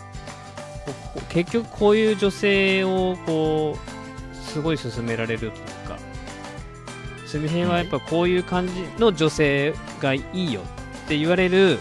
[1.30, 5.52] 結局こういう女性をこうすごい勧められるという
[5.88, 5.98] か
[7.26, 11.78] すみへいはやっぱこういう感じの女性がいいよって言われる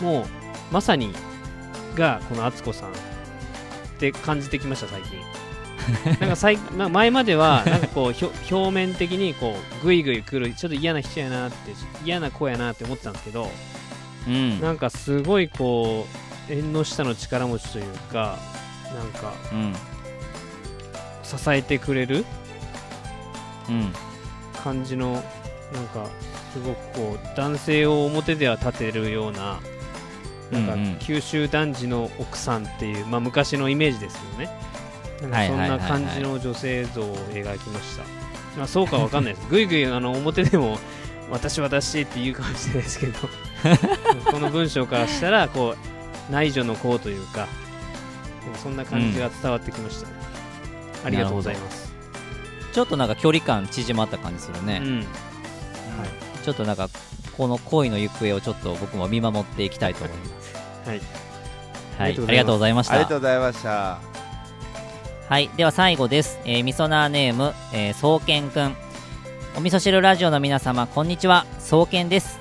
[0.00, 0.24] もう
[0.70, 1.12] まさに
[1.96, 2.92] がこの敦子さんっ
[3.98, 5.18] て感じてきました最近。
[6.20, 11.72] なんか最、まあ、前まではなんかこうひょ表面的にこうグイグイ来るちょっと嫌な人やなって
[12.04, 13.50] 嫌な子やなって思ってたんですけど
[14.26, 14.60] うん。
[14.60, 16.06] なんかすごいこ
[16.48, 18.38] う縁の下の力持ちというか
[18.94, 19.74] なんかうん。
[21.24, 22.24] 支えてくれる
[23.68, 23.92] うん。
[24.62, 25.12] 感じの
[25.72, 26.06] なんか
[26.52, 29.58] すごくこう男性を表では立てるような
[30.50, 30.96] なんかうんうん。
[31.00, 34.71] 九州男児の奥さんっていう、まあ、昔のイメージですけどね
[35.22, 38.04] なんかそんな感じの女性像を描きました、
[38.56, 39.46] まあ、そうかわかんないです。
[39.50, 40.78] ぐいぐいあの表でも
[41.30, 43.28] 私私って言うかもしれないですけど。
[44.30, 45.76] この文章からしたらこ
[46.28, 47.46] う内助の功というか
[48.62, 50.14] そんな感じが伝わってきましたね、
[51.04, 51.92] ありがとうございます。
[52.72, 55.06] ちょっとなんか距離感縮まった感じするね、うん。
[56.42, 56.88] ちょっとなんか
[57.36, 60.54] この恋の行方をちょっと僕も見守っていきたいと思います。
[60.88, 61.00] はい。
[61.98, 62.26] はい。
[62.28, 62.94] ありがとうございました。
[62.94, 64.11] ありがとうございました
[65.28, 66.38] はい、では最後です。
[66.44, 68.76] えー、みそなーネーム、えー、そうけんくん。
[69.56, 71.46] お味噌汁ラジオの皆様、こんにちは。
[71.58, 72.38] そうけんです。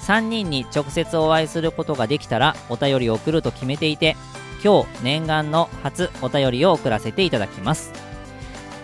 [0.00, 4.16] 3人に直接お会いすることができたら、お便りを送ると決めていて、
[4.64, 7.92] 今日、念願の初お便りを送らせていただきます。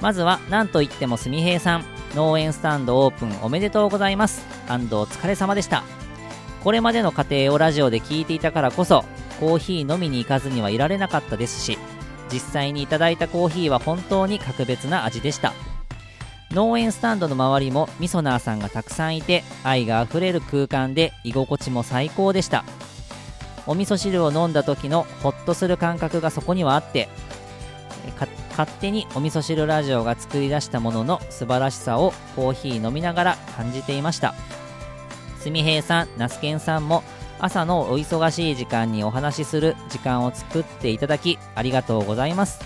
[0.02, 1.84] まずは、なんといってもすみへいさん、
[2.14, 4.44] 農園スタンドオープンおめでとうございます。
[4.68, 5.84] お疲れ様でした。
[6.64, 9.04] これまでの過程をラジオで聞いていたからこそ、
[9.40, 11.78] コーヒー飲みに行かずにはいられなかったですし、
[12.32, 15.52] 実際にいただいたコーヒーは本当に格別な味でした。
[16.50, 22.64] 農園スタンドの周りもみそなーさんがたくさんいて愛があふれる空間で居心地も最高でした。
[23.66, 27.10] お味噌汁を飲んだ時のホッとする感覚がそこにはあって
[28.50, 34.34] 勝手にお味噌汁ラジオが作り出したものの素晴らしさをコーヒー飲みながら感じていました。
[35.38, 37.04] すみへいさん那須健さんも
[37.40, 42.60] 朝のお忙しい時間にお話しする時間を作っていただきありがとうございます。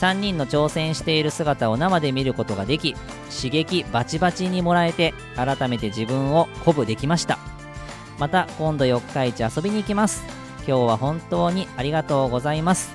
[0.00, 2.94] 3人の挑戦している姿を生で見ることができ
[3.34, 7.38] 刺激バチバチにもらえて改めて自分を鼓舞できました。
[8.18, 10.22] また今度四日市遊びに行きます。
[10.66, 12.94] 今日は本当にありがとうございます。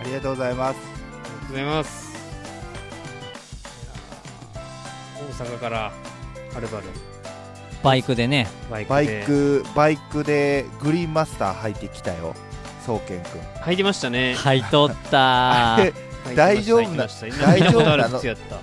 [0.00, 0.78] ありがとうございます。
[0.78, 2.12] ありがとうございます。
[5.38, 5.92] 大阪から
[6.54, 7.11] はるばる
[7.82, 8.48] バイクでね。
[8.70, 12.34] バイクバイでクバイクでグリーンマスター履いてきたよ。
[12.84, 13.40] そうけんくん。
[13.62, 14.36] 履いてましたね。
[14.38, 15.78] 買い取った。
[15.80, 15.92] え
[16.36, 18.56] 大丈夫な履いてました履いてました見たことある靴やった。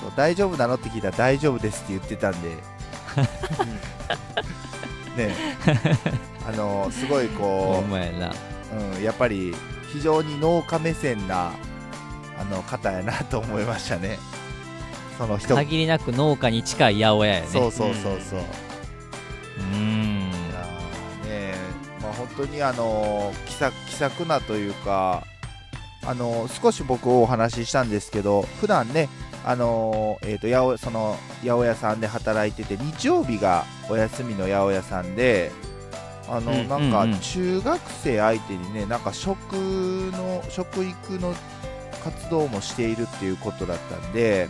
[0.00, 2.56] そう大丈夫なのって聞いたら大丈夫ですって言ってたんで。
[5.16, 5.34] ね
[6.48, 7.98] あのすごいほこう、う
[8.98, 9.54] ん、やっぱり
[9.92, 11.52] 非常に農家目線な
[12.38, 14.18] あの方やなと思いましたね
[15.20, 15.54] その人。
[15.54, 17.46] 限りなく農家に近い八百屋やね。
[17.46, 20.30] そうそうそうそう、うーん。
[20.30, 21.54] いやーね
[22.00, 25.24] まあ、本当にあの気さ気さくなというか
[26.06, 29.10] あの少し僕お話ししたんですけど普段ね
[29.44, 35.52] あのえー、と八百その八百屋さんで働いてて日曜日がお休みの八百屋さんで
[36.28, 36.68] あの、うん。
[36.68, 41.34] なんか中学生相手にねなんか食の食育の
[42.02, 44.48] 活動もしているっていうことだったんで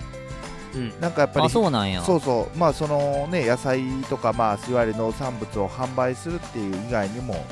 [0.75, 1.01] うん。
[1.01, 2.03] なんかやっぱりあそうなんや。
[2.03, 2.59] そうそう。
[2.59, 7.45] まあそのね野菜とかまあいわゆる農産物を販売するっていう以外にも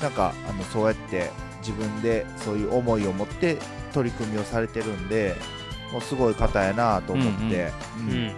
[0.00, 1.30] なんかあのそうやって
[1.60, 3.58] 自分でそういう思いを持って
[3.92, 5.36] 取り組みをされてるんで
[5.92, 8.32] もうすごい方やなと思って、うんうん。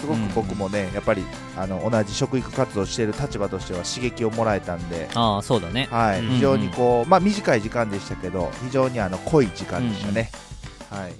[0.00, 1.22] すごく僕もねやっぱり
[1.58, 5.88] あの同じ食育活動している立場としては刺激をもらえたんで、ああそうだね。
[5.90, 6.20] はい。
[6.20, 10.30] うん非常にこう、まあ短い時間でしたけど非常にあの濃い時間でしたね、
[10.88, 11.12] はい、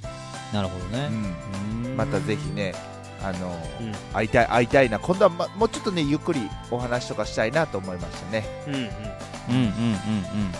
[0.54, 1.08] なるほどね。
[1.10, 2.74] うんまたぜひね
[3.22, 3.48] あの
[3.80, 3.92] うん。
[4.12, 4.98] 会いたい会いたいな。
[4.98, 6.40] 今度は、ま、もうちょっとねゆっくり
[6.70, 8.44] お話とかしたいなと思いましたね。
[8.66, 8.80] うんうん。
[8.80, 10.52] うんうんうんうん。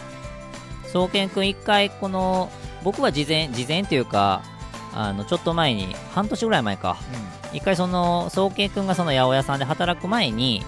[0.90, 2.50] 宗健くん一回この
[2.82, 4.42] 僕は事前事前というか
[4.92, 6.96] あのちょっと前に半年ぐらい前か。
[7.52, 10.62] 一回その宗健くんがその八百屋さんで働く前に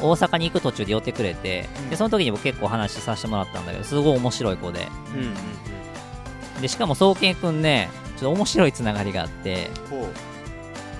[0.00, 1.90] 大阪に行く途中で寄ってくれて、うん。
[1.90, 4.88] でその時に僕結構話させてもらったんだけどすごい面白い子で。
[5.14, 5.34] うんうん
[6.60, 7.90] でしかも宗健くんね
[8.22, 10.06] ちょっと面白いつながりがあってほ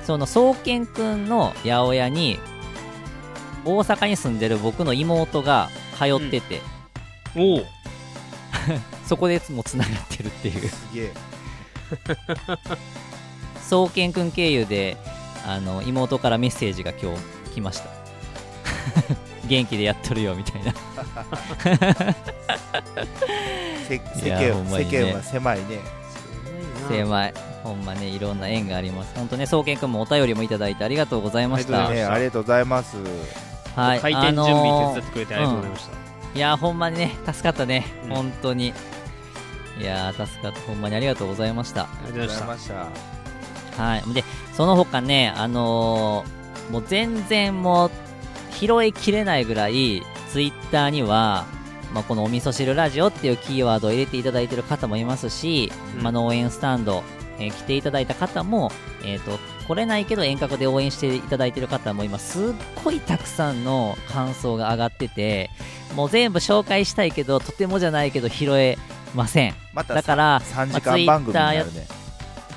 [0.02, 2.40] その宗健くんの八百屋に
[3.64, 6.60] 大阪に住んでる僕の妹が通ってて、
[7.36, 7.64] おお
[9.06, 10.66] そこでもうつながってるっていう。
[10.66, 11.12] うすげえ。
[13.62, 14.96] 宗健くん経由で
[15.46, 17.20] あの妹からメッセージが今日
[17.54, 17.88] 来ました。
[19.46, 20.74] 元気でやっとるよみたいな。
[23.88, 26.01] 世間は狭いね
[26.88, 29.14] 狭いほんまねいろんな縁があります。
[29.14, 31.88] 本当ね宗健くんもお便りもいただいてありがとうございました。
[31.88, 32.96] ありがとうございます。
[33.76, 38.10] はい開店準備手伝っあてくれてありがとうございました、のーいやほんまにね助かったね、うん。
[38.10, 38.74] 本当に。
[39.80, 40.60] いやー助かった。
[40.60, 41.82] ほんまにありがとうございました。
[41.82, 42.92] ありがとうございましまし
[43.76, 43.82] た。
[43.82, 44.02] はい。
[44.12, 46.42] で、その他ね、あのー
[46.72, 47.90] もう全然もう
[48.52, 51.44] 拾いきれないぐらい、ツイッターには、
[51.92, 56.02] まあ、このお味噌汁ラジオっていうキーワードを入れていただいてる方もいますし、うん。
[56.02, 57.02] まあ、農園スタンド、
[57.38, 58.70] えー来ていただいた方も、
[59.04, 62.50] えー、と来れないけど遠隔で応援していただいてる方も今す。
[62.50, 62.52] っ
[62.84, 65.50] ごいたくさんの感想が上がってて
[65.94, 68.78] もう全部紹介したいけどとてもじゃないけど拾え
[69.14, 69.54] ません。
[69.72, 71.86] まただから3時間番組になるね。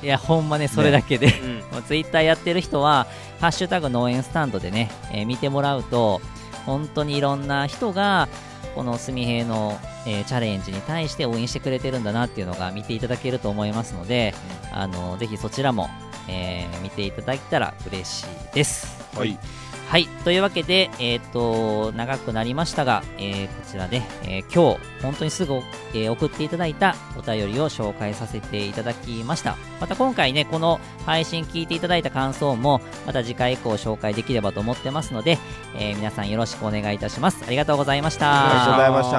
[0.04, 1.60] いやほんまねそれだけで、うん。
[1.72, 3.08] まあツイッターやってる人は
[3.40, 6.22] 「ハッシュタグ農園スタンド」でね、えー見てもらうと
[6.66, 8.28] 本当にいろんな人が
[8.76, 14.34] このすみへいの、えーチャレンジに対して応援してくれてるんだなっていうのが見ていただけると思いますので、
[14.72, 15.88] あのぜひそちらも、
[16.28, 19.04] えー見ていただけたら嬉しいです。
[19.18, 19.40] はい
[19.88, 25.62] はい、というわけで、えー、と長くなりましたが、えーこちらで、えー今日本当にすぐ、
[25.94, 29.58] え送っていただいたお便りを紹介させていただきました。
[29.80, 35.38] また今回ねこの配信聞いていただいた感想もまた次回以降紹介できればと思ってますので、
[35.78, 37.44] え皆さんよろしくお願いいたします。
[37.46, 38.50] ありがとうございました。
[38.50, 39.12] ありがとうございまし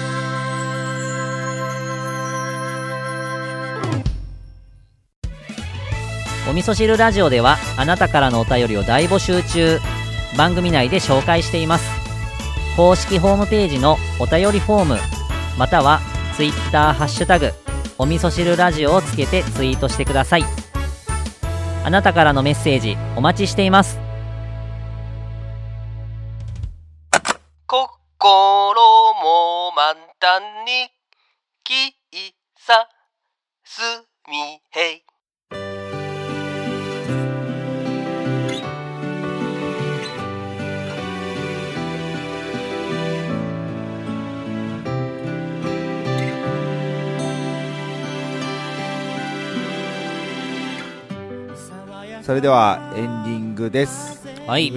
[0.00, 0.05] た。
[6.48, 9.80] お味噌汁ラジオではあなたからのお便りを大募集中。
[10.36, 11.90] 番組内で紹介しています。
[12.76, 14.98] 公式ホームページのお便りフォーム
[15.58, 16.00] または
[16.36, 17.52] ツイッターハッシュタグ
[17.98, 20.44] お味噌汁ラジオをつけてツイートしてください。
[21.84, 23.98] あなたからのメッセージお待ちしています。
[27.66, 30.90] 心も満タンに
[31.64, 31.92] 喫
[32.66, 32.88] 茶
[33.64, 33.80] す
[34.28, 35.05] みへい。
[52.26, 54.26] それではエンディングです。
[54.48, 54.72] はい。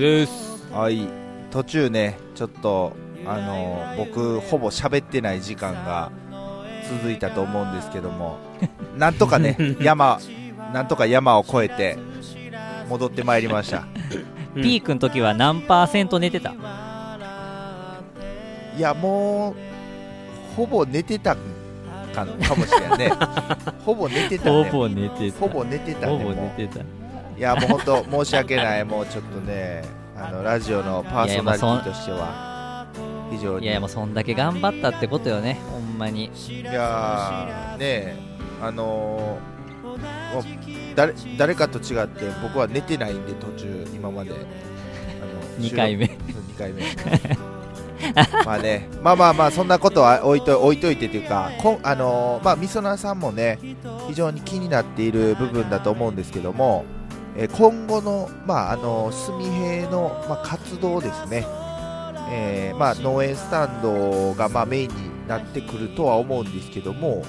[0.72, 1.08] はい。
[1.50, 2.94] 途中ねちょっと
[3.26, 6.12] あの僕ほぼ喋ってない時間が
[6.88, 8.38] 続いたと思うんですけども
[8.96, 10.20] なんとかね山
[10.72, 11.98] なんとか山を越えて
[12.88, 13.88] 戻ってまいりました。
[14.56, 16.54] う んピークの時は何パーセント寝てた？
[18.78, 19.56] いやも
[20.54, 21.40] うほぼ寝てたか
[22.14, 23.12] かもしれんね。
[23.84, 24.64] ほぼ寝てたね。
[24.90, 26.36] 寝てほぼ寝てたねもう。
[26.56, 26.84] てた
[27.40, 28.84] いやもう本当申し訳ない。
[28.84, 32.86] もうちょっとねあのラジオのパーソナリティとしては
[33.32, 33.64] 非常に。
[33.64, 35.57] いやいやもうそんだけ頑張ったってことよね。
[35.72, 36.26] ほんまに。
[36.26, 38.18] いやーね
[38.61, 44.32] あのー誰誰かと違って僕は寝てないんで途中今まで。
[44.32, 44.44] あの
[45.66, 46.07] 2回目。
[46.07, 46.84] 収録そう2回目。
[48.45, 53.60] まあねまあまあまあそんなことは置いと置いといてというかこんあのーまあみそなさんもね
[54.07, 56.84] 非常に気になっている部分だと思うんですけども、
[57.35, 61.45] えー今後のまああのすみへいの、まあ、活動ですね。
[62.31, 67.23] えーまあ、農園スタンドがまあメインになってくるとは思うんですけども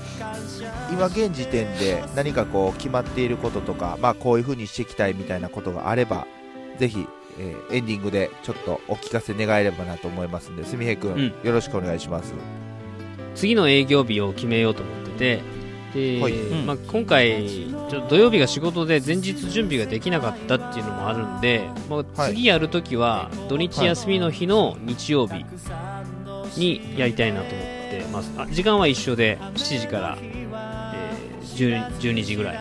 [0.92, 6.26] 今現時点で何かこう決まっていることとか、まあ、こういう風にしていきたいみたいなことがあれば
[6.78, 7.06] ぜひ、
[7.38, 11.34] えーエンディングでちょっとお聞かせ願えればなと思いますんですみへいくん、うん。
[11.44, 12.34] よろしくお願いします。
[13.34, 15.42] 次の営業日を決めようと思ってて
[15.94, 16.32] で、はい。
[16.32, 16.66] うん。
[16.66, 17.46] まあ、今回
[18.08, 22.34] 土曜日が仕事で前日準備ができなかったっていうのもあるんで、まあ、はい。
[22.34, 25.44] 次やるときは土日休みの日の日曜日
[26.56, 28.30] にやりたいなと思ってます。
[28.36, 30.40] あ時間は一緒で7時から、えー
[31.56, 32.58] 10 12時ぐらい、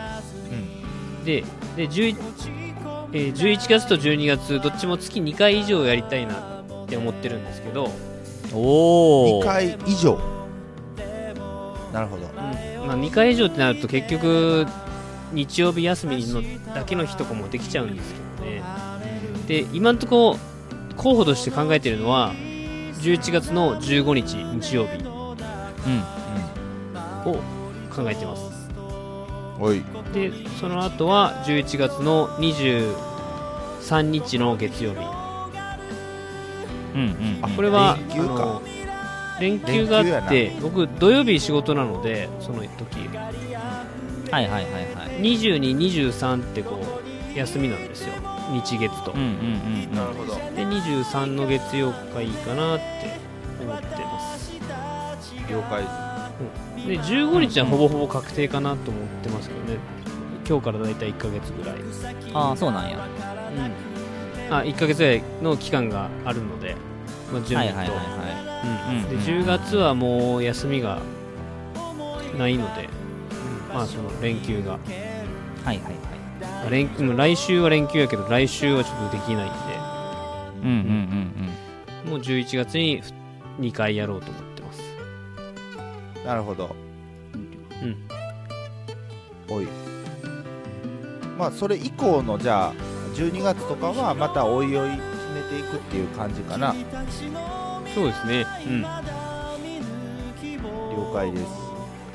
[1.24, 1.44] で
[1.78, 2.18] で11
[3.14, 7.90] えー11月と12月どっちも月2回以上やりたいなって思ってるんですけど、
[8.54, 10.20] お2回以上。
[11.94, 12.28] なるほど
[12.90, 14.66] まあ、2回以上ってなると結局
[15.32, 16.42] 日曜日休みの
[16.74, 18.64] だけの日とかもできちゃうんですけどね。
[19.48, 20.36] で今のとこ
[20.90, 22.34] ろ候補として考えているのは
[23.04, 25.04] 11月の15日日曜日。
[25.04, 26.04] うん
[27.26, 27.36] を
[27.96, 28.42] 考えてます。
[29.60, 29.84] おい。
[30.12, 34.98] でその後は11月の23日の月曜日。
[36.96, 38.00] うんうんあこれは
[39.40, 43.08] 連休があって僕土曜日仕事なのでその時。
[44.32, 45.22] はいはいはいはい。
[45.22, 46.80] 22、23ってこ
[47.36, 48.14] う休みなんですよ。
[48.52, 50.36] 日月と、うんうんうんなるほど。
[50.36, 53.18] で23の月曜がいいかなって
[53.62, 54.52] 思ってます。
[55.50, 55.84] 了解。
[56.88, 59.78] で15日はほぼほぼ確定かなと思ってますけどね。
[60.48, 63.08] 今日からだいたい1ヶ月ぐらい、うん、ああそうなんや。
[64.50, 66.76] あ1ヶ月ぐらいの期間があるので、
[67.32, 67.98] まあ、準備と、はいはいはい
[68.36, 69.22] はうんでうん。
[69.22, 71.00] 10月はもう休みが
[72.38, 72.90] ないので、
[73.74, 74.74] まあその連休が。
[74.74, 74.80] いはい
[75.66, 75.84] はいはい。
[76.42, 79.60] まあ連もう来週は連休やけど来週はちょっとできないんで。
[80.64, 83.04] うんうんうんもう11月に
[83.60, 84.50] 2回やろうと思って
[86.26, 86.76] なるほど。
[87.82, 87.98] うん。
[89.50, 89.68] おい。
[91.40, 92.74] まあそれ以降のじゃあ
[93.16, 95.02] 12月とかはまたおいおい決
[95.34, 96.76] めていくっていう感じかな
[97.94, 98.46] そうですね。
[98.66, 98.82] うん。
[98.82, 98.88] 了
[101.14, 101.46] 解です。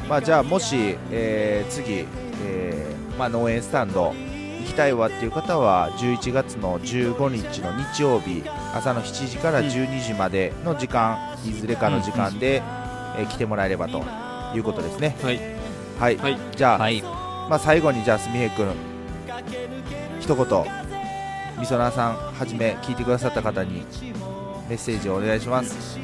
[0.09, 2.07] まあじゃあもし、えー次、
[2.45, 8.43] えーまあ、農園スタンド行きたいわっていう方は11月の15日の日曜日
[8.75, 14.03] 朝の7時から12時までの時間、いずれかの時間で、えー来てもらえればと
[14.57, 15.17] いうことですね。
[15.23, 15.41] はい。
[16.01, 16.39] はい、はい。
[16.57, 17.01] じゃあ、はい。
[17.49, 18.67] まあ、最後にじゃあすみへい君
[20.21, 20.65] 一言
[21.61, 23.87] みそなさんはじめ聞いてくださった方に
[24.69, 25.99] メッセージをお願いします。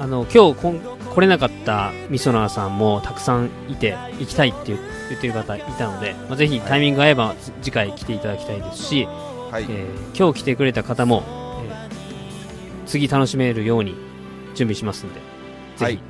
[0.00, 4.78] あの今日こん来れなかったみそなーさんもたくさんいて行きたいって言
[5.10, 11.52] 言ってる方いたので、まあ、ぜひタイミング合えば次回来ていただきたいですし、はい、えー今日来てくれた方も、えー
[12.86, 13.94] 次楽しめるように
[14.54, 15.20] 準備しますんで、
[15.78, 15.92] はい。
[15.92, 16.02] ぜひ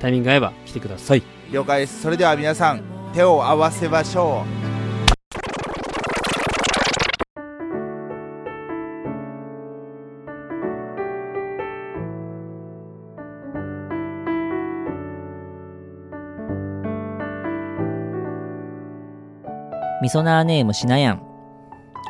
[0.00, 1.22] タイミング合えば来てください。
[1.50, 2.02] 了解です。
[2.02, 2.82] それでは皆さん
[3.14, 4.44] 手を合わせましょ
[20.00, 21.22] みそなーネームしなやん。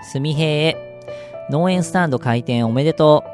[0.02, 0.76] すみへいへ。
[1.50, 3.24] 農園スタンド開店おめでと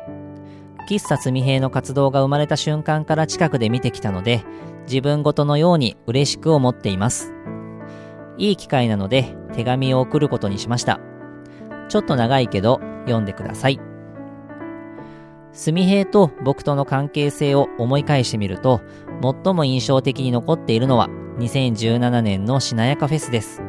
[0.80, 0.84] う。
[0.88, 4.44] 喫茶すみへいの活動が生まれた瞬間から近くで見てきたので、
[4.86, 7.32] 自分ごとのように嬉しく思っています。
[8.38, 11.00] いい機会なので手紙を送ることにしました。
[11.88, 13.80] ちょっと長いけど読んでください。
[15.52, 18.82] すみへいと僕との関係性を思い返してみると、
[19.44, 21.08] 最も印象的に残っているのは
[21.38, 23.62] 2017年のしなやかフェスです。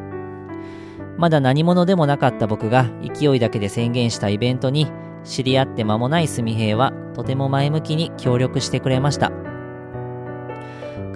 [1.18, 4.90] まだ何者でもなかった僕が勢いだけで宣言したイベントに
[5.24, 9.32] 知り合って間もないすみへいはとても前向きに協力してくれました。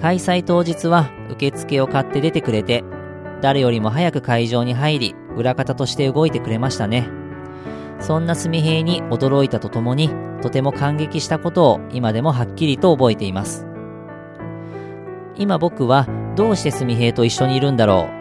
[0.01, 2.83] 開催当日は受付を買って出てくれて
[3.43, 7.09] 誰よりも早く会場に入り裏方として動いてくれましたね。
[8.01, 10.11] そんなすみへいに驚いたとともに
[10.41, 13.67] とても感激したことを今でもはっきりと覚えています。
[15.37, 18.20] 今僕はどうしてすみへいと一緒にいるんだろう？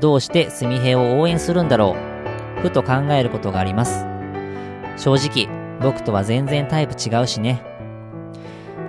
[0.00, 1.96] どうしてすみへいを応援するんだろ
[2.58, 2.62] う？
[2.62, 4.04] ふと考えることがあります。
[4.96, 5.48] 正直、
[5.80, 7.62] 僕とは全然タイプ違うしね。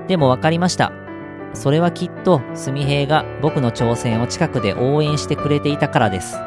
[0.07, 0.91] でも分かりました。
[1.53, 6.37] それはきっとすみへいが僕の挑戦を近くで応援してくれていたからです。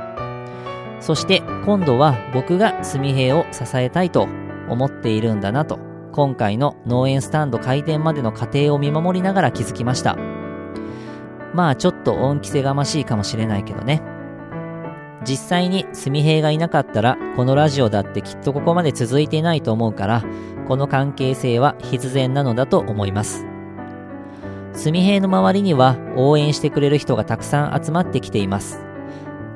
[1.00, 4.28] そして今度は僕がすみへいを支えたいと
[4.68, 5.80] 思っているんだなと、
[6.12, 10.16] 今回の農園スタンド開店までの過程を見守りながら気づきました。
[11.54, 14.02] まあちょっと恩着せがましいかもしれないけどね。
[15.26, 20.24] 実際にすみへいがいなかったら、このラジオだってきっとここまで続いていないと思うから、
[20.66, 23.46] この関係性は必然なのだと思います。
[24.72, 28.84] すみへいの周りには応援してくれる人がたくさん集まってきています。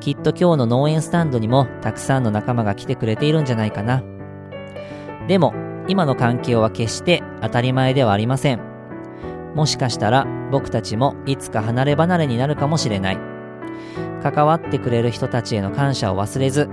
[0.01, 4.03] きっと今日の農園スタンドにもたくさんの仲間が来てくれているんじゃないかな。
[5.27, 5.55] でも、
[5.89, 8.61] 今の環境は決して当たり前ではありません。
[9.55, 13.36] もしかしたら僕たちもいつか離れ離れになるかもしれない。
[14.23, 16.69] 関わってくれる人たちへの感謝を忘れず、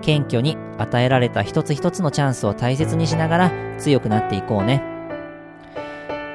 [0.00, 4.82] 謙虚に与えられた一つ一つのチャンスを大切にしながら強くなっていこうね。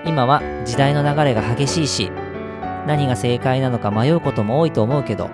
[0.05, 2.11] 今は時代の流れが激しいし、
[2.87, 5.29] 何が正解なのか迷うことも多いと思うけど、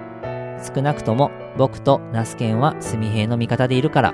[0.76, 4.14] 少なくとも僕とナスケンはすみへいの味方でいるから。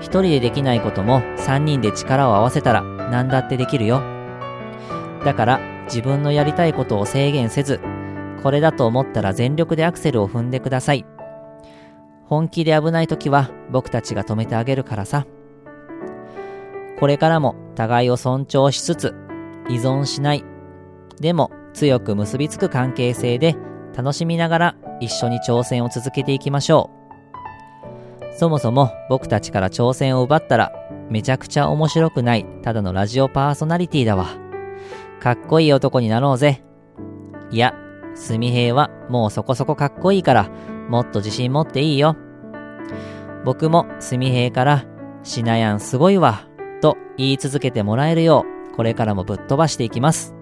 [0.00, 4.02] 一人でできないことも三人で力を合わせたら何だってできるよ。
[5.24, 7.80] だから自分のやりたいことを制限せず、
[8.42, 11.06] これだと思ったら全力でアクセルを踏んでください。
[12.26, 15.26] 本気で危ない時は僕たちが止めてあげるからさ。
[16.98, 19.14] これからも互いを尊重しつつ、
[19.68, 20.44] 依存しない。
[21.20, 23.56] でも強く結びつく関係性で
[23.96, 28.34] 楽しみながら一緒に挑戦を続けていきましょう。
[28.38, 30.72] そもそも僕たちから挑戦を奪ったら
[31.10, 34.26] めちゃくちゃ面白くないただのラジオパーソナリティだわ。
[35.20, 36.64] かっこいい男になろうぜ。
[37.50, 37.74] いや、
[38.14, 40.50] すみへいはもうそこそこかっこいいから、
[40.88, 42.16] もっと自信持っていいよ。
[43.44, 44.84] 僕もすみへいから、
[45.22, 46.46] しなやんすごいわ、
[46.80, 50.34] と言い続けてもらえるよう、これからもぶっ飛ばしていきます。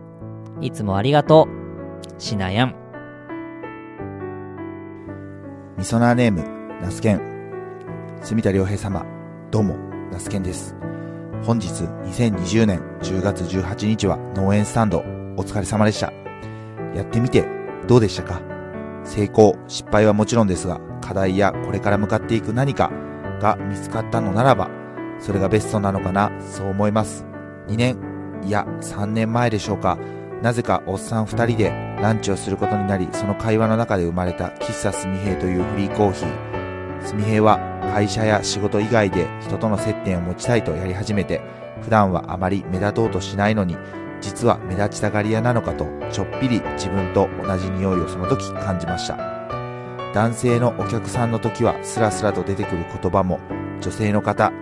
[0.61, 1.49] いつもありがと
[2.19, 2.21] う。
[2.21, 2.75] しなやん。
[5.79, 6.45] みそなーネーム、
[6.83, 7.21] ナスケン。
[8.23, 9.07] 住田良平様、
[9.51, 9.77] どうも、
[10.13, 10.77] ナスケンです。
[11.43, 16.13] 本日2020年10月18日は農園スタンド、お疲れ様でした。
[16.95, 17.60] やってみて
[17.91, 18.41] どうでしたか？
[19.05, 22.89] 成功、失敗はもちろんですが、課題やこれから向かっていく何か
[23.41, 24.71] が見つかったのならば、
[25.19, 27.27] それがベストなのかな、そう思います。
[27.67, 27.99] 2年、
[28.45, 29.99] いや3年前でしょうか。
[30.41, 37.59] なぜかおっさん2人でランチをすることになりその会話の中で生まれた喫茶すみへいというフリーコーヒーすみへいは
[37.93, 41.43] 会社や仕事以外で人との接点を持ちたいとやり始めて
[41.83, 43.77] 普段はあまり目立とうとしないのに
[44.21, 49.17] 実は目立ちたがり屋なのかとちょっぴり自分と同じ匂いをその時感じました。
[50.13, 53.39] 男性のお客さんの時はスラスラと出てくる言葉も
[53.81, 54.53] 女性の方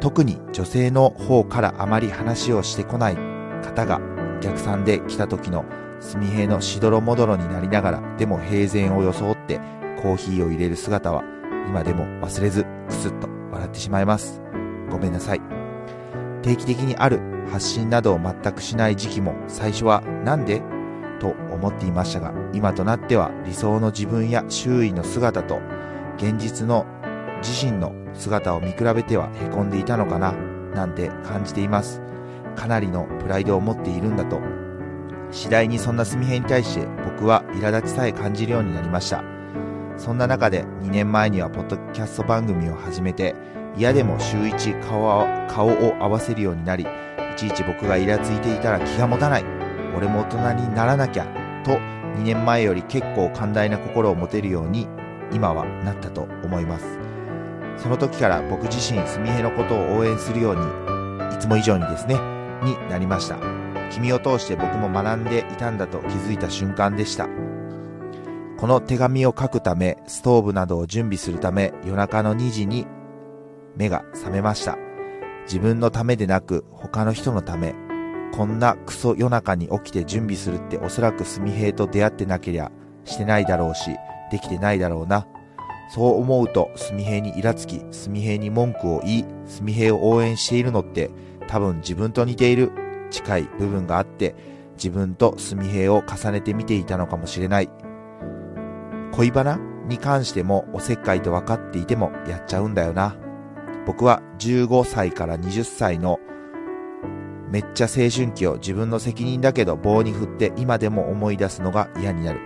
[0.00, 3.16] 特に女性の方からあまり話をしてこない
[3.62, 4.00] 方が
[4.38, 5.64] お客さんで来た時の
[6.00, 9.58] 炭平のしどろもどろになりながらでも平然を装って
[10.02, 11.24] コーヒーを入れる姿は
[11.66, 14.40] 今でも忘れずくすっと笑ってしまいます。
[14.90, 15.40] ごめんなさい。
[16.42, 17.20] 定期的にある
[17.50, 20.62] 発信などを全くしない時期も最初はなんで？
[21.20, 25.58] と思っていましたが今となっては理想の自分や周囲の姿と
[26.16, 26.86] 現実の
[27.42, 30.32] 自身の姿を見比べては凹んでいたのかな
[30.74, 32.00] なんて感じています。
[32.54, 34.40] かなりのプライドを持っているんだと。
[35.30, 39.22] 次第にそんな純平に対して僕は苛立ちさえ感じるようになりました。
[39.96, 43.34] そんな中で2年前にはポッドキャスト番組を始めて
[43.76, 46.86] 嫌でも週1顔を顔を合わせるようになり
[47.38, 49.44] ちいち僕がイラついていたら気が持たない。
[49.96, 51.24] 俺も大人にならなきゃ
[51.64, 51.72] と
[52.18, 54.88] 2年前より結構寛大な心を持てるように
[55.32, 56.98] 今はなったと思います。
[57.76, 62.16] その時から僕自身すみへのことを応援するようにいつも以上にですね
[62.64, 63.38] になりました。
[63.92, 67.28] 君を通して僕も学んでいたんだと気づいた瞬間でした。
[68.58, 72.88] この手紙を書くためストーブなどを準備するため夜中の2時に
[73.76, 74.87] 目が覚めました。
[75.48, 77.74] 自分のためでなく他の人のため
[78.34, 82.70] こんなクソ夜中に起きて準備するっておそらくすみへいと出会ってなけりゃ
[83.04, 83.96] してないだろうし
[84.30, 85.26] できてないだろうな。
[85.90, 91.10] そう思うとすみへいにイラつきすみへいに文句を言いすみへいを応援しているのって
[91.46, 92.70] 多分自分と似ている
[93.10, 94.34] 近い部分があって
[94.74, 97.70] 自分とすみへいを重ねて見ていたのかもしれない。
[99.12, 99.58] 恋バナ
[99.88, 103.16] に関してもおせっかいと分かっていてもやっちゃうんだよな。
[103.88, 106.20] 僕は15歳から20歳の
[107.50, 112.40] めっちゃ青春期を自分の責任だけど棒に振って今でも思い出すのが嫌になる。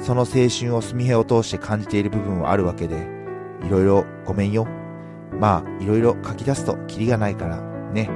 [0.00, 2.96] その青春をすみへを通して感じている部分はあるわけで
[3.66, 4.66] いろいろごめんよ。
[5.38, 7.60] まあいろいろ書き出すとキリがないから
[7.92, 8.08] ね。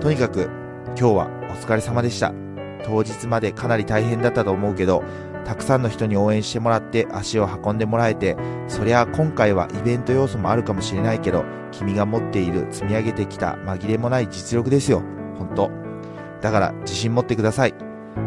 [0.00, 0.48] とにかく
[0.86, 2.32] 今日はお疲れ様でした。
[2.84, 5.02] 当日までかなり大変だったと思うけど
[5.46, 8.36] たくさんの人に応援してもらって足を運んでもらえて
[8.66, 15.02] そりゃ今回はイベント要素もあるかもしれないけど君が持っている積み上げてきた紛れもない実力ですよ。
[15.38, 15.70] 本当。
[16.40, 17.74] だから自信持ってください。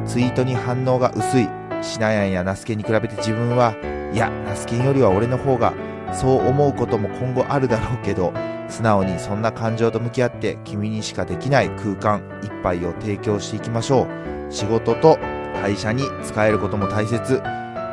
[0.05, 1.49] ツイートに反応が薄い。
[1.81, 3.73] シナヤンやナスケに比べて自分は
[4.13, 5.73] いやナスケンよりは俺の方が
[6.13, 8.33] そう思うことも今後あるだろうけど
[8.67, 14.51] 素直にそんな感情と向き合って君にしかできない空間一杯を提供していきましょう。
[14.51, 15.17] 仕事と
[15.61, 17.41] 会社に使えることも大切。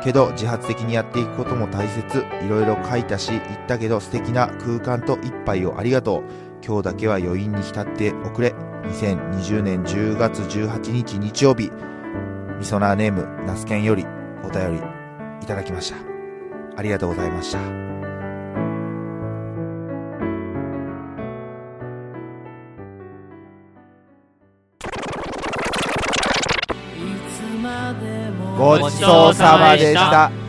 [0.03, 2.25] けど自発的にやっていくことも大切。
[2.45, 6.23] いろいろ書いたし言ったけど素敵な空間と一杯をありがとう。
[6.65, 8.53] 今日だけは余韻に浸っておくれ。
[8.83, 11.71] 2020年10月18日日曜日。
[12.59, 14.05] みそなーネームナスケンより
[14.43, 14.81] お便り
[15.41, 15.97] いただきました。
[16.75, 17.86] ありがとうございました。
[28.57, 30.46] ごちそうさまでした。